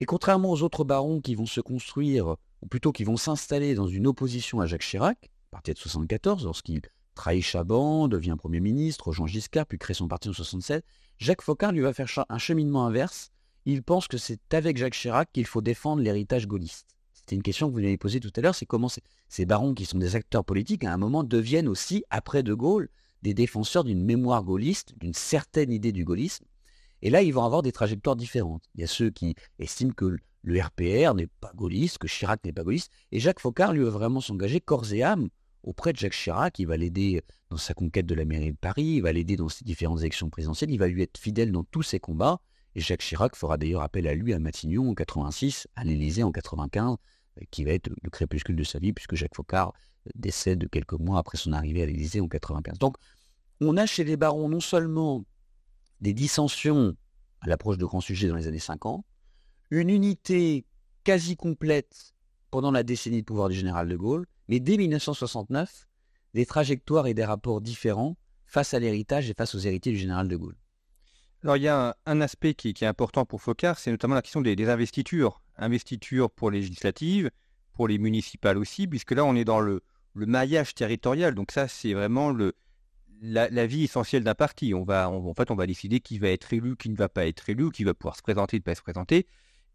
Et 0.00 0.06
contrairement 0.06 0.50
aux 0.50 0.62
autres 0.62 0.84
barons 0.84 1.20
qui 1.20 1.34
vont 1.34 1.44
se 1.44 1.60
construire, 1.60 2.36
ou 2.62 2.66
plutôt 2.66 2.92
qui 2.92 3.04
vont 3.04 3.18
s'installer 3.18 3.74
dans 3.74 3.88
une 3.88 4.06
opposition 4.06 4.62
à 4.62 4.66
Jacques 4.66 4.84
Chirac, 4.84 5.30
à 5.50 5.50
partir 5.50 5.74
de 5.74 5.78
74, 5.78 6.46
lorsqu'il 6.46 6.80
trahit 7.20 7.42
Chaban, 7.42 8.08
devient 8.08 8.34
Premier 8.38 8.60
ministre, 8.60 9.12
Jean 9.12 9.26
Giscard, 9.26 9.66
puis 9.66 9.76
crée 9.76 9.92
son 9.92 10.08
parti 10.08 10.30
en 10.30 10.32
67, 10.32 10.82
Jacques 11.18 11.42
Foccart 11.42 11.70
lui 11.70 11.82
va 11.82 11.92
faire 11.92 12.08
un 12.30 12.38
cheminement 12.38 12.86
inverse. 12.86 13.30
Il 13.66 13.82
pense 13.82 14.08
que 14.08 14.16
c'est 14.16 14.54
avec 14.54 14.78
Jacques 14.78 14.94
Chirac 14.94 15.30
qu'il 15.30 15.44
faut 15.44 15.60
défendre 15.60 16.02
l'héritage 16.02 16.46
gaulliste. 16.46 16.86
C'est 17.12 17.34
une 17.34 17.42
question 17.42 17.68
que 17.68 17.74
vous 17.74 17.80
m'avez 17.80 17.98
posée 17.98 18.20
tout 18.20 18.32
à 18.36 18.40
l'heure, 18.40 18.54
c'est 18.54 18.64
comment 18.64 18.88
ces 19.28 19.44
barons 19.44 19.74
qui 19.74 19.84
sont 19.84 19.98
des 19.98 20.16
acteurs 20.16 20.46
politiques, 20.46 20.82
à 20.82 20.94
un 20.94 20.96
moment, 20.96 21.22
deviennent 21.22 21.68
aussi, 21.68 22.04
après 22.08 22.42
De 22.42 22.54
Gaulle, 22.54 22.88
des 23.20 23.34
défenseurs 23.34 23.84
d'une 23.84 24.02
mémoire 24.02 24.42
gaulliste, 24.42 24.94
d'une 24.98 25.12
certaine 25.12 25.70
idée 25.70 25.92
du 25.92 26.06
gaullisme. 26.06 26.46
Et 27.02 27.10
là, 27.10 27.20
ils 27.20 27.34
vont 27.34 27.44
avoir 27.44 27.60
des 27.60 27.70
trajectoires 27.72 28.16
différentes. 28.16 28.64
Il 28.76 28.80
y 28.80 28.84
a 28.84 28.86
ceux 28.86 29.10
qui 29.10 29.34
estiment 29.58 29.92
que 29.92 30.16
le 30.42 30.58
RPR 30.58 31.14
n'est 31.14 31.26
pas 31.26 31.52
gaulliste, 31.54 31.98
que 31.98 32.06
Chirac 32.06 32.42
n'est 32.46 32.54
pas 32.54 32.64
gaulliste, 32.64 32.90
et 33.12 33.20
Jacques 33.20 33.40
Faucard, 33.40 33.74
lui, 33.74 33.84
va 33.84 33.90
vraiment 33.90 34.22
s'engager 34.22 34.62
corps 34.62 34.90
et 34.94 35.02
âme 35.02 35.28
auprès 35.62 35.92
de 35.92 35.98
Jacques 35.98 36.14
Chirac, 36.14 36.58
il 36.58 36.66
va 36.66 36.76
l'aider 36.76 37.22
dans 37.50 37.56
sa 37.56 37.74
conquête 37.74 38.06
de 38.06 38.14
la 38.14 38.24
mairie 38.24 38.52
de 38.52 38.56
Paris, 38.56 38.84
il 38.96 39.00
va 39.02 39.12
l'aider 39.12 39.36
dans 39.36 39.48
ses 39.48 39.64
différentes 39.64 40.00
élections 40.00 40.30
présidentielles, 40.30 40.70
il 40.70 40.78
va 40.78 40.88
lui 40.88 41.02
être 41.02 41.18
fidèle 41.18 41.52
dans 41.52 41.64
tous 41.64 41.82
ses 41.82 42.00
combats, 42.00 42.40
et 42.74 42.80
Jacques 42.80 43.02
Chirac 43.02 43.34
fera 43.36 43.56
d'ailleurs 43.58 43.82
appel 43.82 44.06
à 44.06 44.14
lui 44.14 44.32
à 44.32 44.38
Matignon 44.38 44.90
en 44.90 44.94
86, 44.94 45.66
à 45.74 45.84
l'Élysée 45.84 46.22
en 46.22 46.32
95, 46.32 46.96
qui 47.50 47.64
va 47.64 47.72
être 47.72 47.90
le 48.02 48.10
crépuscule 48.10 48.56
de 48.56 48.64
sa 48.64 48.78
vie, 48.78 48.92
puisque 48.92 49.16
Jacques 49.16 49.34
Faucard 49.34 49.72
décède 50.14 50.68
quelques 50.70 50.94
mois 50.94 51.18
après 51.18 51.36
son 51.36 51.52
arrivée 51.52 51.82
à 51.82 51.86
l'Élysée 51.86 52.20
en 52.20 52.28
95. 52.28 52.78
Donc, 52.78 52.96
on 53.60 53.76
a 53.76 53.86
chez 53.86 54.04
les 54.04 54.16
barons 54.16 54.48
non 54.48 54.60
seulement 54.60 55.24
des 56.00 56.14
dissensions 56.14 56.96
à 57.40 57.48
l'approche 57.48 57.78
de 57.78 57.84
grands 57.84 58.00
sujets 58.00 58.28
dans 58.28 58.36
les 58.36 58.46
années 58.46 58.58
50, 58.58 59.04
une 59.70 59.90
unité 59.90 60.64
quasi 61.04 61.36
complète 61.36 62.14
pendant 62.50 62.70
la 62.70 62.82
décennie 62.82 63.20
de 63.20 63.24
pouvoir 63.24 63.48
du 63.48 63.54
général 63.54 63.88
de 63.88 63.96
Gaulle, 63.96 64.26
mais 64.50 64.60
dès 64.60 64.76
1969, 64.76 65.86
des 66.34 66.44
trajectoires 66.44 67.06
et 67.06 67.14
des 67.14 67.24
rapports 67.24 67.60
différents 67.60 68.16
face 68.46 68.74
à 68.74 68.80
l'héritage 68.80 69.30
et 69.30 69.34
face 69.34 69.54
aux 69.54 69.60
héritiers 69.60 69.92
du 69.92 69.98
général 69.98 70.28
de 70.28 70.36
Gaulle. 70.36 70.56
Alors 71.42 71.56
il 71.56 71.62
y 71.62 71.68
a 71.68 71.96
un, 72.04 72.20
aspect 72.20 72.52
qui, 72.54 72.68
est 72.68 72.82
important 72.84 73.24
pour 73.24 73.40
Focard, 73.40 73.78
c'est 73.78 73.92
notamment 73.92 74.16
la 74.16 74.22
question 74.22 74.42
des 74.42 74.68
investitures 74.68 75.40
investiture 75.56 76.30
pour 76.30 76.50
les 76.50 76.60
législatives, 76.60 77.30
pour 77.72 77.86
les 77.86 77.98
municipales 77.98 78.58
aussi, 78.58 78.86
puisque 78.88 79.12
là 79.12 79.24
on 79.24 79.36
est 79.36 79.44
dans 79.44 79.60
le, 79.60 79.82
maillage 80.14 80.74
territorial. 80.74 81.34
Donc 81.34 81.52
ça 81.52 81.68
c'est 81.68 81.94
vraiment 81.94 82.34
la, 83.22 83.66
vie 83.66 83.84
essentielle 83.84 84.24
d'un 84.24 84.34
parti. 84.34 84.74
On 84.74 84.82
va, 84.82 85.08
en 85.08 85.34
fait, 85.34 85.50
on 85.50 85.54
va 85.54 85.66
décider 85.66 86.00
qui 86.00 86.18
va 86.18 86.28
être 86.28 86.52
élu, 86.52 86.76
qui 86.76 86.90
ne 86.90 86.96
va 86.96 87.08
pas 87.08 87.26
être 87.26 87.48
élu, 87.48 87.70
qui 87.70 87.84
va 87.84 87.94
pouvoir 87.94 88.16
se 88.16 88.22
présenter, 88.22 88.56
ne 88.56 88.62
pas 88.62 88.74
se 88.74 88.82
présenter. 88.82 89.26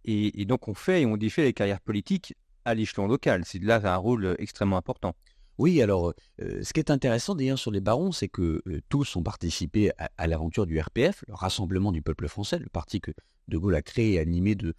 Et, 0.03 0.45
donc 0.45 0.67
on 0.67 0.73
fait 0.73 1.01
et 1.01 1.05
on 1.05 1.17
défait 1.17 1.43
les 1.43 1.53
carrières 1.53 1.79
politiques 1.81 2.35
à 2.65 2.73
l'échelon 2.73 3.07
local. 3.07 3.43
C'est 3.45 3.63
là 3.63 3.79
un 3.83 3.97
rôle 3.97 4.35
extrêmement 4.39 4.77
important. 4.77 5.15
Oui, 5.57 5.81
alors 5.81 6.13
euh, 6.41 6.63
ce 6.63 6.73
qui 6.73 6.81
est 6.81 6.91
intéressant 6.91 7.33
d'ailleurs 7.33 7.59
sur 7.59 7.71
les 7.71 7.79
barons, 7.79 8.11
c'est 8.11 8.27
que 8.27 8.61
euh, 8.67 8.81
tous 8.89 9.15
ont 9.15 9.23
participé 9.23 9.91
à, 10.17 10.27
l'aventure 10.27 10.65
du 10.65 10.77
RPF, 10.79 11.23
le 11.27 11.33
Rassemblement 11.33 11.93
du 11.93 12.01
peuple 12.01 12.27
français, 12.27 12.59
le 12.59 12.67
parti 12.67 12.99
que 12.99 13.11
De 13.47 13.57
Gaulle 13.57 13.75
a 13.75 13.81
créé 13.81 14.13
et 14.13 14.19
animé 14.19 14.55
de 14.55 14.73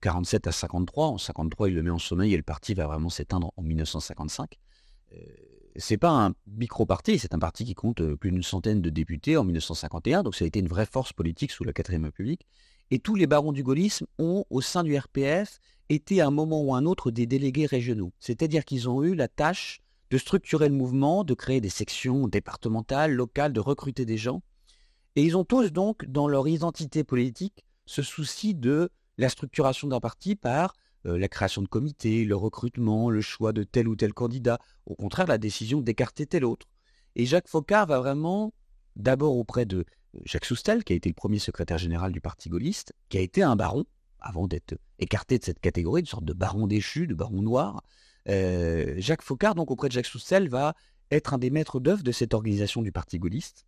47 0.00 0.46
à 0.46 0.52
53. 0.52 1.06
En 1.08 1.18
53, 1.18 1.68
il 1.68 1.74
le 1.74 1.82
met 1.82 1.90
en 1.90 1.98
sommeil 1.98 2.34
et 2.34 2.36
le 2.36 2.42
parti 2.42 2.74
va 2.74 2.86
vraiment 2.86 3.08
s'éteindre 3.08 3.52
en 3.56 3.62
1955. 3.62 4.58
Euh, 5.12 5.16
c'est 5.76 5.96
pas 5.96 6.10
un 6.10 6.34
micro-parti, 6.46 7.18
c'est 7.18 7.34
un 7.34 7.38
parti 7.38 7.64
qui 7.64 7.74
compte 7.74 8.00
euh, 8.00 8.16
plus 8.16 8.30
d'une 8.30 8.42
centaine 8.42 8.82
de 8.82 8.90
députés 8.90 9.36
en 9.36 9.44
1951, 9.44 10.22
donc 10.24 10.34
ça 10.34 10.44
a 10.44 10.48
été 10.48 10.58
une 10.58 10.68
vraie 10.68 10.86
force 10.86 11.12
politique 11.12 11.52
sous 11.52 11.64
la 11.64 11.72
4ème 11.72 12.04
République. 12.04 12.46
Et 12.90 12.98
tous 12.98 13.14
les 13.14 13.26
barons 13.26 13.52
du 13.52 13.62
gaullisme 13.62 14.06
ont, 14.18 14.44
au 14.50 14.60
sein 14.60 14.82
du 14.82 14.96
RPF, 14.96 15.58
été 15.88 16.20
à 16.20 16.26
un 16.26 16.30
moment 16.30 16.62
ou 16.62 16.74
un 16.74 16.84
autre 16.84 17.10
des 17.10 17.26
délégués 17.26 17.66
régionaux. 17.66 18.12
C'est-à-dire 18.18 18.64
qu'ils 18.64 18.88
ont 18.88 19.02
eu 19.02 19.14
la 19.14 19.28
tâche 19.28 19.80
de 20.10 20.18
structurer 20.18 20.68
le 20.68 20.74
mouvement, 20.74 21.24
de 21.24 21.34
créer 21.34 21.60
des 21.60 21.68
sections 21.68 22.28
départementales, 22.28 23.12
locales, 23.12 23.52
de 23.52 23.60
recruter 23.60 24.04
des 24.04 24.16
gens. 24.16 24.42
Et 25.16 25.22
ils 25.22 25.36
ont 25.36 25.44
tous 25.44 25.72
donc, 25.72 26.04
dans 26.06 26.28
leur 26.28 26.48
identité 26.48 27.04
politique, 27.04 27.64
ce 27.86 28.02
souci 28.02 28.54
de 28.54 28.90
la 29.16 29.28
structuration 29.28 29.88
d'un 29.88 30.00
parti 30.00 30.36
par 30.36 30.74
euh, 31.06 31.18
la 31.18 31.28
création 31.28 31.62
de 31.62 31.68
comités, 31.68 32.24
le 32.24 32.36
recrutement, 32.36 33.10
le 33.10 33.20
choix 33.20 33.52
de 33.52 33.64
tel 33.64 33.88
ou 33.88 33.96
tel 33.96 34.12
candidat, 34.12 34.58
au 34.86 34.94
contraire 34.94 35.26
la 35.26 35.38
décision 35.38 35.80
d'écarter 35.80 36.26
tel 36.26 36.44
autre. 36.44 36.66
Et 37.16 37.26
Jacques 37.26 37.48
Faucard 37.48 37.86
va 37.86 37.98
vraiment, 37.98 38.52
d'abord 38.96 39.36
auprès 39.36 39.66
de 39.66 39.78
euh, 39.78 40.20
Jacques 40.24 40.44
Soustel, 40.44 40.84
qui 40.84 40.92
a 40.92 40.96
été 40.96 41.08
le 41.08 41.14
premier 41.14 41.38
secrétaire 41.38 41.78
général 41.78 42.12
du 42.12 42.20
Parti 42.20 42.48
gaulliste, 42.48 42.94
qui 43.08 43.18
a 43.18 43.20
été 43.20 43.42
un 43.42 43.56
baron, 43.56 43.84
avant 44.20 44.46
d'être 44.46 44.76
écarté 44.98 45.38
de 45.38 45.44
cette 45.44 45.60
catégorie, 45.60 46.02
de 46.02 46.08
sorte 46.08 46.24
de 46.24 46.32
baron 46.32 46.66
déchu, 46.66 47.06
de 47.06 47.14
baron 47.14 47.42
noir. 47.42 47.82
Jacques 48.26 49.22
Faucard, 49.22 49.54
donc 49.54 49.70
auprès 49.70 49.88
de 49.88 49.92
Jacques 49.92 50.06
Soussel, 50.06 50.48
va 50.48 50.74
être 51.10 51.34
un 51.34 51.38
des 51.38 51.50
maîtres 51.50 51.80
d'œuvre 51.80 52.02
de 52.02 52.12
cette 52.12 52.34
organisation 52.34 52.82
du 52.82 52.92
Parti 52.92 53.18
gaulliste, 53.18 53.66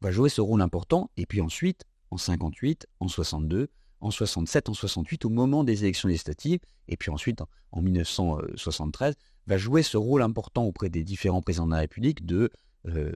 va 0.00 0.10
jouer 0.10 0.28
ce 0.28 0.40
rôle 0.40 0.62
important, 0.62 1.10
et 1.16 1.26
puis 1.26 1.40
ensuite, 1.40 1.84
en 2.10 2.16
58, 2.16 2.86
en 3.00 3.08
62, 3.08 3.68
en 4.00 4.10
67, 4.10 4.68
en 4.68 4.74
68, 4.74 5.24
au 5.24 5.28
moment 5.28 5.64
des 5.64 5.84
élections 5.84 6.08
législatives, 6.08 6.60
et 6.88 6.96
puis 6.96 7.10
ensuite, 7.10 7.42
en 7.72 7.82
1973, 7.82 9.14
va 9.46 9.58
jouer 9.58 9.82
ce 9.82 9.96
rôle 9.96 10.22
important 10.22 10.64
auprès 10.64 10.88
des 10.88 11.04
différents 11.04 11.42
présidents 11.42 11.66
de 11.66 11.72
la 11.72 11.80
République 11.80 12.24
de, 12.24 12.50
euh, 12.86 13.12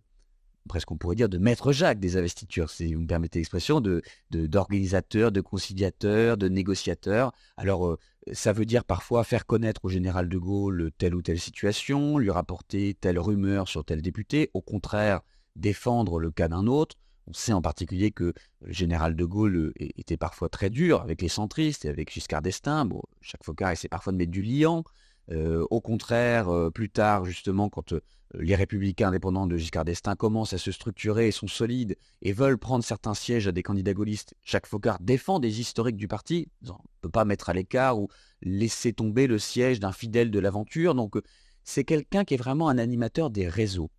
presque 0.69 0.91
on 0.91 0.97
pourrait 0.97 1.17
dire, 1.17 1.29
de 1.29 1.39
maître 1.39 1.73
Jacques 1.73 2.01
des 2.01 2.17
investitures, 2.17 2.71
si 2.71 2.95
vous 2.95 3.03
me 3.03 3.07
permettez 3.07 3.39
l'expression, 3.39 3.81
de, 3.81 4.03
d'organisateur, 4.31 5.33
de, 5.33 5.41
conciliateur, 5.41 6.37
de 6.37 6.49
négociateur. 6.49 7.33
Alors, 7.57 7.87
euh, 7.87 7.99
ça 8.33 8.53
veut 8.53 8.65
dire 8.65 8.85
parfois 8.85 9.25
faire 9.25 9.47
connaître 9.47 9.85
au 9.85 9.89
général 9.89 10.29
de 10.29 10.39
Gaulle 10.39 10.91
telle 10.97 11.15
ou 11.15 11.23
telle 11.23 11.39
situation, 11.39 12.19
lui 12.19 12.31
rapporter 12.31 12.95
telle 12.95 13.19
rumeur 13.19 13.69
sur 13.69 13.85
tel 13.85 14.03
député, 14.03 14.51
au 14.55 14.63
contraire, 14.63 15.21
défendre 15.57 16.19
le 16.19 16.31
cas 16.31 16.49
d'un 16.49 16.67
autre. 16.67 16.97
On 17.27 17.33
sait 17.33 17.53
en 17.53 17.63
particulier 17.63 18.11
que 18.11 18.35
le 18.61 18.73
général 18.73 19.17
de 19.17 19.25
Gaulle 19.25 19.57
euh, 19.57 19.73
était 19.79 20.17
parfois 20.17 20.49
très 20.49 20.71
dur 20.71 21.01
avec 21.01 21.23
les 21.23 21.29
centristes 21.29 21.85
et 21.85 21.89
avec 21.89 22.11
Giscard 22.11 22.43
d'Estaing. 22.43 22.87
Bon, 22.87 23.03
chaque 23.21 23.45
Focard 23.45 23.71
essaie 23.71 23.89
parfois 23.89 24.13
de 24.13 24.19
mettre 24.19 24.33
du 24.33 24.43
liant. 24.43 24.85
Euh, 25.31 25.67
au 25.71 25.81
contraire, 25.81 26.49
euh, 26.49 26.71
plus 26.71 26.91
tard, 26.91 27.25
justement, 27.25 27.69
quand 27.69 27.95
les 28.39 28.55
républicains 28.55 29.09
indépendants 29.09 29.47
de 29.47 29.57
Giscard 29.57 29.85
d'Estaing 29.85 30.17
commencent 30.17 30.53
à 30.53 30.59
se 30.59 30.73
structurer 30.73 31.29
et 31.29 31.33
sont 31.33 31.47
solides 31.47 31.97
et 32.23 32.33
veulent 32.33 32.59
prendre 32.59 32.85
certains 32.85 33.15
sièges 33.15 33.47
à 33.47 33.53
des 33.53 33.63
candidats 33.63 33.95
gaullistes, 33.95 34.35
Jacques 34.43 34.67
Faucard 34.67 34.99
défend 35.01 35.39
des 35.39 35.61
historiques 35.61 35.97
du 35.97 36.09
parti. 36.09 36.49
On 36.67 36.73
ne 36.73 36.79
peut 37.01 37.11
pas 37.11 37.25
mettre 37.25 37.49
à 37.49 37.53
l'écart 37.53 37.99
ou 37.99 38.09
laisser 38.43 38.93
tomber 38.93 39.27
le 39.27 39.39
siège 39.39 39.81
d'un 39.81 39.93
fidèle 39.93 40.31
de 40.31 40.39
l'aventure. 40.39 40.95
Donc, 40.95 41.15
c'est 41.63 41.85
quelqu'un 41.85 42.25
qui 42.25 42.35
est 42.35 42.39
vraiment 42.39 42.69
un 42.69 42.79
animateur 42.79 43.31
des 43.31 43.49
réseaux. 43.49 43.91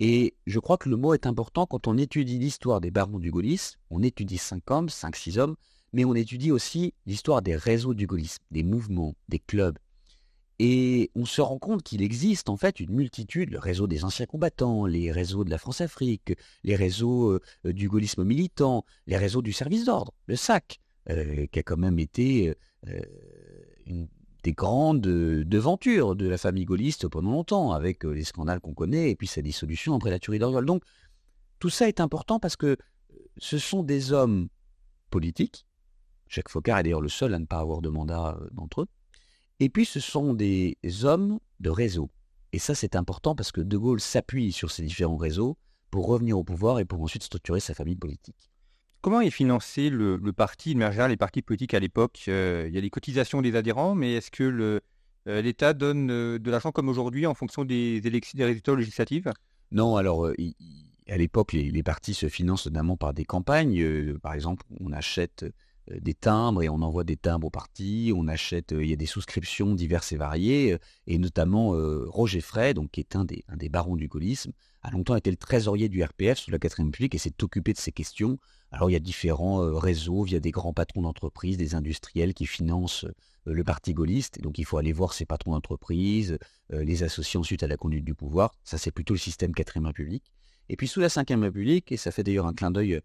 Et 0.00 0.34
je 0.46 0.58
crois 0.60 0.78
que 0.78 0.88
le 0.88 0.96
mot 0.96 1.12
est 1.12 1.26
important 1.26 1.66
quand 1.66 1.88
on 1.88 1.98
étudie 1.98 2.38
l'histoire 2.38 2.80
des 2.80 2.90
barons 2.90 3.18
du 3.18 3.30
gaullisme. 3.30 3.78
On 3.90 4.02
étudie 4.02 4.38
cinq 4.38 4.70
hommes, 4.70 4.88
cinq, 4.88 5.16
six 5.16 5.38
hommes, 5.38 5.56
mais 5.92 6.04
on 6.04 6.14
étudie 6.14 6.52
aussi 6.52 6.94
l'histoire 7.06 7.42
des 7.42 7.56
réseaux 7.56 7.94
du 7.94 8.06
gaullisme, 8.06 8.42
des 8.50 8.62
mouvements, 8.62 9.14
des 9.28 9.40
clubs. 9.40 9.78
Et 10.58 11.10
on 11.14 11.24
se 11.24 11.40
rend 11.40 11.58
compte 11.58 11.84
qu'il 11.84 12.02
existe 12.02 12.48
en 12.48 12.56
fait 12.56 12.80
une 12.80 12.92
multitude, 12.92 13.50
le 13.50 13.60
réseau 13.60 13.86
des 13.86 14.04
anciens 14.04 14.26
combattants, 14.26 14.86
les 14.86 15.12
réseaux 15.12 15.44
de 15.44 15.50
la 15.50 15.58
France-Afrique, 15.58 16.34
les 16.64 16.74
réseaux 16.74 17.30
euh, 17.30 17.72
du 17.72 17.88
gaullisme 17.88 18.24
militant, 18.24 18.84
les 19.06 19.16
réseaux 19.16 19.42
du 19.42 19.52
service 19.52 19.84
d'ordre, 19.84 20.12
le 20.26 20.34
SAC, 20.34 20.80
euh, 21.10 21.46
qui 21.46 21.60
a 21.60 21.62
quand 21.62 21.76
même 21.76 22.00
été 22.00 22.54
euh, 22.88 23.00
une 23.86 24.08
des 24.42 24.52
grandes 24.52 25.00
devantures 25.00 26.16
de 26.16 26.28
la 26.28 26.38
famille 26.38 26.64
gaulliste 26.64 27.08
pendant 27.08 27.32
longtemps, 27.32 27.72
avec 27.72 28.04
les 28.04 28.24
scandales 28.24 28.60
qu'on 28.60 28.74
connaît 28.74 29.10
et 29.10 29.16
puis 29.16 29.26
sa 29.26 29.42
dissolution 29.42 29.94
après 29.94 30.10
la 30.10 30.18
tuerie 30.18 30.38
d'Orgueil. 30.38 30.64
Donc, 30.64 30.84
tout 31.58 31.70
ça 31.70 31.88
est 31.88 32.00
important 32.00 32.38
parce 32.38 32.56
que 32.56 32.76
ce 33.36 33.58
sont 33.58 33.82
des 33.82 34.12
hommes 34.12 34.48
politiques. 35.10 35.66
Jacques 36.28 36.50
Faucard 36.50 36.78
est 36.78 36.82
d'ailleurs 36.84 37.00
le 37.00 37.08
seul 37.08 37.34
à 37.34 37.38
ne 37.40 37.46
pas 37.46 37.58
avoir 37.58 37.80
de 37.80 37.88
mandat 37.88 38.38
d'entre 38.52 38.82
eux. 38.82 38.86
Et 39.60 39.68
puis, 39.68 39.84
ce 39.84 40.00
sont 40.00 40.34
des 40.34 40.76
hommes 41.04 41.38
de 41.60 41.70
réseau. 41.70 42.10
Et 42.52 42.58
ça, 42.58 42.74
c'est 42.74 42.96
important 42.96 43.34
parce 43.34 43.52
que 43.52 43.60
De 43.60 43.76
Gaulle 43.76 44.00
s'appuie 44.00 44.52
sur 44.52 44.70
ces 44.70 44.82
différents 44.82 45.16
réseaux 45.16 45.56
pour 45.90 46.06
revenir 46.06 46.38
au 46.38 46.44
pouvoir 46.44 46.78
et 46.78 46.84
pour 46.84 47.00
ensuite 47.02 47.22
structurer 47.22 47.60
sa 47.60 47.74
famille 47.74 47.96
politique. 47.96 48.50
Comment 49.00 49.20
est 49.20 49.30
financé 49.30 49.90
le, 49.90 50.18
parti, 50.32 50.74
de 50.74 51.06
les 51.08 51.16
partis 51.16 51.42
politiques 51.42 51.74
à 51.74 51.78
l'époque? 51.78 52.24
Euh, 52.28 52.66
Il 52.68 52.74
y 52.74 52.78
a 52.78 52.80
les 52.80 52.90
cotisations 52.90 53.42
des 53.42 53.54
adhérents, 53.54 53.94
mais 53.94 54.14
est-ce 54.14 54.30
que 54.30 54.80
euh, 55.26 55.42
l'État 55.42 55.72
donne 55.72 56.10
euh, 56.10 56.38
de 56.38 56.50
l'argent 56.50 56.72
comme 56.72 56.88
aujourd'hui 56.88 57.26
en 57.26 57.34
fonction 57.34 57.64
des, 57.64 58.00
des 58.00 58.44
résultats 58.44 58.74
législatifs? 58.74 59.28
Non, 59.70 59.96
alors 59.96 60.30
à 61.08 61.16
l'époque, 61.16 61.52
les, 61.52 61.82
partis 61.82 62.14
se 62.14 62.28
financent 62.28 62.66
notamment 62.66 62.96
par 62.96 63.14
des 63.14 63.24
campagnes. 63.24 64.18
par 64.18 64.32
exemple, 64.32 64.64
on 64.80 64.92
achète 64.92 65.44
des 66.00 66.14
timbres 66.14 66.62
et 66.62 66.68
on 66.68 66.82
envoie 66.82 67.04
des 67.04 67.16
timbres 67.16 67.46
aux 67.46 67.50
partis. 67.50 68.12
On 68.14 68.28
achète, 68.28 68.72
il 68.72 68.86
y 68.86 68.92
a 68.92 68.96
des 68.96 69.06
souscriptions 69.06 69.74
diverses 69.74 70.12
et 70.12 70.16
variées, 70.16 70.76
et 71.06 71.18
notamment 71.18 71.74
Roger 72.06 72.40
Frey, 72.40 72.74
donc 72.74 72.90
qui 72.90 73.00
est 73.00 73.16
un 73.16 73.24
des, 73.24 73.68
barons 73.68 73.96
du 73.96 74.08
gaullisme, 74.08 74.52
a 74.82 74.90
longtemps 74.90 75.16
été 75.16 75.30
le 75.30 75.36
trésorier 75.36 75.88
du 75.88 76.02
RPF 76.02 76.38
sous 76.38 76.50
la 76.50 76.58
4 76.58 76.84
République 76.84 77.14
et 77.14 77.18
s'est 77.18 77.42
occupé 77.42 77.72
de 77.72 77.78
ces 77.78 77.92
questions. 77.92 78.38
Alors 78.70 78.90
il 78.90 78.92
y 78.92 78.96
a 78.96 79.00
différents 79.00 79.62
euh, 79.62 79.74
réseaux, 79.76 80.26
il 80.26 80.32
y 80.32 80.36
a 80.36 80.40
des 80.40 80.50
grands 80.50 80.72
patrons 80.72 81.02
d'entreprise, 81.02 81.56
des 81.56 81.74
industriels 81.74 82.34
qui 82.34 82.46
financent 82.46 83.04
euh, 83.04 83.52
le 83.52 83.64
parti 83.64 83.94
gaulliste. 83.94 84.40
donc 84.42 84.58
il 84.58 84.64
faut 84.64 84.76
aller 84.76 84.92
voir 84.92 85.14
ces 85.14 85.24
patrons 85.24 85.52
d'entreprise, 85.52 86.38
euh, 86.72 86.84
les 86.84 87.02
associer 87.02 87.38
ensuite 87.38 87.62
à 87.62 87.66
la 87.66 87.76
conduite 87.76 88.04
du 88.04 88.14
pouvoir. 88.14 88.54
Ça 88.64 88.78
c'est 88.78 88.90
plutôt 88.90 89.14
le 89.14 89.18
système 89.18 89.54
4 89.54 89.80
République. 89.84 90.32
Et 90.68 90.76
puis 90.76 90.86
sous 90.86 91.00
la 91.00 91.08
5 91.08 91.28
République, 91.30 91.90
et 91.92 91.96
ça 91.96 92.10
fait 92.10 92.22
d'ailleurs 92.22 92.46
un 92.46 92.52
clin 92.52 92.70
d'œil 92.70 93.00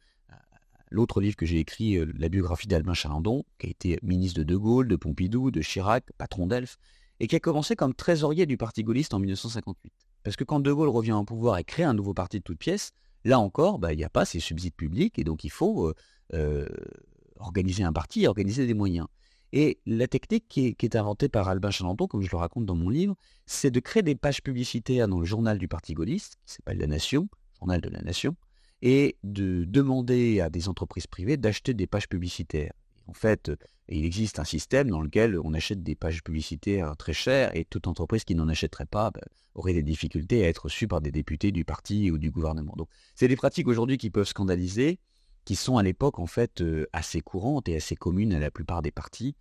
l'autre 0.94 1.20
livre 1.20 1.36
que 1.36 1.46
j'ai 1.46 1.60
écrit, 1.60 1.98
la 2.18 2.30
biographie 2.30 2.68
d'Albin 2.68 2.94
Chalandon, 2.94 3.44
qui 3.58 3.68
a 3.68 3.70
été 3.70 4.00
ministre 4.04 4.40
de 4.40 4.44
De 4.44 4.56
Gaulle, 4.56 4.88
de 4.88 4.96
Pompidou, 4.96 5.52
de 5.52 5.62
Chirac, 5.62 6.06
patron 6.18 6.48
d'Elf, 6.48 6.78
et 7.20 7.28
qui 7.28 7.36
a 7.36 7.40
commencé 7.40 7.76
comme 7.76 7.94
trésorier 7.94 8.46
du 8.46 8.58
parti 8.58 8.84
gaulliste 8.84 9.14
en 9.14 9.20
1958. 9.20 9.92
Parce 10.24 10.36
que 10.36 10.44
quand 10.44 10.60
De 10.60 10.72
Gaulle 10.72 10.90
revient 10.90 11.14
au 11.14 11.24
pouvoir 11.24 11.58
et 11.58 11.64
crée 11.64 11.84
un 11.84 11.94
nouveau 11.94 12.14
parti 12.14 12.38
de 12.38 12.44
toutes 12.44 12.60
pièces, 12.60 12.92
là 13.26 13.40
encore, 13.40 13.80
bah, 13.80 13.94
il 13.94 13.98
n'y 13.98 14.04
a 14.04 14.10
pas 14.10 14.26
ces 14.26 14.40
subsides 14.40 14.76
publics 14.76 15.18
et 15.18 15.24
donc 15.24 15.44
il 15.44 15.50
faut 15.50 15.88
euh, 15.88 15.94
euh, 16.34 16.68
organiser 17.38 17.84
un 17.84 17.94
parti 17.94 18.24
et 18.24 18.28
organiser 18.28 18.68
des 18.68 18.74
moyens. 18.74 19.08
Et 19.52 19.80
la 19.86 20.08
technique 20.08 20.48
qui 20.48 20.76
est, 20.80 20.96
inventée 20.96 21.30
par 21.30 21.48
Albin 21.48 21.70
Chalandon, 21.70 22.08
comme 22.08 22.24
je 22.24 22.32
le 22.32 22.38
raconte 22.38 22.66
dans 22.66 22.76
mon 22.76 22.90
livre, 22.90 23.16
c'est 23.46 23.70
de 23.70 23.80
créer 23.80 24.02
des 24.02 24.16
pages 24.16 24.42
publicitaires 24.42 25.08
dans 25.08 25.20
le 25.20 25.26
journal 25.26 25.60
du 25.60 25.68
Parti 25.68 25.94
gaulliste, 25.94 26.38
qui 26.46 26.56
s'appelle 26.56 26.80
La 26.80 26.88
Nation, 26.88 27.30
journal 27.60 27.80
de 27.80 27.90
la 27.90 28.02
Nation, 28.02 28.36
et 28.86 29.16
de 29.24 29.64
demander 29.64 30.42
à 30.42 30.50
des 30.50 30.68
entreprises 30.68 31.08
privées 31.08 31.38
d'acheter 31.38 31.74
des 31.74 31.88
pages 31.88 32.10
publicitaires. 32.10 32.74
En 33.08 33.14
fait, 33.14 33.50
il 33.88 34.04
existe 34.04 34.40
un 34.40 34.44
système 34.44 34.90
dans 34.90 35.00
lequel 35.00 35.40
on 35.42 35.54
achète 35.54 35.84
des 35.84 35.96
pages 35.96 36.22
publicitaires 36.22 36.96
très 36.98 37.14
chères 37.14 37.56
et 37.56 37.64
toute 37.64 37.88
entreprise 37.88 38.26
qui 38.26 38.36
n'en 38.36 38.50
achèterait 38.50 38.86
pas 38.86 39.10
bah, 39.10 39.22
aurait 39.56 39.74
des 39.74 39.84
difficultés 39.84 40.44
à 40.44 40.50
être 40.50 40.66
reçue 40.66 40.90
par 40.90 41.00
des 41.00 41.14
députés 41.14 41.54
du 41.54 41.64
parti 41.64 42.12
ou 42.12 42.18
du 42.18 42.30
gouvernement. 42.30 42.74
Donc, 42.76 42.90
c'est 43.16 43.30
des 43.30 43.38
pratiques 43.38 43.70
aujourd'hui 43.70 43.98
qui 43.98 44.10
peuvent 44.10 44.28
scandaliser, 44.28 45.00
qui 45.46 45.56
sont 45.56 45.78
à 45.78 45.84
l'époque 45.84 46.20
en 46.20 46.28
fait 46.28 46.60
euh, 46.60 46.86
assez 46.92 47.22
courantes 47.22 47.70
et 47.70 47.78
assez 47.78 47.96
communes 47.96 48.34
à 48.34 48.40
la 48.40 48.52
plupart 48.52 48.82
des 48.82 48.92
partis. 48.92 49.34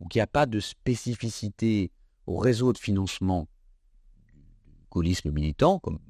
Donc, 0.00 0.12
il 0.16 0.18
n'y 0.18 0.22
a 0.22 0.26
pas 0.26 0.46
de 0.46 0.58
spécificité 0.58 1.92
au 2.26 2.36
réseau 2.36 2.72
de 2.72 2.78
financement 2.78 3.48
du 4.66 4.74
gaullisme 4.90 5.30
militant, 5.30 5.78
comme 5.78 6.00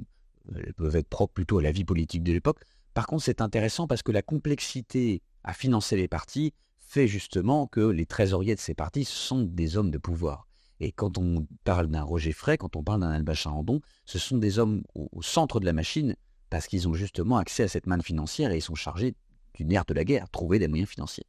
euh, 0.54 0.62
elles 0.64 0.74
peuvent 0.74 0.96
être 0.96 1.08
propres 1.08 1.34
plutôt 1.34 1.58
à 1.58 1.62
la 1.62 1.70
vie 1.70 1.84
politique 1.84 2.22
de 2.22 2.32
l'époque. 2.32 2.64
Par 2.98 3.06
contre, 3.06 3.22
c'est 3.22 3.40
intéressant 3.40 3.86
parce 3.86 4.02
que 4.02 4.10
la 4.10 4.22
complexité 4.22 5.22
à 5.44 5.52
financer 5.52 5.94
les 5.94 6.08
partis 6.08 6.52
fait 6.80 7.06
justement 7.06 7.68
que 7.68 7.78
les 7.78 8.06
trésoriers 8.06 8.56
de 8.56 8.60
ces 8.60 8.74
partis 8.74 9.04
sont 9.04 9.44
des 9.44 9.76
hommes 9.76 9.92
de 9.92 9.98
pouvoir. 9.98 10.48
Et 10.80 10.90
quand 10.90 11.16
on 11.16 11.46
parle 11.62 11.86
d'un 11.86 12.02
Roger 12.02 12.32
Frey, 12.32 12.58
quand 12.58 12.74
on 12.74 12.82
parle 12.82 13.02
d'un 13.02 13.12
Albin 13.12 13.34
Charandon, 13.34 13.80
ce 14.04 14.18
sont 14.18 14.36
des 14.36 14.58
hommes 14.58 14.82
au, 14.96 15.22
centre 15.22 15.60
de 15.60 15.64
la 15.64 15.72
machine 15.72 16.16
parce 16.50 16.66
qu'ils 16.66 16.88
ont 16.88 16.94
justement 16.94 17.36
accès 17.36 17.62
à 17.62 17.68
cette 17.68 17.86
manne 17.86 18.02
financière 18.02 18.50
et 18.50 18.56
ils 18.56 18.62
sont 18.62 18.74
chargés 18.74 19.14
d'une 19.54 19.70
ère 19.70 19.84
de 19.84 19.94
la 19.94 20.02
guerre, 20.02 20.28
trouver 20.28 20.58
des 20.58 20.66
moyens 20.66 20.90
financiers. 20.90 21.26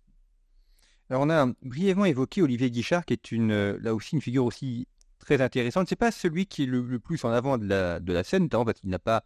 Alors 1.12 1.21
on 1.21 1.29
a 1.29 1.45
brièvement 1.62 2.05
évoqué 2.05 2.41
Olivier 2.41 2.71
Guichard, 2.71 3.05
qui 3.05 3.13
est 3.13 3.34
euh, 3.34 3.77
là 3.79 3.93
aussi 3.93 4.15
une 4.15 4.23
figure 4.23 4.45
aussi 4.45 4.88
très 5.19 5.39
intéressante. 5.39 5.88
C'est 5.88 5.95
pas 5.95 6.12
celui 6.12 6.47
qui 6.47 6.63
est 6.63 6.65
le, 6.65 6.97
plus 6.97 7.23
en 7.25 7.29
avant 7.29 7.60
de 7.60 7.67
la, 7.67 7.99
de 7.99 8.12
la 8.12 8.23
scène, 8.23 8.41
notamment 8.41 8.65
parce 8.65 8.79
qu'il 8.79 8.89
n'a 8.89 8.97
pas 8.97 9.23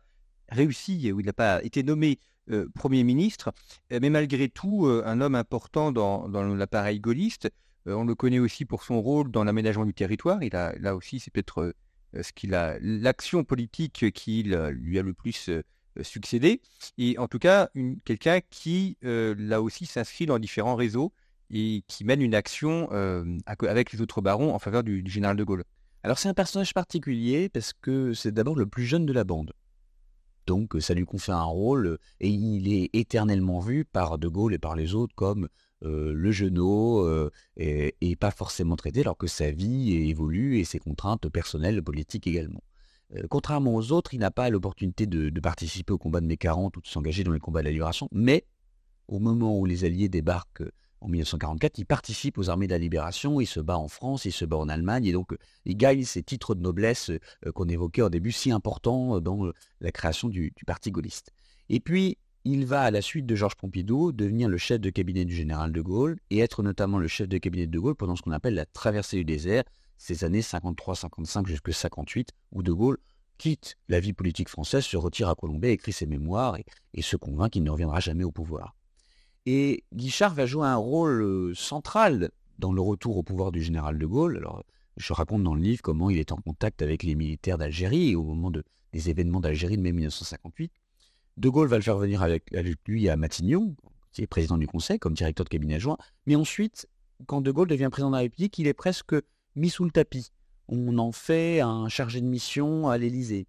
réussi 0.50 1.10
ou 1.14 1.22
il 1.22 1.26
n'a 1.26 1.32
pas 1.32 1.64
été 1.64 1.84
nommé 1.84 2.20
euh, 2.52 2.68
Premier 2.76 3.04
ministre, 3.04 3.54
euh, 3.92 4.00
mais 4.02 4.10
malgré 4.10 4.50
tout 4.50 4.86
euh, 4.86 5.02
un 5.06 5.22
homme 5.22 5.36
important 5.36 5.92
dans, 5.94 6.28
l'appareil 6.28 7.00
gaulliste. 7.00 7.50
on 7.86 8.04
le 8.04 8.16
connaît 8.16 8.40
aussi 8.40 8.66
pour 8.66 8.84
son 8.84 9.02
rôle 9.02 9.32
dans 9.32 9.44
l'aménagement 9.44 9.86
du 9.86 9.94
territoire. 9.94 10.44
Il 10.44 10.56
a, 10.56 10.74
là 10.80 10.96
aussi, 10.96 11.20
c'est 11.20 11.32
peut-être 11.32 11.74
ce 12.22 12.32
qu'il 12.34 12.54
a, 12.54 12.78
l'action 12.82 13.44
politique 13.44 14.12
qui 14.12 14.44
lui 14.44 15.00
a 15.00 15.04
le 15.04 15.14
plus 15.14 15.50
succédé. 16.02 16.62
Et 16.98 17.18
en 17.18 17.28
tout 17.28 17.40
cas, 17.40 17.70
quelqu'un 18.06 18.40
qui, 18.50 18.98
là 19.02 19.62
aussi, 19.62 19.86
s'inscrit 19.86 20.26
dans 20.26 20.40
différents 20.40 20.76
réseaux 20.76 21.12
et 21.50 21.84
qui 21.88 22.06
mène 22.06 22.22
une 22.22 22.36
action 22.36 22.90
avec 23.46 23.92
les 23.92 24.02
autres 24.02 24.22
barons 24.22 24.54
en 24.54 24.60
faveur 24.60 24.84
du 24.84 25.04
général 25.10 25.36
de 25.36 25.44
Gaulle. 25.44 25.64
Alors 26.04 26.20
c'est 26.20 26.30
un 26.30 26.34
personnage 26.34 26.74
particulier 26.74 27.48
parce 27.48 27.72
que 27.74 28.14
c'est 28.14 28.34
d'abord 28.34 28.56
le 28.56 28.66
plus 28.66 28.86
jeune 28.86 29.06
de 29.06 29.14
la 29.14 29.24
bande. 29.24 29.54
Donc 30.46 30.76
ça 30.80 30.94
lui 30.94 31.06
confère 31.06 31.38
un 31.38 31.46
rôle 31.46 31.98
et 32.20 32.30
il 32.30 32.74
est 32.74 32.90
éternellement 32.94 33.60
vu 33.60 33.86
par 33.86 34.18
De 34.18 34.28
Gaulle 34.28 34.54
et 34.54 34.60
par 34.60 34.76
les 34.76 34.96
autres 34.96 35.16
comme 35.16 35.48
le 35.82 36.32
genou 36.32 37.06
et, 37.58 38.16
pas 38.16 38.32
forcément 38.32 38.78
traité 38.78 39.02
alors 39.02 39.18
que 39.18 39.28
sa 39.28 39.52
vie 39.52 40.10
évolue 40.10 40.60
et 40.60 40.64
ses 40.64 40.80
contraintes 40.80 41.28
personnelles, 41.28 41.84
politiques 41.84 42.26
également. 42.26 42.64
contrairement 43.30 43.76
aux 43.76 43.92
autres, 43.92 44.14
il 44.14 44.20
n'a 44.20 44.32
pas 44.32 44.50
l'opportunité 44.50 45.08
de, 45.08 45.40
participer 45.42 45.92
au 45.92 45.98
combat 45.98 46.22
de 46.22 46.26
mai 46.26 46.38
40 46.38 46.78
ou 46.78 46.82
de 46.82 46.88
s'engager 46.88 47.24
dans 47.24 47.34
les 47.34 47.40
combats 47.40 47.64
de 47.64 47.70
la 47.70 47.92
mais 48.14 48.46
au 49.08 49.20
moment 49.20 49.58
où 49.58 49.66
les 49.66 49.86
Alliés 49.86 50.10
débarquent 50.10 50.64
en 51.04 51.10
1944, 51.10 51.78
il 51.80 51.86
participe 51.86 52.38
aux 52.38 52.50
armées 52.50 52.68
de 52.68 52.72
la 52.72 52.78
libération, 52.78 53.42
il 53.42 53.46
se 53.46 53.60
bat 53.60 53.78
en 53.78 53.90
France, 53.90 54.24
il 54.24 54.32
se 54.32 54.46
bat 54.46 54.56
en 54.56 54.70
Allemagne, 54.70 55.06
et 55.06 55.12
donc 55.12 55.36
il 55.66 55.76
gagne 55.76 56.04
ces 56.06 56.24
titres 56.24 56.56
de 56.56 56.62
noblesse 56.62 57.12
qu'on 57.54 57.68
évoquait 57.68 58.02
au 58.02 58.10
début, 58.10 58.32
si 58.32 58.52
importants 58.52 59.20
dans 59.20 59.52
la 59.82 59.92
création 59.92 60.30
du, 60.30 60.54
Parti 60.66 60.92
gaulliste. 60.92 61.34
Et 61.70 61.82
puis, 61.82 62.18
il 62.46 62.66
va, 62.66 62.82
à 62.82 62.92
la 62.92 63.02
suite 63.02 63.26
de 63.26 63.36
Georges 63.36 63.56
Pompidou, 63.56 64.12
devenir 64.14 64.48
le 64.48 64.58
chef 64.58 64.80
de 64.80 64.90
cabinet 64.90 65.26
du 65.26 65.36
général 65.36 65.72
de 65.72 65.82
Gaulle 65.82 66.20
et 66.30 66.40
être 66.40 66.64
notamment 66.64 66.98
le 66.98 67.08
chef 67.08 67.28
de 67.28 67.38
cabinet 67.38 67.68
de 67.68 67.80
Gaulle 67.80 67.96
pendant 67.96 68.16
ce 68.16 68.22
qu'on 68.22 68.32
appelle 68.32 68.54
la 68.54 68.66
traversée 68.66 69.18
du 69.18 69.26
désert, 69.26 69.64
ces 69.98 70.24
années 70.24 70.42
53-55 70.42 71.48
jusqu'à 71.48 71.74
58, 71.74 72.32
où 72.52 72.64
De 72.64 72.72
Gaulle 72.72 72.98
quitte 73.38 73.78
la 73.90 74.00
vie 74.00 74.14
politique 74.14 74.50
française, 74.50 74.84
se 74.84 74.98
retire 74.98 75.30
à 75.30 75.36
Colombay, 75.36 75.72
écrit 75.72 75.94
ses 75.94 76.06
mémoires 76.06 76.58
et, 76.94 77.02
se 77.02 77.16
convainc 77.16 77.52
qu'il 77.52 77.64
ne 77.64 77.70
reviendra 77.70 78.00
jamais 78.00 78.24
au 78.24 78.32
pouvoir. 78.32 78.76
Et 79.46 79.84
Guichard 79.94 80.34
va 80.34 80.46
jouer 80.46 80.66
un 80.66 80.78
rôle 80.78 81.22
euh, 81.22 81.54
central 81.54 82.32
dans 82.60 82.72
le 82.72 82.82
retour 82.82 83.18
au 83.18 83.24
pouvoir 83.24 83.52
du 83.52 83.62
général 83.62 83.98
de 83.98 84.06
Gaulle. 84.06 84.38
Alors, 84.38 84.64
je 84.98 85.12
raconte 85.12 85.44
dans 85.44 85.56
le 85.56 85.62
livre 85.62 85.82
comment 85.82 86.10
il 86.10 86.18
est 86.18 86.32
en 86.32 86.38
contact 86.38 86.82
avec 86.82 87.04
les 87.04 87.16
militaires 87.16 87.58
d'Algérie 87.58 88.16
au 88.16 88.24
moment 88.24 88.52
des 88.52 89.10
événements 89.10 89.42
d'Algérie 89.42 89.76
de 89.76 89.82
mai 89.82 89.92
1958. 89.92 90.72
De 91.38 91.50
Gaulle 91.50 91.68
va 91.68 91.78
le 91.78 91.82
faire 91.82 91.98
venir 91.98 92.22
avec, 92.22 92.52
lui 92.88 93.10
à 93.10 93.18
Matignon, 93.18 93.76
qui 94.12 94.22
est 94.22 94.28
président 94.28 94.58
du 94.58 94.68
Conseil, 94.68 95.00
comme 95.00 95.14
directeur 95.14 95.44
de 95.46 95.50
cabinet 95.50 95.76
adjoint. 95.76 95.98
Mais 96.28 96.36
ensuite, 96.36 96.88
quand 97.26 97.42
De 97.42 97.52
Gaulle 97.52 97.68
devient 97.68 97.90
président 97.92 98.12
de 98.12 98.16
la 98.16 98.22
République, 98.22 98.58
il 98.60 98.68
est 98.68 98.74
presque 98.74 99.16
mis 99.56 99.70
sous 99.70 99.84
le 99.84 99.92
tapis. 99.92 100.32
On 100.68 100.98
en 101.00 101.12
fait 101.12 101.60
un 101.60 101.90
chargé 101.90 102.22
de 102.22 102.28
mission 102.28 102.88
à 102.88 102.98
l'Élysée. 102.98 103.48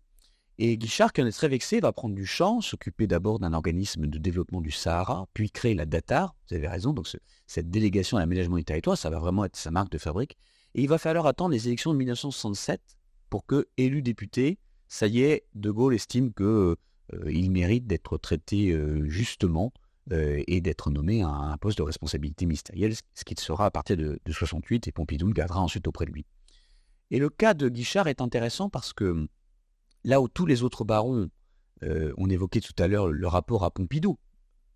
Et 0.59 0.79
Guichard, 0.79 1.13
qui 1.13 1.21
en 1.21 1.27
est 1.27 1.33
très 1.33 1.49
vexé, 1.49 1.81
va 1.81 1.93
prendre 1.93 2.15
du 2.15 2.27
champ, 2.27 2.61
s'occuper 2.61 3.07
d'abord 3.09 3.41
d'un 3.41 3.53
organisme 3.53 4.07
de 4.07 4.19
développement 4.19 4.61
du 4.61 4.71
Sahara, 4.71 5.27
puis 5.35 5.51
créer 5.51 5.75
la 5.75 5.85
DATAR, 5.85 6.37
vous 6.49 6.55
avez 6.55 6.69
raison, 6.69 6.93
donc 6.93 7.09
cette 7.47 7.71
délégation 7.71 8.19
à 8.19 8.21
l'aménagement 8.21 8.57
du 8.57 8.65
territoire, 8.65 8.97
ça 8.97 9.11
va 9.11 9.19
vraiment 9.19 9.45
être 9.45 9.57
sa 9.57 9.73
marque 9.73 9.91
de 9.91 9.99
fabrique. 9.99 10.37
Et 10.77 10.83
il 10.83 10.89
va 10.89 10.99
falloir 10.99 11.27
attendre 11.27 11.51
les 11.51 11.67
élections 11.67 11.93
de 11.93 11.99
1967 11.99 12.81
pour 13.31 13.47
que, 13.47 13.67
élu 13.77 14.01
député, 14.01 14.59
ça 14.87 15.09
y 15.09 15.23
est, 15.23 15.45
De 15.55 15.71
Gaulle 15.73 15.95
estime 15.95 16.33
que 16.33 16.77
euh, 17.13 17.49
mérite 17.51 17.87
d'être 17.87 18.17
traité 18.17 18.71
euh, 18.71 19.09
justement 19.09 19.73
euh, 20.13 20.43
et 20.47 20.61
d'être 20.61 20.91
nommé 20.91 21.23
à 21.23 21.29
un 21.29 21.57
poste 21.57 21.79
de 21.79 21.83
responsabilité 21.83 22.47
ministérielle, 22.47 22.95
ce 22.95 23.25
qui 23.25 23.35
sera 23.39 23.67
à 23.67 23.71
partir 23.71 23.97
de, 23.97 24.21
68 24.29 24.87
et 24.87 24.93
Pompidou 24.93 25.27
le 25.27 25.33
gardera 25.33 25.61
ensuite 25.61 25.89
auprès 25.89 26.07
de 26.07 26.13
lui. 26.13 26.27
Et 27.11 27.19
le 27.19 27.29
cas 27.29 27.55
de 27.55 27.69
Guichard 27.69 28.07
est 28.07 28.21
intéressant 28.21 28.69
parce 28.71 28.93
que 28.93 29.27
là 30.05 30.21
où 30.21 30.29
tous 30.29 30.47
les 30.47 30.63
autres 30.63 30.85
barons, 30.85 31.29
on 31.83 32.31
évoquait 32.31 32.61
tout 32.61 32.73
à 32.79 32.89
l'heure 32.89 33.09
le 33.09 33.27
rapport 33.27 33.65
à 33.65 33.71
Pompidou, 33.71 34.19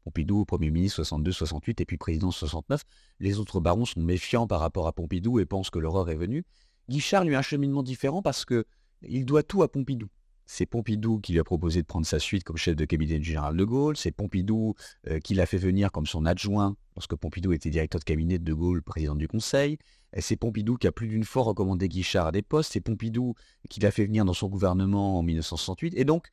Pompidou, 0.09 0.47
Premier 0.47 0.71
ministre 0.71 1.03
62-68 1.03 1.83
et 1.83 1.85
puis 1.85 1.99
président 1.99 2.31
69, 2.31 2.83
les 3.21 3.39
autres 3.39 3.61
barons 3.61 3.85
sont 3.85 4.01
méfiants 4.01 4.47
par 4.47 4.61
rapport 4.61 4.87
à 4.87 4.93
Pompidou 4.93 5.39
et 5.39 5.45
pensent 5.45 5.71
que 5.71 5.79
l'horreur 5.79 6.09
est 6.09 6.17
venue. 6.17 6.45
Guichard 6.89 7.25
lui 7.25 7.35
a 7.35 7.41
un 7.41 7.43
cheminement 7.43 7.83
différent 7.83 8.23
parce 8.23 8.47
que 8.47 8.65
il 9.03 9.27
doit 9.27 9.43
tout 9.43 9.63
à 9.63 9.69
Pompidou. 9.69 10.09
C'est 10.47 10.65
Pompidou 10.65 11.21
qui 11.21 11.33
lui 11.33 11.41
a 11.41 11.45
proposé 11.45 11.83
de 11.83 11.87
prendre 11.87 12.07
sa 12.07 12.19
suite 12.19 12.43
comme 12.43 12.57
chef 12.57 12.75
de 12.75 12.87
cabinet 12.87 13.19
du 13.19 13.25
général 13.27 13.55
de 13.55 13.65
Gaulle. 13.65 13.99
C'est 13.99 14.13
Pompidou 14.13 14.75
euh, 15.09 15.21
qui 15.21 15.35
l'a 15.35 15.45
fait 15.45 15.59
venir 15.59 15.93
comme 15.93 16.07
son 16.07 16.25
adjoint 16.25 16.75
lorsque 16.99 17.15
Pompidou 17.15 17.53
était 17.53 17.71
directeur 17.71 18.01
de 18.01 18.05
cabinet 18.05 18.41
de 18.41 18.45
De 18.45 18.53
Gaulle, 18.53 18.83
président 18.83 19.15
du 19.15 19.29
Conseil. 19.29 19.79
C'est 20.19 20.35
Pompidou 20.35 20.77
qui 20.77 20.89
a 20.89 20.93
plus 20.93 21.07
d'une 21.07 21.23
fois 21.23 21.45
recommandé 21.45 21.89
Guichard 21.89 22.27
à 22.27 22.33
des 22.33 22.43
postes. 22.43 22.73
C'est 22.73 22.81
Pompidou 22.81 23.35
qui 23.71 23.79
l'a 23.79 23.93
fait 23.93 24.05
venir 24.05 24.25
dans 24.25 24.33
son 24.33 24.49
gouvernement 24.49 25.17
en 25.17 25.23
1968. 25.23 25.95
Et 25.97 26.05
donc, 26.05 26.27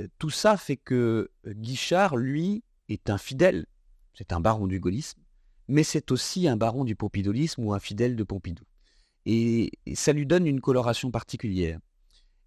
euh, 0.00 0.08
tout 0.18 0.30
ça 0.30 0.56
fait 0.56 0.76
que 0.76 1.30
euh, 1.46 1.52
Guichard, 1.52 2.16
lui, 2.16 2.64
est 2.88 3.10
un 3.10 3.18
fidèle. 3.18 3.66
C'est 4.12 4.32
un 4.32 4.40
baron 4.40 4.66
du 4.66 4.80
gaullisme, 4.80 5.20
mais 5.68 5.84
c'est 5.84 6.10
aussi 6.10 6.48
un 6.48 6.56
baron 6.56 6.82
du 6.82 6.96
pompidolisme 6.96 7.62
ou 7.62 7.72
un 7.72 7.78
fidèle 7.78 8.16
de 8.16 8.24
Pompidou. 8.24 8.64
et 9.24 9.70
ça 9.94 10.12
lui 10.12 10.26
donne 10.26 10.48
une 10.48 10.60
coloration 10.60 11.12
particulière. 11.12 11.78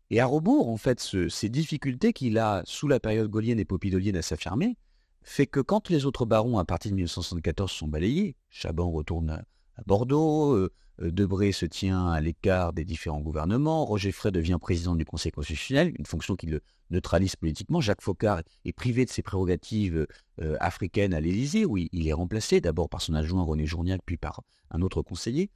Et 0.09 0.19
à 0.19 0.25
rebours, 0.25 0.67
en 0.67 0.75
fait, 0.75 0.99
ces 0.99 1.47
difficultés 1.47 2.11
qu'il 2.11 2.37
a 2.37 2.63
sous 2.65 2.89
la 2.89 2.99
période 2.99 3.29
gaulienne 3.29 3.61
et 3.61 3.65
popidolienne 3.65 4.17
à 4.17 4.21
s'affirmer, 4.21 4.75
fait 5.23 5.47
que 5.47 5.59
quand 5.59 5.89
les 5.89 6.05
autres 6.05 6.25
barons, 6.25 6.57
à 6.57 6.65
partir 6.65 6.91
de 6.91 6.95
1974, 6.95 7.71
sont 7.71 7.87
balayés, 7.87 8.35
Chaban 8.49 8.89
retourne 8.91 9.29
à, 9.29 9.43
Bordeaux, 9.85 10.53
euh, 10.53 10.71
euh, 11.01 11.11
Debré 11.11 11.51
se 11.51 11.65
tient 11.65 12.07
à 12.07 12.21
l'écart 12.21 12.73
des 12.73 12.85
différents 12.85 13.21
gouvernements, 13.21 13.85
Roger 13.85 14.11
Frey 14.11 14.31
devient 14.31 14.57
président 14.59 14.95
du 14.95 15.05
Conseil 15.05 15.31
constitutionnel, 15.31 15.93
une 15.97 16.05
fonction 16.05 16.35
qui 16.35 16.47
le 16.47 16.61
neutralise 16.89 17.35
politiquement, 17.35 17.81
Jacques 17.81 18.01
Faucard 18.01 18.41
est 18.65 18.73
privé 18.73 19.05
de 19.05 19.09
ses 19.09 19.21
prérogatives 19.21 20.05
euh, 20.41 20.57
africaines 20.59 21.13
à 21.13 21.21
l'Élysée, 21.21 21.65
où 21.65 21.77
il, 21.77 22.07
est 22.07 22.13
remplacé 22.13 22.61
d'abord 22.61 22.89
par 22.89 23.01
son 23.01 23.13
adjoint 23.13 23.43
René 23.43 23.65
Journiac, 23.65 24.01
puis 24.05 24.17
par 24.17 24.41
un 24.69 24.81
autre 24.81 25.01
conseiller, 25.01 25.49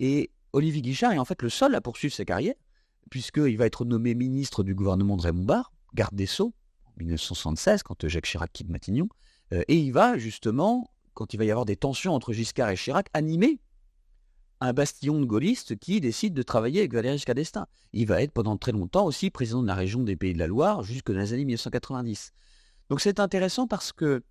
et 0.00 0.30
Olivier 0.52 0.82
Guichard 0.82 1.12
est 1.12 1.18
en 1.18 1.24
fait 1.24 1.42
le 1.42 1.48
seul 1.48 1.74
à 1.74 1.80
poursuivre 1.80 2.14
sa 2.14 2.24
carrière, 2.24 2.54
puisqu'il 3.10 3.56
va 3.56 3.66
être 3.66 3.84
nommé 3.84 4.14
ministre 4.14 4.62
du 4.62 4.74
gouvernement 4.74 5.16
de 5.16 5.22
Raymond 5.22 5.44
Barre, 5.44 5.72
garde 5.94 6.14
des 6.14 6.26
Sceaux, 6.26 6.54
1976, 7.04 7.82
quand 7.82 8.08
Jacques 8.08 8.26
Chirac 8.26 8.52
quitte 8.52 8.68
Matignon, 8.68 9.08
euh, 9.52 9.62
et 9.68 9.76
il 9.76 9.92
va 9.92 10.18
justement, 10.18 10.90
quand 11.14 11.34
il 11.34 11.36
va 11.36 11.44
y 11.44 11.50
avoir 11.50 11.66
des 11.66 11.76
tensions 11.76 12.14
entre 12.14 12.32
Giscard 12.32 12.70
et 12.70 12.76
Chirac, 12.76 13.08
animer 13.14 13.60
un 14.60 14.72
bastillon 14.72 15.20
de 15.20 15.24
gaullistes 15.24 15.78
qui 15.78 16.00
décide 16.00 16.34
de 16.34 16.42
travailler 16.42 16.80
avec 16.80 16.92
Valéry 16.92 17.16
Giscard 17.16 17.34
d'Estaing. 17.34 17.66
Il 17.92 18.06
va 18.06 18.22
être 18.22 18.32
pendant 18.32 18.56
très 18.56 18.72
longtemps 18.72 19.06
aussi 19.06 19.30
président 19.30 19.62
de 19.62 19.66
la 19.66 19.74
région 19.74 20.02
des 20.02 20.16
Pays 20.16 20.34
de 20.34 20.38
la 20.38 20.46
Loire 20.46 20.82
jusque 20.82 21.10
dans 21.10 21.18
les 21.18 21.32
années 21.32 21.46
1990. 21.46 22.32
Donc 22.90 23.00
c'est 23.00 23.20
intéressant 23.20 23.66
parce 23.66 23.92
que 23.92 24.22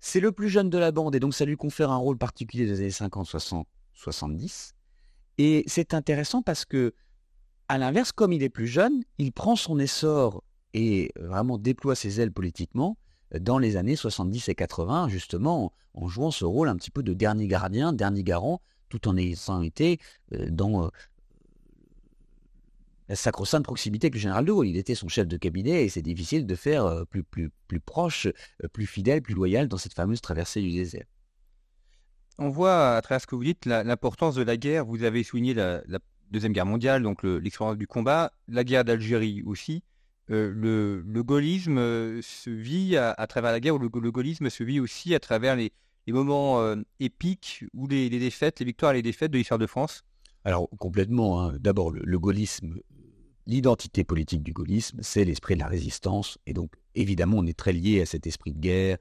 c'est 0.00 0.20
le 0.20 0.32
plus 0.32 0.48
jeune 0.48 0.70
de 0.70 0.78
la 0.78 0.90
bande 0.90 1.14
et 1.14 1.20
donc 1.20 1.34
ça 1.34 1.44
lui 1.44 1.56
confère 1.56 1.90
un 1.90 1.96
rôle 1.96 2.18
particulier 2.18 2.66
des 2.66 2.80
années 2.80 2.90
50, 2.90 3.26
60, 3.26 3.66
70. 3.94 4.74
Et 5.38 5.62
c'est 5.66 5.94
intéressant 5.94 6.42
parce 6.42 6.64
que 6.64 6.94
à 7.68 7.78
l'inverse, 7.78 8.12
comme 8.12 8.32
il 8.32 8.42
est 8.42 8.48
plus 8.48 8.66
jeune, 8.66 9.04
il 9.18 9.32
prend 9.32 9.54
son 9.54 9.78
essor 9.78 10.42
et 10.74 11.10
euh, 11.18 11.28
vraiment 11.28 11.58
déploie 11.58 11.94
ses 11.94 12.20
ailes 12.20 12.32
politiquement 12.32 12.96
euh, 13.34 13.38
dans 13.38 13.58
les 13.58 13.76
années 13.76 13.96
70 13.96 14.48
et 14.48 14.54
80, 14.54 15.08
justement 15.08 15.72
en 15.94 16.08
jouant 16.08 16.30
ce 16.30 16.44
rôle 16.44 16.68
un 16.68 16.76
petit 16.76 16.90
peu 16.90 17.02
de 17.02 17.12
dernier 17.12 17.46
gardien, 17.46 17.92
dernier 17.92 18.22
garant, 18.22 18.60
tout 18.88 19.08
en 19.08 19.16
ayant 19.16 19.62
été 19.62 19.98
euh, 20.32 20.46
dans 20.50 20.90
la 23.08 23.16
sacro-sainte 23.16 23.64
proximité 23.64 24.06
avec 24.06 24.14
le 24.14 24.20
général 24.20 24.44
de 24.44 24.52
Gaulle. 24.52 24.68
Il 24.68 24.76
était 24.76 24.94
son 24.94 25.08
chef 25.08 25.26
de 25.26 25.36
cabinet 25.36 25.84
et 25.84 25.88
c'est 25.88 26.02
difficile 26.02 26.46
de 26.46 26.54
faire 26.54 27.06
plus, 27.06 27.24
plus, 27.24 27.50
plus 27.66 27.80
proche, 27.80 28.28
plus 28.74 28.86
fidèle, 28.86 29.22
plus 29.22 29.34
loyal 29.34 29.66
dans 29.66 29.78
cette 29.78 29.94
fameuse 29.94 30.20
traversée 30.20 30.60
du 30.60 30.70
désert. 30.70 31.06
On 32.36 32.50
voit 32.50 32.96
à 32.96 33.00
travers 33.00 33.22
ce 33.22 33.26
que 33.26 33.34
vous 33.34 33.44
dites 33.44 33.64
l'importance 33.64 34.34
de 34.34 34.42
la 34.42 34.58
guerre. 34.58 34.84
Vous 34.84 35.04
avez 35.04 35.24
souligné 35.24 35.54
la 35.54 35.82
Deuxième 36.30 36.52
Guerre 36.52 36.66
mondiale, 36.66 37.02
donc 37.02 37.22
l'expérience 37.22 37.78
du 37.78 37.86
combat, 37.86 38.32
la 38.48 38.62
guerre 38.62 38.84
d'Algérie 38.84 39.42
aussi. 39.46 39.82
Le, 40.28 41.22
gaullisme 41.22 41.78
se 42.22 42.50
vit 42.50 42.96
à, 42.96 43.26
travers 43.26 43.52
la 43.52 43.60
guerre, 43.60 43.74
ou 43.74 43.78
le, 43.78 43.88
gaullisme 43.88 44.50
se 44.50 44.62
vit 44.62 44.80
aussi 44.80 45.14
à 45.14 45.20
travers 45.20 45.56
les, 45.56 45.72
moments 46.08 46.74
épiques 47.00 47.64
ou 47.74 47.86
les, 47.86 48.08
défaites, 48.10 48.60
les 48.60 48.66
victoires 48.66 48.92
et 48.92 48.96
les 48.96 49.02
défaites 49.02 49.30
de 49.30 49.38
l'histoire 49.38 49.58
de 49.58 49.66
France? 49.66 50.04
Alors 50.44 50.68
complètement. 50.78 51.42
Hein. 51.42 51.56
D'abord, 51.58 51.90
le, 51.90 52.18
gaullisme, 52.18 52.80
l'identité 53.46 54.04
politique 54.04 54.42
du 54.42 54.52
gaullisme, 54.52 54.98
c'est 55.02 55.24
l'esprit 55.24 55.54
de 55.54 55.60
la 55.60 55.66
résistance. 55.66 56.38
Et 56.46 56.54
donc, 56.54 56.72
évidemment, 56.94 57.38
on 57.38 57.46
est 57.46 57.58
très 57.58 57.72
lié 57.72 58.00
à 58.02 58.06
cet 58.06 58.26
esprit 58.26 58.52
de 58.52 58.58
guerre, 58.58 58.98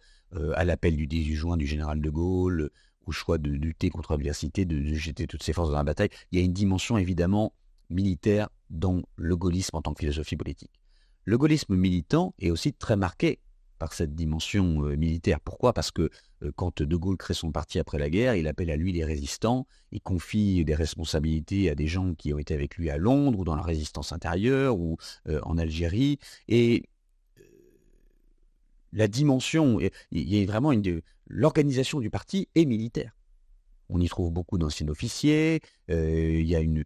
à 0.56 0.66
l'appel 0.66 0.96
du 0.96 1.08
18 1.08 1.36
juin 1.36 1.58
du 1.58 1.66
général 1.66 2.02
de 2.02 2.10
Gaulle, 2.10 2.70
au 3.08 3.12
choix 3.12 3.38
de 3.38 3.50
lutter 3.50 3.90
contre 3.90 4.12
l'adversité, 4.12 4.66
de, 4.66 4.94
jeter 4.94 5.28
toutes 5.28 5.44
ses 5.44 5.54
forces 5.54 5.70
dans 5.70 5.78
la 5.78 5.84
bataille. 5.84 6.10
Il 6.32 6.40
y 6.40 6.42
a 6.42 6.46
une 6.46 6.54
dimension 6.54 6.98
évidemment 6.98 7.54
militaire 7.90 8.50
dans 8.70 9.02
le 9.16 9.38
gaullisme 9.38 9.78
en 9.78 9.82
tant 9.82 9.94
que 9.94 10.00
philosophie 10.00 10.36
politique. 10.36 10.82
Le 11.28 11.38
gaullisme 11.38 11.76
militant 11.76 12.34
est 12.40 12.52
aussi 12.52 12.72
très 12.72 12.96
marqué 12.96 13.40
par 13.80 13.92
cette 13.92 14.16
dimension 14.16 14.86
euh, 14.86 14.96
militaire. 14.96 15.42
Pourquoi? 15.42 15.74
Parce 15.74 15.92
que 15.92 16.10
euh, 16.42 16.54
quand 16.56 16.82
De 16.82 16.96
Gaulle 16.96 17.18
crée 17.18 17.34
son 17.34 17.52
parti 17.52 17.80
après 17.80 18.00
la 18.00 18.10
guerre, 18.10 18.36
il 18.36 18.48
appelle 18.48 18.72
à 18.72 18.78
lui 18.78 18.94
les 18.94 19.04
résistants, 19.04 19.68
il 19.92 20.00
confie 20.00 20.64
des 20.64 20.74
responsabilités 20.74 21.70
à 21.70 21.76
des 21.76 21.86
gens 21.86 22.16
qui 22.16 22.34
ont 22.34 22.38
été 22.38 22.54
avec 22.54 22.78
lui 22.78 22.90
à 22.90 22.96
Londres 22.96 23.40
ou 23.40 23.44
dans 23.44 23.58
la 23.58 23.62
résistance 23.62 24.14
intérieure 24.14 24.80
ou 24.80 24.96
euh, 25.28 25.42
en 25.44 25.58
Algérie. 25.58 26.18
Et 26.48 26.86
la 28.94 29.10
dimension, 29.10 29.82
il 29.82 30.34
y 30.34 30.42
a 30.42 30.46
vraiment 30.46 30.72
une, 30.72 31.02
l'organisation 31.28 32.00
du 32.00 32.10
parti 32.10 32.48
est 32.56 32.64
militaire. 32.64 33.17
On 33.90 34.02
y 34.02 34.10
trouve 34.10 34.32
beaucoup 34.32 34.58
d'anciens 34.58 34.88
officiers, 34.90 35.62
euh, 35.90 36.40
il 36.40 36.48
y 36.48 36.56
a 36.56 36.60
une, 36.60 36.84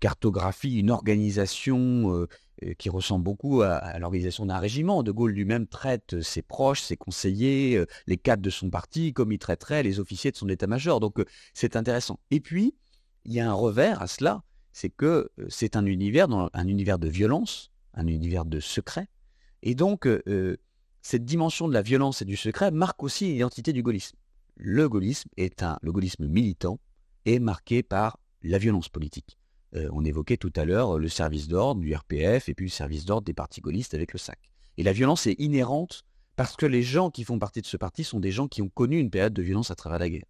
cartographie, 0.00 0.78
une 0.78 0.90
organisation 0.90 2.14
euh, 2.14 2.28
euh, 2.64 2.72
qui 2.78 2.88
ressemble 2.88 3.24
beaucoup 3.24 3.62
à, 3.62 3.98
l'organisation 3.98 4.46
d'un 4.46 4.58
régiment. 4.58 5.02
De 5.02 5.10
Gaulle 5.10 5.32
lui-même 5.32 5.66
traite 5.66 6.20
ses 6.22 6.40
proches, 6.42 6.82
ses 6.82 6.96
conseillers, 6.96 7.84
les 8.06 8.16
cadres 8.16 8.42
de 8.42 8.50
son 8.50 8.70
parti 8.70 9.12
comme 9.12 9.32
il 9.32 9.38
traiterait 9.38 9.82
les 9.82 9.98
officiers 9.98 10.30
de 10.30 10.36
son 10.36 10.48
état-major. 10.48 11.00
Donc 11.00 11.22
c'est 11.52 11.76
intéressant. 11.76 12.20
Et 12.30 12.40
puis, 12.40 12.74
il 13.24 13.32
y 13.32 13.40
a 13.40 13.50
un 13.50 13.54
revers 13.54 14.00
à 14.00 14.06
cela, 14.06 14.42
c'est 14.72 14.90
que 14.90 15.30
c'est 15.48 15.76
un 15.76 15.84
univers, 15.84 16.28
un 16.30 16.68
univers 16.68 16.98
de 16.98 17.08
violence, 17.08 17.70
un 17.94 18.06
univers 18.06 18.44
de 18.44 18.60
secret. 18.60 19.08
Et 19.62 19.74
donc, 19.74 20.08
cette 21.02 21.24
dimension 21.24 21.68
de 21.68 21.74
la 21.74 21.82
violence 21.82 22.22
et 22.22 22.24
du 22.24 22.36
secret 22.36 22.70
marque 22.70 23.02
aussi 23.02 23.32
l'identité 23.32 23.72
du 23.72 23.82
gaullisme. 23.82 24.16
Le 24.56 24.88
gaullisme 24.88 25.28
est 25.36 25.62
un, 25.62 25.78
gaullisme 25.84 26.26
militant 26.26 26.78
est 27.24 27.38
marqué 27.38 27.82
par 27.82 28.18
la 28.42 28.58
violence 28.58 28.88
politique. 28.88 29.38
Euh, 29.74 29.88
on 29.92 30.04
évoquait 30.04 30.36
tout 30.36 30.52
à 30.56 30.64
l'heure 30.64 30.98
le 30.98 31.08
service 31.08 31.48
d'ordre 31.48 31.80
du 31.80 31.94
RPF 31.94 32.48
et 32.48 32.54
puis 32.54 32.66
le 32.66 32.70
service 32.70 33.04
d'ordre 33.04 33.24
des 33.24 33.34
partis 33.34 33.60
gaullistes 33.60 33.94
avec 33.94 34.12
le 34.12 34.18
SAC. 34.18 34.38
Et 34.76 34.82
la 34.82 34.92
violence 34.92 35.26
est 35.26 35.40
inhérente 35.40 36.04
parce 36.36 36.56
que 36.56 36.66
les 36.66 36.82
gens 36.82 37.10
qui 37.10 37.24
font 37.24 37.38
partie 37.38 37.60
de 37.60 37.66
ce 37.66 37.76
parti 37.76 38.04
sont 38.04 38.20
des 38.20 38.30
gens 38.30 38.48
qui 38.48 38.62
ont 38.62 38.68
connu 38.68 38.98
une 38.98 39.10
période 39.10 39.32
de 39.32 39.42
violence 39.42 39.70
à 39.70 39.74
travers 39.74 39.98
la 39.98 40.08
guerre. 40.08 40.26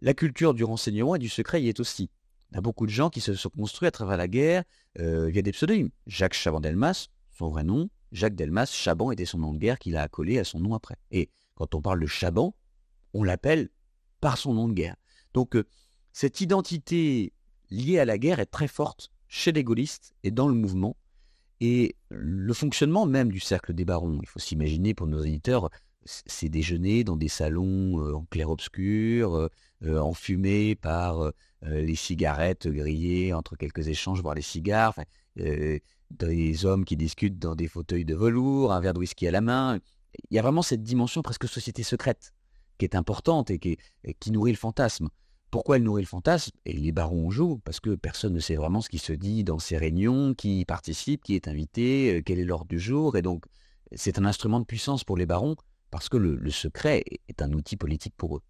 La 0.00 0.14
culture 0.14 0.54
du 0.54 0.64
renseignement 0.64 1.14
et 1.14 1.18
du 1.18 1.28
secret 1.28 1.62
y 1.62 1.68
est 1.68 1.80
aussi. 1.80 2.10
Il 2.50 2.54
y 2.54 2.58
a 2.58 2.60
beaucoup 2.60 2.86
de 2.86 2.90
gens 2.90 3.10
qui 3.10 3.20
se 3.20 3.34
sont 3.34 3.50
construits 3.50 3.88
à 3.88 3.90
travers 3.90 4.16
la 4.16 4.28
guerre 4.28 4.62
euh, 4.98 5.26
via 5.26 5.42
des 5.42 5.52
pseudonymes. 5.52 5.90
Jacques 6.06 6.34
Chaban-Delmas, 6.34 7.08
son 7.36 7.50
vrai 7.50 7.64
nom, 7.64 7.88
Jacques 8.12 8.36
Delmas, 8.36 8.70
Chaban 8.72 9.10
était 9.10 9.24
son 9.24 9.38
nom 9.38 9.52
de 9.52 9.58
guerre 9.58 9.78
qu'il 9.78 9.96
a 9.96 10.02
accolé 10.02 10.38
à 10.38 10.44
son 10.44 10.60
nom 10.60 10.74
après. 10.74 10.96
Et 11.10 11.30
quand 11.54 11.74
on 11.74 11.82
parle 11.82 12.00
de 12.00 12.06
Chaban, 12.06 12.54
on 13.16 13.22
l'appelle 13.22 13.68
par 14.20 14.38
son 14.38 14.54
nom 14.54 14.68
de 14.68 14.74
guerre. 14.74 14.96
Donc 15.34 15.56
euh, 15.56 15.64
cette 16.12 16.40
identité 16.40 17.32
liée 17.70 17.98
à 17.98 18.04
la 18.04 18.18
guerre 18.18 18.40
est 18.40 18.46
très 18.46 18.68
forte 18.68 19.10
chez 19.28 19.52
les 19.52 19.64
gaullistes 19.64 20.14
et 20.22 20.30
dans 20.30 20.48
le 20.48 20.54
mouvement. 20.54 20.96
Et 21.60 21.96
le 22.10 22.52
fonctionnement 22.52 23.06
même 23.06 23.32
du 23.32 23.40
cercle 23.40 23.72
des 23.72 23.86
barons, 23.86 24.18
il 24.22 24.28
faut 24.28 24.38
s'imaginer 24.38 24.92
pour 24.92 25.06
nos 25.06 25.22
éditeurs, 25.22 25.70
c'est 26.04 26.50
déjeuner 26.50 27.02
dans 27.02 27.16
des 27.16 27.28
salons 27.28 28.00
euh, 28.00 28.14
en 28.14 28.24
clair-obscur, 28.26 29.48
euh, 29.82 29.98
enfumés 29.98 30.74
par 30.74 31.32
les 31.62 31.96
cigarettes 31.96 32.68
grillées 32.68 33.32
entre 33.32 33.56
quelques 33.56 33.88
échanges, 33.88 34.22
voire 34.22 34.34
les 34.34 34.42
cigares, 34.42 34.94
des 35.36 36.64
hommes 36.64 36.84
qui 36.84 36.96
discutent 36.96 37.38
dans 37.38 37.54
des 37.56 37.66
fauteuils 37.66 38.04
de 38.04 38.14
velours, 38.14 38.72
un 38.72 38.80
verre 38.80 38.94
de 38.94 39.00
whisky 39.00 39.26
à 39.26 39.30
la 39.32 39.40
main. 39.40 39.80
Il 40.30 40.36
y 40.36 40.38
a 40.38 40.42
vraiment 40.42 40.62
cette 40.62 40.82
dimension 40.82 41.22
presque 41.22 41.48
société 41.48 41.82
secrète 41.82 42.32
qui 42.78 42.84
est 42.84 42.94
importante 42.94 43.50
et 43.50 43.58
qui, 43.58 44.30
nourrit 44.30 44.52
le 44.52 44.58
fantasme. 44.58 45.08
Pourquoi 45.50 45.76
elle 45.76 45.84
nourrit 45.84 46.02
le 46.02 46.08
fantasme? 46.08 46.52
Et 46.64 46.72
les 46.72 46.92
barons 46.92 47.28
en 47.28 47.30
jouent, 47.30 47.58
parce 47.64 47.80
que 47.80 47.94
personne 47.94 48.34
ne 48.34 48.40
sait 48.40 48.56
vraiment 48.56 48.80
ce 48.80 48.88
qui 48.88 48.98
se 48.98 49.12
dit 49.12 49.44
dans 49.44 49.58
ces 49.58 49.76
réunions, 49.76 50.34
qui 50.34 50.60
y 50.60 50.64
participe, 50.64 51.22
qui 51.22 51.34
est 51.34 51.48
invité, 51.48 52.16
euh, 52.16 52.22
quel 52.24 52.38
est 52.38 52.44
l'ordre 52.44 52.66
du 52.66 52.80
jour. 52.80 53.16
Et 53.16 53.22
donc, 53.22 53.44
c'est 53.92 54.18
un 54.18 54.24
instrument 54.24 54.60
de 54.60 54.64
puissance 54.64 55.04
pour 55.04 55.16
les 55.16 55.26
barons, 55.26 55.56
parce 55.90 56.08
que 56.08 56.16
le, 56.16 56.50
secret 56.50 57.04
est 57.28 57.42
un 57.42 57.52
outil 57.52 57.76
politique 57.76 58.14
pour 58.16 58.36
eux. 58.36 58.42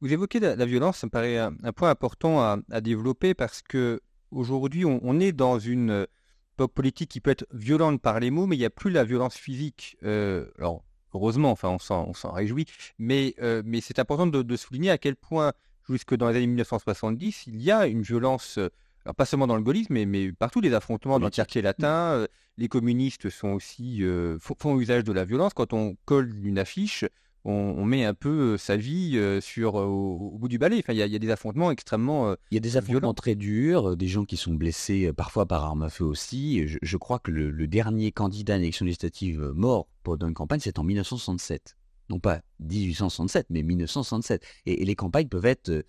Vous 0.00 0.12
évoquez 0.12 0.38
la, 0.40 0.64
violence, 0.64 0.98
ça 0.98 1.06
me 1.06 1.10
paraît 1.10 1.36
un, 1.36 1.52
point 1.74 1.90
important 1.90 2.40
à, 2.40 2.80
développer, 2.80 3.34
parce 3.34 3.60
que 3.60 4.00
aujourd'hui, 4.30 4.84
on, 4.84 5.20
est 5.20 5.32
dans 5.32 5.58
une 5.58 6.06
époque 6.54 6.72
politique 6.72 7.10
qui 7.10 7.20
peut 7.20 7.32
être 7.32 7.46
violente 7.52 8.00
par 8.00 8.20
les 8.20 8.30
mots, 8.30 8.46
mais 8.46 8.56
il 8.56 8.60
n'y 8.60 8.64
a 8.64 8.70
plus 8.70 8.90
la 8.90 9.04
violence 9.04 9.34
physique. 9.34 9.96
Euh, 10.04 10.46
alors, 10.58 10.84
heureusement, 11.14 11.50
enfin, 11.50 11.68
on 11.68 11.78
s'en 11.78 12.32
réjouit, 12.32 12.66
mais, 12.98 13.34
euh, 13.40 13.62
mais 13.64 13.80
c'est 13.80 13.98
important 13.98 14.26
de, 14.26 14.56
souligner 14.56 14.90
à 14.90 14.98
quel 14.98 15.16
point, 15.16 15.52
jusque 15.88 16.14
dans 16.14 16.28
les 16.28 16.36
années 16.36 16.46
1970, 16.46 17.46
il 17.46 17.62
y 17.62 17.70
a 17.70 17.86
une 17.86 18.02
violence, 18.02 18.58
euh, 18.58 18.68
alors 19.04 19.14
pas 19.14 19.24
seulement 19.24 19.46
dans 19.46 19.56
le 19.56 19.62
gaullisme, 19.62 19.94
mais, 19.94 20.06
mais 20.06 20.32
partout, 20.32 20.60
des 20.60 20.74
affrontements 20.74 21.18
dans 21.18 21.26
le 21.26 21.30
quartier 21.30 21.62
latin. 21.62 22.26
les 22.56 22.68
communistes 22.68 23.28
sont 23.28 23.48
aussi, 23.48 24.02
font, 24.40 24.80
usage 24.80 25.04
de 25.04 25.12
la 25.12 25.24
violence. 25.24 25.52
Quand 25.52 25.74
on 25.74 25.96
colle 26.06 26.34
une 26.42 26.58
affiche, 26.58 27.04
on, 27.44 27.84
met 27.84 28.04
un 28.04 28.14
peu 28.14 28.56
sa 28.56 28.76
vie 28.76 29.20
sur, 29.40 29.74
au, 29.74 30.38
bout 30.38 30.48
du 30.48 30.58
balai. 30.58 30.78
Enfin, 30.78 30.92
il 30.92 30.98
y, 30.98 31.02
a 31.02 31.18
des 31.18 31.30
affrontements 31.30 31.70
extrêmement. 31.70 32.34
Il 32.50 32.54
y 32.54 32.56
a 32.56 32.60
des 32.60 32.76
affrontements 32.76 33.14
très 33.14 33.34
durs, 33.34 33.96
des 33.96 34.08
gens 34.08 34.24
qui 34.24 34.36
sont 34.36 34.54
blessés 34.54 35.12
parfois 35.12 35.46
par 35.46 35.64
arme 35.64 35.82
à 35.82 35.90
feu 35.90 36.04
aussi. 36.04 36.66
Je, 36.66 36.96
crois 36.96 37.18
que 37.18 37.30
le, 37.30 37.66
dernier 37.66 38.12
candidat 38.12 38.54
à 38.54 38.58
l'élection 38.58 38.84
législative 38.84 39.52
mort 39.54 39.88
pendant 40.02 40.28
une 40.28 40.34
campagne, 40.34 40.60
c'est 40.60 40.78
en 40.78 40.84
1967. 40.84 41.76
Non 42.10 42.20
pas 42.20 42.40
1867, 42.60 43.46
mais 43.50 43.62
1967. 43.62 44.42
Et, 44.66 44.84
les 44.84 44.94
campagnes 44.94 45.28
peuvent 45.28 45.46
être 45.46 45.84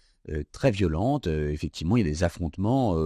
très 0.51 0.71
violentes. 0.71 1.27
effectivement, 1.27 1.95
il 1.97 2.05
y 2.05 2.07
a 2.07 2.11
des 2.11 2.23
affrontements, 2.23 2.97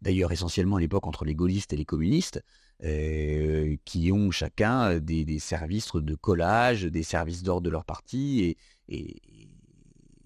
d'ailleurs 0.00 0.32
essentiellement 0.32 0.76
à 0.76 0.80
l'époque 0.80 1.06
entre 1.06 1.24
les 1.24 1.34
gaullistes 1.34 1.72
et 1.72 1.76
les 1.76 1.84
communistes. 1.84 2.42
Euh, 2.84 3.76
qui 3.84 4.10
ont 4.10 4.32
chacun 4.32 4.98
des, 4.98 5.38
services 5.38 5.92
de 5.94 6.16
collage, 6.16 6.82
des 6.82 7.04
services 7.04 7.44
d'ordre 7.44 7.62
de 7.62 7.70
leur 7.70 7.84
parti. 7.84 8.56
Et, 8.88 9.20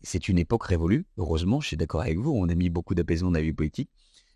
c'est 0.02 0.28
une 0.28 0.38
époque 0.38 0.64
révolue, 0.64 1.04
heureusement, 1.18 1.60
je 1.60 1.66
suis 1.66 1.76
d'accord 1.76 2.00
avec 2.00 2.16
vous, 2.16 2.30
on 2.30 2.48
a 2.48 2.54
mis 2.54 2.70
beaucoup 2.70 2.94
d'apaisement 2.94 3.30
dans 3.30 3.38
la 3.38 3.44
vie 3.44 3.52
politique. 3.52 3.90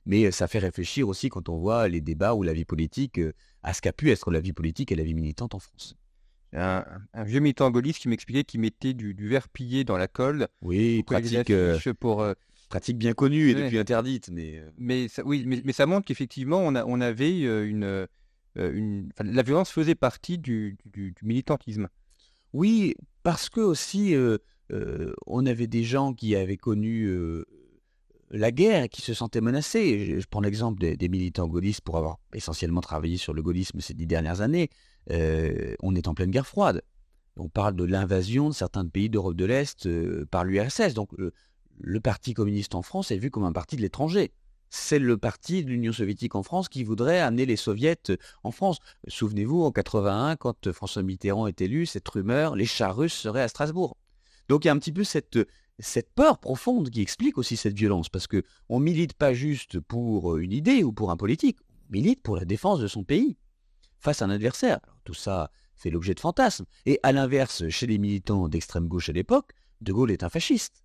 Mais 0.05 0.31
ça 0.33 0.49
fait 0.49 0.59
réfléchir 0.59 1.09
aussi 1.09 1.31
quand 1.31 1.49
on 1.49 1.59
voit 1.59 1.89
les 1.89 2.03
débats 2.03 2.35
ou 2.35 2.43
la 2.43 2.53
vie 2.53 2.65
politique 2.67 3.19
euh, 3.19 3.33
à 3.63 3.73
ce 3.73 3.81
qu'a 3.81 3.93
pu 3.93 4.11
être 4.11 4.31
la 4.31 4.41
vie 4.41 4.53
politique 4.53 4.93
et 4.93 4.97
la 4.97 5.05
vie 5.05 5.15
militante 5.15 5.55
en 5.55 5.59
France. 5.59 5.97
Un, 6.53 6.85
vieux 7.25 7.41
militant 7.41 7.71
gaulliste 7.71 8.01
qui 8.01 8.09
m'expliquait 8.09 8.45
qu'il 8.45 8.61
mettait 8.61 8.93
du, 8.93 9.15
verre 9.29 9.49
pillé 9.49 9.85
dans 9.85 9.97
la 9.97 10.09
colle. 10.09 10.49
Oui, 10.61 11.03
pratique, 11.05 11.51
euh, 11.51 11.79
pour, 11.99 12.27
pratique 12.71 12.97
bien 12.97 13.13
connue 13.13 13.51
et 13.51 13.55
depuis 13.55 13.79
interdite. 13.79 14.31
Mais, 14.33 14.59
euh. 14.59 14.71
mais 14.79 15.09
ça, 15.09 15.23
oui, 15.27 15.45
mais, 15.47 15.73
ça 15.73 15.85
montre 15.85 16.07
qu'effectivement, 16.07 16.59
on, 16.59 16.75
a, 16.75 16.87
on 16.87 17.03
avait 17.03 17.43
euh, 17.43 17.69
une, 17.69 17.85
euh, 17.85 18.07
une 18.57 19.11
la 19.23 19.43
violence 19.43 19.71
faisait 19.71 19.97
partie 19.97 20.39
du, 20.39 20.79
du, 20.87 21.13
militantisme. 21.23 21.89
Oui, 22.55 22.95
parce 23.23 23.51
que 23.51 23.61
aussi, 23.61 24.17
on 25.27 25.47
avait 25.47 25.67
des 25.67 25.85
gens 25.85 26.15
qui 26.15 26.35
avaient 26.35 26.57
connu 26.57 27.09
la 28.31 28.51
guerre 28.51 28.85
et 28.85 28.89
qui 28.89 29.03
se 29.03 29.15
sentaient 29.15 29.41
menacés. 29.41 30.21
Je, 30.21 30.27
prends 30.29 30.41
l'exemple 30.41 30.81
des, 30.81 31.09
militants 31.09 31.47
gaullistes 31.47 31.83
pour 31.83 31.97
avoir 31.97 32.19
essentiellement 32.35 32.81
travaillé 32.81 33.19
sur 33.19 33.35
le 33.35 33.43
gaullisme 33.43 33.81
ces 33.81 33.95
dix 33.95 34.07
dernières 34.07 34.41
années. 34.41 34.69
on 35.09 35.95
est 35.95 36.09
en 36.09 36.15
pleine 36.15 36.33
guerre 36.33 36.47
froide. 36.47 36.83
On 37.37 37.49
parle 37.49 37.77
de 37.77 37.85
l'invasion 37.85 38.49
de 38.49 38.55
certains 38.55 38.85
pays 38.85 39.09
d'Europe 39.09 39.37
de 39.37 39.45
l'Est 39.45 39.89
par 40.27 40.45
l'URSS. 40.45 40.95
Donc 40.95 41.11
le 41.83 42.01
Parti 42.01 42.35
communiste 42.35 42.75
en 42.75 42.83
France 42.83 43.11
est 43.11 43.19
vu 43.19 43.31
comme 43.31 43.45
un 43.45 43.53
parti 43.53 43.77
de 43.77 43.83
l'étranger. 43.83 44.33
C'est 44.69 45.01
le 45.01 45.17
parti 45.17 45.65
de 45.65 45.71
l'Union 45.71 45.93
soviétique 45.93 46.37
en 46.37 46.45
France 46.45 46.69
qui 46.69 46.85
voudrait 46.85 47.19
amener 47.19 47.45
les 47.45 47.57
soviets 47.57 47.99
en 48.45 48.53
France. 48.53 48.79
Souvenez-vous, 49.09 49.63
en 49.63 49.73
81, 49.73 50.37
quand 50.37 50.71
François 50.71 51.03
Mitterrand 51.03 51.49
est 51.49 51.61
élu, 51.61 51.87
cette 51.87 52.09
rumeur, 52.09 52.55
les 52.55 52.67
chars 52.67 52.97
russes 52.97 53.15
seraient 53.15 53.43
à 53.43 53.49
Strasbourg. 53.49 53.97
Donc 54.49 54.65
il 54.65 54.69
y 54.69 54.71
a 54.71 54.73
un 54.73 54.79
petit 54.79 54.93
peu 54.93 55.03
cette, 55.03 55.39
peur 56.15 56.39
profonde 56.39 56.91
qui 56.91 57.01
explique 57.01 57.37
aussi 57.37 57.57
cette 57.57 57.75
violence, 57.77 58.09
parce 58.09 58.29
que 58.29 58.45
on 58.69 58.79
milite 58.79 59.15
pas 59.15 59.35
juste 59.35 59.81
pour 59.81 60.37
une 60.37 60.53
idée 60.53 60.85
ou 60.85 60.93
pour 60.93 61.11
un 61.11 61.17
politique, 61.17 61.59
on 61.89 61.93
milite 61.95 62.23
pour 62.23 62.37
la 62.37 62.45
défense 62.45 62.79
de 62.79 62.87
son 62.87 63.03
pays 63.03 63.37
face 63.99 64.23
à 64.23 64.27
un 64.27 64.31
adversaire. 64.31 64.79
tout 65.05 65.15
ça 65.15 65.51
fait 65.75 65.91
l'objet 65.91 66.15
de 66.15 66.21
fantasmes. 66.21 66.67
Et 66.85 67.01
à 67.03 67.11
l'inverse, 67.11 67.69
chez 67.71 67.87
les 67.87 67.99
militants 67.99 68.49
d'extrême 68.49 68.87
gauche 68.87 69.09
à 69.09 69.13
l'époque, 69.13 69.53
De 69.81 69.93
Gaulle 69.93 70.11
est 70.11 70.23
un 70.23 70.29
fasciste 70.29 70.85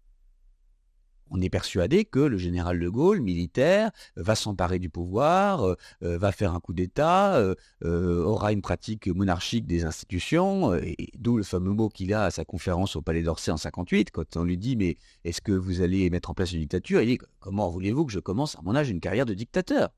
on 1.31 1.41
est 1.41 1.49
persuadé 1.49 2.05
que 2.05 2.19
le 2.19 2.37
général 2.37 2.79
de 2.79 2.89
Gaulle, 2.89 3.21
militaire, 3.21 3.91
va 4.15 4.35
s'emparer 4.35 4.79
du 4.79 4.89
pouvoir, 4.89 5.63
euh, 5.63 5.75
euh, 6.03 6.17
va 6.17 6.31
faire 6.31 6.53
un 6.53 6.59
coup 6.59 6.73
d'État, 6.73 7.35
euh, 7.35 8.23
aura 8.23 8.51
une 8.51 8.61
pratique 8.61 9.07
monarchique 9.07 9.65
des 9.65 9.85
institutions, 9.85 10.73
et, 10.75 10.95
d'où 11.17 11.37
le 11.37 11.43
fameux 11.43 11.71
mot 11.71 11.89
qu'il 11.89 12.13
a 12.13 12.25
à 12.25 12.31
sa 12.31 12.45
conférence 12.45 12.95
au 12.95 13.01
Palais 13.01 13.23
d'Orsay 13.23 13.51
en 13.51 13.57
58, 13.57 14.11
quand 14.11 14.37
on 14.37 14.43
lui 14.43 14.57
dit 14.57 14.75
mais 14.75 14.97
est-ce 15.23 15.41
que 15.41 15.51
vous 15.51 15.81
allez 15.81 16.09
mettre 16.09 16.29
en 16.29 16.33
place 16.33 16.53
une 16.53 16.59
dictature? 16.59 17.01
Il 17.01 17.07
dit 17.07 17.17
comment 17.39 17.69
voulez-vous 17.69 18.05
que 18.05 18.11
je 18.11 18.19
commence 18.19 18.55
à 18.55 18.61
mon 18.63 18.75
âge 18.75 18.89
une 18.89 18.99
carrière 18.99 19.25
de 19.25 19.33
dictateur? 19.33 19.89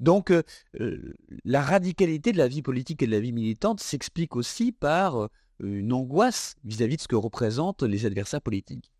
Donc, 0.00 0.32
la 1.44 1.62
radicalité 1.62 2.32
de 2.32 2.38
la 2.38 2.48
vie 2.48 2.62
politique 2.62 3.02
et 3.02 3.06
de 3.06 3.12
la 3.12 3.20
vie 3.20 3.32
militante 3.32 3.80
s'explique 3.80 4.34
aussi 4.34 4.72
par 4.72 5.28
une 5.60 5.92
angoisse 5.92 6.56
vis 6.64 6.82
à 6.82 6.86
-vis 6.86 6.96
de 6.96 7.00
ce 7.00 7.08
que 7.08 7.16
représentent 7.16 7.84
les 7.84 8.04
adversaires 8.04 8.42
politiques. 8.42 8.93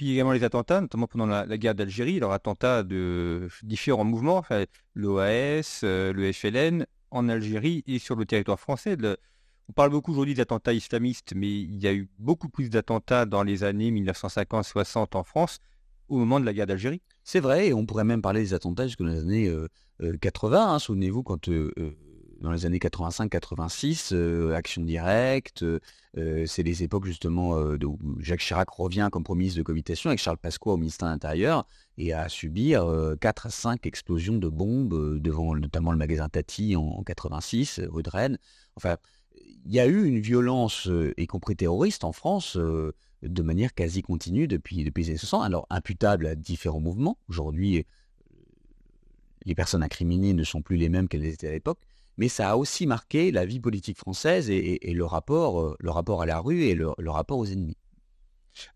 Puis 0.00 0.12
également 0.12 0.32
les 0.32 0.44
attentats, 0.44 0.80
notamment 0.80 1.06
pendant 1.06 1.26
la, 1.26 1.58
guerre 1.58 1.74
d'Algérie, 1.74 2.20
leurs 2.20 2.32
attentats 2.32 2.82
de 2.82 3.48
différents 3.62 4.02
mouvements, 4.02 4.42
l'OAS, 4.94 5.82
euh, 5.84 6.14
le 6.14 6.32
FLN, 6.32 6.86
en 7.10 7.28
Algérie 7.28 7.84
et 7.86 7.98
sur 7.98 8.16
le 8.16 8.24
territoire 8.24 8.58
français. 8.58 8.96
on 9.68 9.72
parle 9.74 9.90
beaucoup 9.90 10.12
aujourd'hui 10.12 10.32
d'attentats 10.32 10.72
islamistes, 10.72 11.34
mais 11.36 11.50
il 11.50 11.76
y 11.82 11.86
a 11.86 11.92
eu 11.92 12.08
beaucoup 12.18 12.48
plus 12.48 12.70
d'attentats 12.70 13.26
dans 13.26 13.42
les 13.42 13.62
années 13.62 13.90
1950-60 13.90 15.18
en 15.18 15.22
France 15.22 15.58
au 16.08 16.16
moment 16.16 16.40
de 16.40 16.46
la 16.46 16.54
guerre 16.54 16.66
d'Algérie. 16.66 17.02
C'est 17.22 17.40
vrai, 17.40 17.66
et 17.66 17.74
on 17.74 17.84
pourrait 17.84 18.04
même 18.04 18.22
parler 18.22 18.40
des 18.40 18.54
attentats 18.54 18.86
jusqu'aux 18.86 19.04
années 19.04 19.54
80. 20.22 20.56
Euh, 20.56 20.60
euh, 20.60 20.74
hein. 20.76 20.78
Souvenez-vous 20.78 21.22
quand 21.22 21.46
dans 22.40 22.50
les 22.50 22.64
années 22.66 22.78
85-86, 22.78 24.10
euh, 24.12 24.54
Action 24.54 24.82
Directe, 24.82 25.62
euh, 25.62 25.78
euh, 26.16 26.46
c'est 26.46 26.62
les 26.62 26.82
époques 26.82 27.04
justement 27.04 27.52
où 27.52 27.98
Jacques 28.18 28.40
Chirac 28.40 28.68
revient 28.70 29.08
comme 29.12 29.24
ministre 29.30 29.58
de 29.58 29.62
cohabitation 29.62 30.10
avec 30.10 30.18
Charles 30.18 30.38
Pasqua 30.38 30.72
au 30.72 30.76
ministère 30.76 31.08
de 31.08 31.12
l'Intérieur 31.12 31.66
et 31.98 32.12
à 32.12 32.28
subir 32.28 32.84
4 33.20 33.46
à 33.46 33.50
5 33.50 33.86
explosions 33.86 34.38
de 34.38 34.48
bombes 34.48 35.20
devant 35.20 35.54
notamment 35.54 35.92
le 35.92 35.98
magasin 35.98 36.28
Tati 36.28 36.74
en, 36.76 37.02
86, 37.04 37.80
rue 37.88 38.02
de 38.02 38.10
Rennes. 38.10 38.38
Enfin, 38.74 38.96
il 39.64 39.72
y 39.72 39.78
a 39.78 39.86
eu 39.86 40.04
une 40.04 40.18
violence, 40.18 40.88
y 41.16 41.26
compris 41.26 41.54
terroriste, 41.54 42.02
en 42.02 42.12
France 42.12 42.56
de 42.56 43.42
manière 43.42 43.74
quasi 43.74 44.02
continue 44.02 44.48
depuis, 44.48 44.82
depuis 44.82 45.04
les 45.04 45.10
années 45.10 45.18
60, 45.18 45.44
alors 45.44 45.66
imputable 45.70 46.26
à 46.26 46.34
différents 46.34 46.80
mouvements. 46.80 47.18
Aujourd'hui, 47.28 47.86
les 49.44 49.54
personnes 49.54 49.82
incriminées 49.82 50.32
ne 50.32 50.44
sont 50.44 50.62
plus 50.62 50.76
les 50.76 50.88
mêmes 50.88 51.06
qu'elles 51.06 51.24
étaient 51.24 51.48
à 51.48 51.52
l'époque, 51.52 51.78
mais 52.16 52.28
ça 52.28 52.50
a 52.50 52.56
aussi 52.56 52.86
marqué 52.86 53.30
la 53.30 53.44
vie 53.46 53.60
politique 53.60 53.98
française 53.98 54.50
et, 54.50 54.78
le, 54.92 55.04
rapport, 55.04 55.60
euh, 55.60 55.76
le 55.80 55.90
rapport 55.90 56.22
à 56.22 56.26
la 56.26 56.38
rue 56.40 56.62
et 56.62 56.74
le, 56.74 56.92
rapport 57.06 57.38
aux 57.38 57.46
ennemis. 57.46 57.76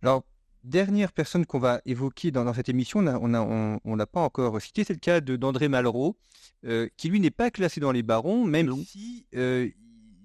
Alors, 0.03 0.25
dernière 0.63 1.13
personne 1.13 1.45
qu'on 1.45 1.59
va 1.59 1.81
évoquer 1.85 2.31
dans, 2.31 2.53
cette 2.55 2.69
émission, 2.69 3.01
on 3.01 3.29
ne 3.29 3.79
on, 3.85 3.97
l'a 3.97 4.07
pas 4.07 4.21
encore 4.21 4.61
cité, 4.61 4.85
c'est 4.85 4.95
le 4.95 4.99
cas 4.99 5.21
d'André 5.21 5.69
Malraux, 5.69 6.17
euh, 6.65 6.89
qui 6.97 7.09
lui 7.09 7.21
n'est 7.21 7.31
pas 7.31 7.51
classé 7.51 7.81
dans 7.81 7.93
les 7.93 8.03
barons, 8.03 8.45
même 8.45 8.75
si 8.85 9.27
euh, 9.35 9.69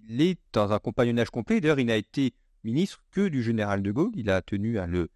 il 0.07 0.21
est 0.21 0.39
dans 0.53 0.71
un 0.71 0.79
compagnonnage 0.79 1.29
complet. 1.29 1.61
D'ailleurs, 1.61 1.79
il 1.79 1.87
n'a 1.87 1.97
été 1.97 2.33
ministre 2.63 3.03
que 3.11 3.27
du 3.27 3.43
général 3.43 3.83
de 3.83 3.91
Gaulle. 3.91 4.11
Il 4.15 4.29
a 4.29 4.41
tenu 4.41 4.79
à 4.79 4.87
le, 4.87 5.09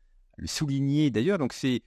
souligner 0.46 1.12
d'ailleurs. 1.12 1.38
Donc 1.38 1.54
c'est, 1.54 1.82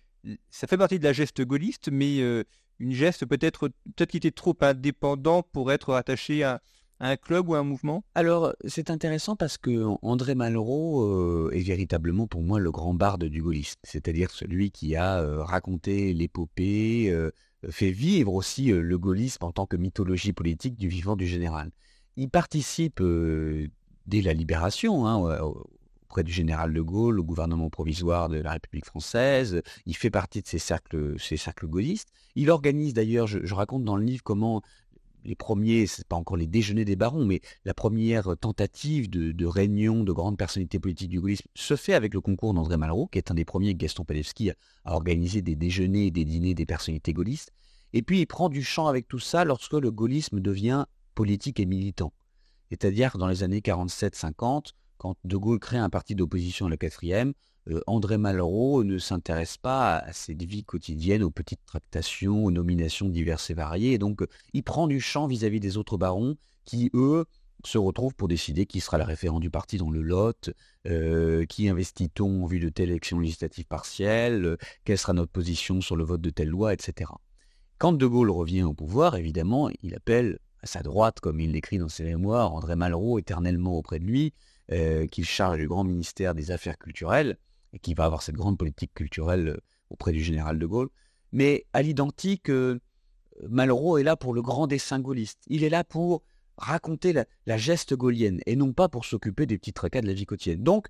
ça 0.51 0.67
fait 0.67 0.77
partie 0.77 0.99
de 0.99 1.05
la 1.05 1.13
geste 1.13 1.43
gaulliste, 1.43 1.91
mais 1.91 2.21
euh, 2.21 2.45
une 2.79 2.93
geste 2.93 3.27
peut-être 3.27 3.69
peut-être 3.69 4.11
qui 4.11 4.17
était 4.19 4.31
trop 4.31 4.57
indépendant 4.61 5.43
pour 5.43 5.73
être 5.73 5.95
attaché 5.95 6.43
à, 6.45 6.61
un 6.99 7.17
club 7.17 7.49
ou 7.49 7.55
un 7.55 7.63
mouvement? 7.63 8.05
Alors, 8.15 8.55
c'est 8.67 8.91
intéressant 8.91 9.37
parce 9.37 9.59
que 9.59 9.85
André 10.03 10.35
Malraux 10.35 11.03
euh, 11.03 11.51
est 11.53 11.61
véritablement 11.61 12.27
pour 12.27 12.43
moi 12.43 12.59
le 12.59 12.71
grand 12.71 12.95
barde 12.95 13.25
du 13.25 13.43
gaullisme, 13.43 13.79
c'est-à-dire 13.83 14.31
celui 14.31 14.71
qui 14.71 14.97
a 14.97 15.21
euh, 15.21 15.43
raconté 15.43 16.15
l'épopée, 16.15 17.11
euh, 17.11 17.31
fait 17.69 17.91
vivre 17.91 18.33
aussi 18.33 18.67
le 18.67 18.99
gaullisme 18.99 19.45
en 19.45 19.53
tant 19.53 19.67
que 19.67 19.77
mythologie 19.77 20.33
politique 20.33 20.77
du 20.77 20.89
vivant 20.89 21.17
du 21.17 21.27
général. 21.27 21.71
Il 22.17 22.31
participe 22.31 23.03
dès 24.07 24.23
la 24.23 24.33
libération 24.33 25.07
hein, 25.07 25.41
auprès 26.17 26.25
du 26.25 26.33
général 26.33 26.73
de 26.73 26.81
Gaulle, 26.81 27.21
au 27.21 27.25
gouvernement 27.25 27.69
provisoire 27.69 28.31
de 28.31 28.39
la 28.39 28.53
République 28.53 28.87
française. 28.87 29.61
Il 29.85 29.95
fait 29.95 30.09
partie 30.09 30.41
de 30.41 30.47
ces 30.47 30.59
cercles, 30.59 31.21
ces 31.21 31.37
cercles 31.37 31.67
gaullistes. 31.67 32.09
Il 32.37 32.49
organise 32.49 32.95
d'ailleurs, 32.95 33.27
je, 33.27 33.53
raconte 33.53 33.85
dans 33.85 33.97
le 33.97 34.05
livre 34.05 34.23
comment 34.23 34.63
les 35.25 35.35
premiers, 35.35 35.87
c'est 35.87 36.09
pas 36.09 36.17
encore 36.17 36.39
les 36.39 36.47
déjeuners 36.47 36.87
des 36.87 36.97
barons, 36.97 37.27
mais 37.27 37.43
la 37.67 37.75
première 37.75 38.35
tentative 38.39 39.11
de, 39.11 39.45
réunion 39.45 40.05
de 40.05 40.13
grandes 40.13 40.39
personnalités 40.39 40.79
politiques 40.79 41.11
du 41.11 41.21
gaullisme 41.21 41.49
se 41.55 41.77
fait 41.77 41.93
avec 41.93 42.15
le 42.15 42.23
concours 42.23 42.55
d'André 42.55 42.79
Malraux, 42.79 43.09
qui 43.09 43.19
est 43.19 43.31
un 43.31 43.35
des 43.35 43.45
premiers, 43.45 43.75
Gaston 43.75 44.07
Palevski, 44.07 44.53
à, 44.53 44.95
organiser 44.95 45.43
des 45.43 45.55
déjeuners 45.55 46.07
et 46.07 46.11
des 46.11 46.25
dîners 46.25 46.55
des 46.55 46.65
personnalités 46.65 47.13
gaullistes. 47.13 47.53
Et 47.93 48.01
puis 48.01 48.21
il 48.21 48.27
prend 48.27 48.49
du 48.49 48.63
champ 48.63 48.87
avec 48.87 49.07
tout 49.07 49.19
ça 49.19 49.45
lorsque 49.45 49.75
le 49.75 49.91
gaullisme 49.91 50.41
devient 50.41 50.87
politique 51.15 51.61
et 51.61 51.67
militant. 51.67 52.15
C'est-à-dire 52.71 53.19
dans 53.19 53.27
les 53.27 53.43
années 53.43 53.61
47-50, 53.61 54.73
quand 54.99 55.17
De 55.25 55.37
Gaulle 55.37 55.59
crée 55.59 55.79
un 55.79 55.91
parti 55.91 56.15
d'opposition 56.15 56.67
à 56.67 56.71
la 56.71 56.77
quatrième, 56.77 57.33
euh, 57.69 57.81
André 57.87 58.19
Malraux 58.19 58.85
ne 58.85 58.99
s'intéresse 58.99 59.57
pas 59.57 59.99
à 59.99 60.13
cette 60.13 60.43
vie 60.43 60.65
quotidienne, 60.65 61.23
aux 61.23 61.31
petites 61.31 61.65
tractations, 61.67 62.45
aux 62.45 62.51
nominations 62.51 63.09
diverses 63.09 63.51
et 63.51 63.55
variées. 63.55 63.93
Et 63.93 63.99
donc, 63.99 64.23
il 64.53 64.63
prend 64.63 64.87
du 64.87 65.01
champ 65.01 65.27
vis-à-vis 65.27 65.61
des 65.61 65.77
autres 65.77 65.97
barons 65.97 66.37
qui, 66.65 66.91
eux, 66.95 67.27
se 67.65 67.79
retrouvent 67.79 68.15
pour 68.15 68.29
décider 68.29 68.67
qui 68.67 68.81
sera 68.81 68.99
le 68.99 69.05
référent 69.05 69.41
du 69.41 69.51
parti 69.51 69.79
dans 69.79 69.91
le 69.91 70.03
Lot, 70.03 70.51
euh, 70.87 71.45
qui 71.47 71.69
investit-on 71.69 72.45
en 72.45 72.47
vue 72.47 72.61
de 72.61 72.69
telle 72.69 72.91
élection 72.91 73.19
législative 73.19 73.65
partielle, 73.67 74.45
euh, 74.45 74.57
quelle 74.85 74.99
sera 74.99 75.13
notre 75.13 75.33
position 75.33 75.81
sur 75.81 75.97
le 75.97 76.05
vote 76.05 76.21
de 76.21 76.31
telle 76.31 76.49
loi, 76.49 76.73
etc. 76.73 77.11
Quand 77.79 77.93
De 77.93 78.07
Gaulle 78.07 78.31
revient 78.31 78.63
au 78.63 78.73
pouvoir, 78.73 79.17
évidemment, 79.17 79.71
il 79.83 79.95
appelle 79.95 80.39
à 80.63 80.67
sa 80.67 80.83
droite, 80.83 81.21
comme 81.21 81.41
il 81.41 81.53
l'écrit 81.53 81.79
dans 81.79 81.89
ses 81.89 82.05
mémoires, 82.05 82.55
André 82.55 82.77
Malraux 82.77 83.19
éternellement 83.19 83.77
auprès 83.77 83.99
de 83.99 84.05
lui, 84.05 84.33
qu'il 84.69 85.25
charge 85.25 85.59
du 85.59 85.69
grand 85.69 85.85
ministère 85.85 86.35
des 86.35 86.51
Affaires 86.51 86.79
culturelles 86.79 87.39
et 87.77 87.79
qui 87.79 87.93
va 87.95 88.07
avoir 88.07 88.23
cette 88.23 88.37
grande 88.37 88.59
politique 88.59 88.95
culturelle 88.95 89.49
euh, 89.49 89.61
auprès 89.91 90.13
du 90.13 90.23
général 90.23 90.59
de 90.59 90.67
Gaulle. 90.67 90.89
Mais 91.33 91.67
à 91.75 91.83
l'identique, 91.83 92.49
euh, 92.49 92.81
Malraux 93.49 93.99
est 93.99 94.03
là 94.03 94.17
pour 94.17 94.33
le 94.33 94.41
grand 94.41 94.67
dessin 94.67 94.99
gaulliste. 94.99 95.41
Il 95.47 95.63
est 95.63 95.69
là 95.69 95.85
pour 95.85 96.23
raconter 96.57 97.13
la, 97.13 97.57
geste 97.59 97.95
gaulienne 97.95 98.41
et 98.47 98.57
non 98.57 98.73
pas 98.73 98.89
pour 98.89 99.05
s'occuper 99.05 99.45
des 99.45 99.59
petits 99.59 99.75
tracas 99.75 100.01
de 100.01 100.07
la 100.07 100.15
vie 100.15 100.25
quotidienne. 100.25 100.63
Donc, 100.63 100.89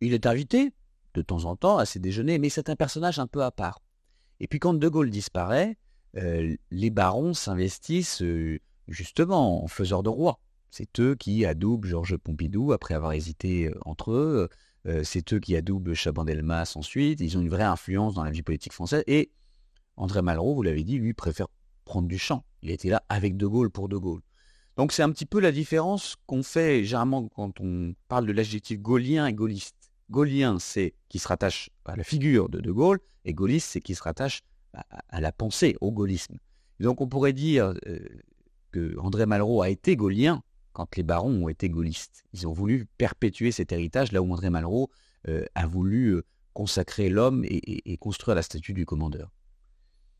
il 0.00 0.14
est 0.14 0.26
invité 0.26 0.72
de 1.14 1.22
temps 1.22 1.44
en 1.44 1.54
temps 1.54 1.78
à 1.78 1.86
ses 1.86 2.00
déjeuners, 2.00 2.38
mais 2.38 2.48
c'est 2.48 2.68
un 2.70 2.76
personnage 2.76 3.20
un 3.20 3.28
peu 3.28 3.44
à 3.44 3.52
part. 3.52 3.80
Et 4.40 4.48
puis 4.48 4.58
quand 4.58 4.74
De 4.74 4.88
Gaulle 4.88 5.10
disparaît, 5.10 5.76
euh, 6.16 6.56
les 6.72 6.90
barons 6.90 7.34
s'investissent 7.34 8.22
justement 8.88 9.62
en 9.62 9.68
faiseurs 9.68 10.02
de 10.02 10.08
roi. 10.08 10.40
C'est 10.70 11.00
eux 11.00 11.14
qui 11.14 11.44
adoubent 11.44 11.86
Georges 11.86 12.16
Pompidou 12.16 12.72
après 12.72 12.94
avoir 12.94 13.12
hésité 13.12 13.70
entre 13.84 14.12
eux. 14.12 14.48
Euh, 14.86 15.02
c'est 15.04 15.32
eux 15.32 15.40
qui 15.40 15.56
adoubent 15.56 15.92
Chaban-Delmas 15.92 16.72
ensuite. 16.76 17.20
Ils 17.20 17.36
ont 17.36 17.40
une 17.40 17.48
vraie 17.48 17.64
influence 17.64 18.14
dans 18.14 18.24
la 18.24 18.30
vie 18.30 18.42
politique 18.42 18.72
française. 18.72 19.02
Et 19.06 19.30
André 19.96 20.22
Malraux, 20.22 20.54
vous 20.54 20.62
l'avez 20.62 20.84
dit, 20.84 20.98
lui 20.98 21.12
préfère 21.12 21.48
prendre 21.84 22.08
du 22.08 22.18
champ. 22.18 22.44
Il 22.62 22.70
était 22.70 22.88
là 22.88 23.02
avec 23.08 23.36
De 23.36 23.46
Gaulle 23.46 23.70
pour 23.70 23.88
De 23.88 23.96
Gaulle. 23.96 24.22
Donc 24.76 24.92
c'est 24.92 25.02
un 25.02 25.10
petit 25.10 25.26
peu 25.26 25.40
la 25.40 25.52
différence 25.52 26.16
qu'on 26.26 26.42
fait 26.42 26.84
généralement 26.84 27.28
quand 27.28 27.60
on 27.60 27.94
parle 28.08 28.26
de 28.26 28.32
l'adjectif 28.32 28.80
gaullien 28.80 29.26
et 29.26 29.32
gaulliste. 29.32 29.90
Gaullien, 30.10 30.58
c'est 30.58 30.94
qui 31.08 31.18
se 31.18 31.28
rattache 31.28 31.70
à 31.84 31.96
la 31.96 32.04
figure 32.04 32.48
de 32.48 32.60
De 32.60 32.72
Gaulle, 32.72 32.98
et 33.24 33.34
gaulliste, 33.34 33.68
c'est 33.70 33.80
qui 33.80 33.94
se 33.94 34.02
rattache 34.02 34.42
à, 34.72 35.20
la 35.20 35.32
pensée, 35.32 35.76
au 35.80 35.90
gaullisme. 35.92 36.38
donc 36.78 37.00
on 37.00 37.08
pourrait 37.08 37.32
dire 37.32 37.74
euh, 37.86 37.98
que 38.70 38.96
André 38.98 39.26
Malraux 39.26 39.62
a 39.62 39.68
été 39.68 39.96
gaullien, 39.96 40.42
quand 40.72 40.96
les 40.96 41.02
barons 41.02 41.44
ont 41.44 41.48
été 41.48 41.68
gaullistes. 41.68 42.24
Ils 42.32 42.46
ont 42.46 42.52
voulu 42.52 42.86
perpétuer 42.98 43.52
cet 43.52 43.72
héritage, 43.72 44.12
là 44.12 44.22
où 44.22 44.32
André 44.32 44.50
Malraux 44.50 44.90
euh, 45.28 45.44
a 45.54 45.66
voulu 45.66 46.14
euh, 46.14 46.22
consacrer 46.52 47.08
l'homme 47.08 47.44
et, 47.44 47.96
construire 47.98 48.34
la 48.34 48.42
statue 48.42 48.72
du 48.72 48.86
commandeur. 48.86 49.30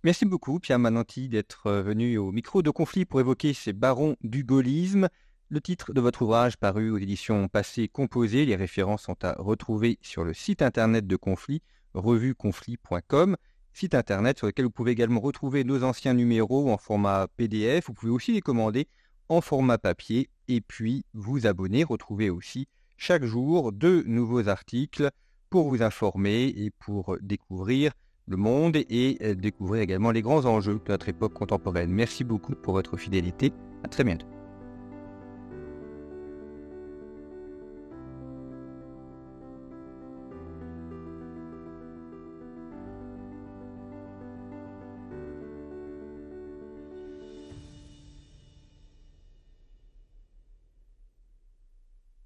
Merci 0.05 0.25
beaucoup, 0.25 0.59
Pierre 0.61 0.79
Mananti, 0.79 1.29
d'être 1.29 1.67
euh, 1.67 1.83
venu 1.83 2.17
au 2.19 2.33
micro 2.33 2.63
de 2.63 2.71
conflit 2.71 3.05
pour 3.05 3.21
évoquer 3.21 3.53
ces 3.53 3.73
barons 3.73 4.17
du 4.23 4.45
gaullisme. 4.45 5.09
Le 5.49 5.61
titre 5.61 5.93
de 5.93 6.01
votre 6.01 6.23
ouvrage 6.23 6.57
paru 6.57 6.91
aux 6.91 6.99
éditions 6.99 7.49
Passé 7.49 7.89
Composé, 7.89 8.47
les 8.47 8.57
références 8.57 9.03
sont 9.03 9.25
à 9.25 9.35
retrouver 9.39 9.99
sur 10.01 10.25
le 10.25 10.33
site 10.33 10.63
internet 10.63 11.07
de 11.07 11.17
Conflit, 11.17 11.61
revueconflit.com, 11.95 13.37
site 13.73 13.95
internet 13.95 14.39
sur 14.39 14.47
lequel 14.47 14.67
vous 14.67 14.71
pouvez 14.71 14.93
également 14.93 15.21
retrouver 15.21 15.65
nos 15.65 15.83
anciens 15.83 16.15
numéros 16.15 16.71
en 16.71 16.79
format 16.79 17.27
PDF. 17.37 17.87
Vous 17.89 17.95
pouvez 17.95 18.13
aussi 18.13 18.33
les 18.33 18.41
commander 18.41 18.87
en 19.29 19.41
format 19.41 19.79
papier 19.79 20.29
et 20.51 20.61
puis 20.61 21.05
vous 21.15 21.47
abonner. 21.47 21.85
Retrouvez 21.85 22.29
aussi 22.31 22.67
chaque 22.97 23.25
jour 23.25 23.73
deux 23.73 24.03
nouveaux 24.03 24.49
articles 24.49 25.11
pour 25.49 25.69
vous 25.69 25.83
informer 25.83 26.53
et 26.57 26.71
pour 26.71 27.17
découvrir 27.21 27.93
le 28.27 28.37
monde 28.37 28.77
et 28.77 29.19
euh, 29.23 29.35
découvrir 29.35 29.83
également 29.83 30.11
les 30.11 30.23
grands 30.23 30.45
enjeux 30.45 30.81
de 30.85 30.93
notre 30.93 31.09
époque 31.09 31.33
contemporaine. 31.33 31.91
Merci 31.91 32.25
beaucoup 32.25 32.55
pour 32.55 32.75
votre 32.75 32.97
fidélité. 32.97 33.53
À 33.83 33.89
très 33.89 34.05
bientôt. 34.05 34.40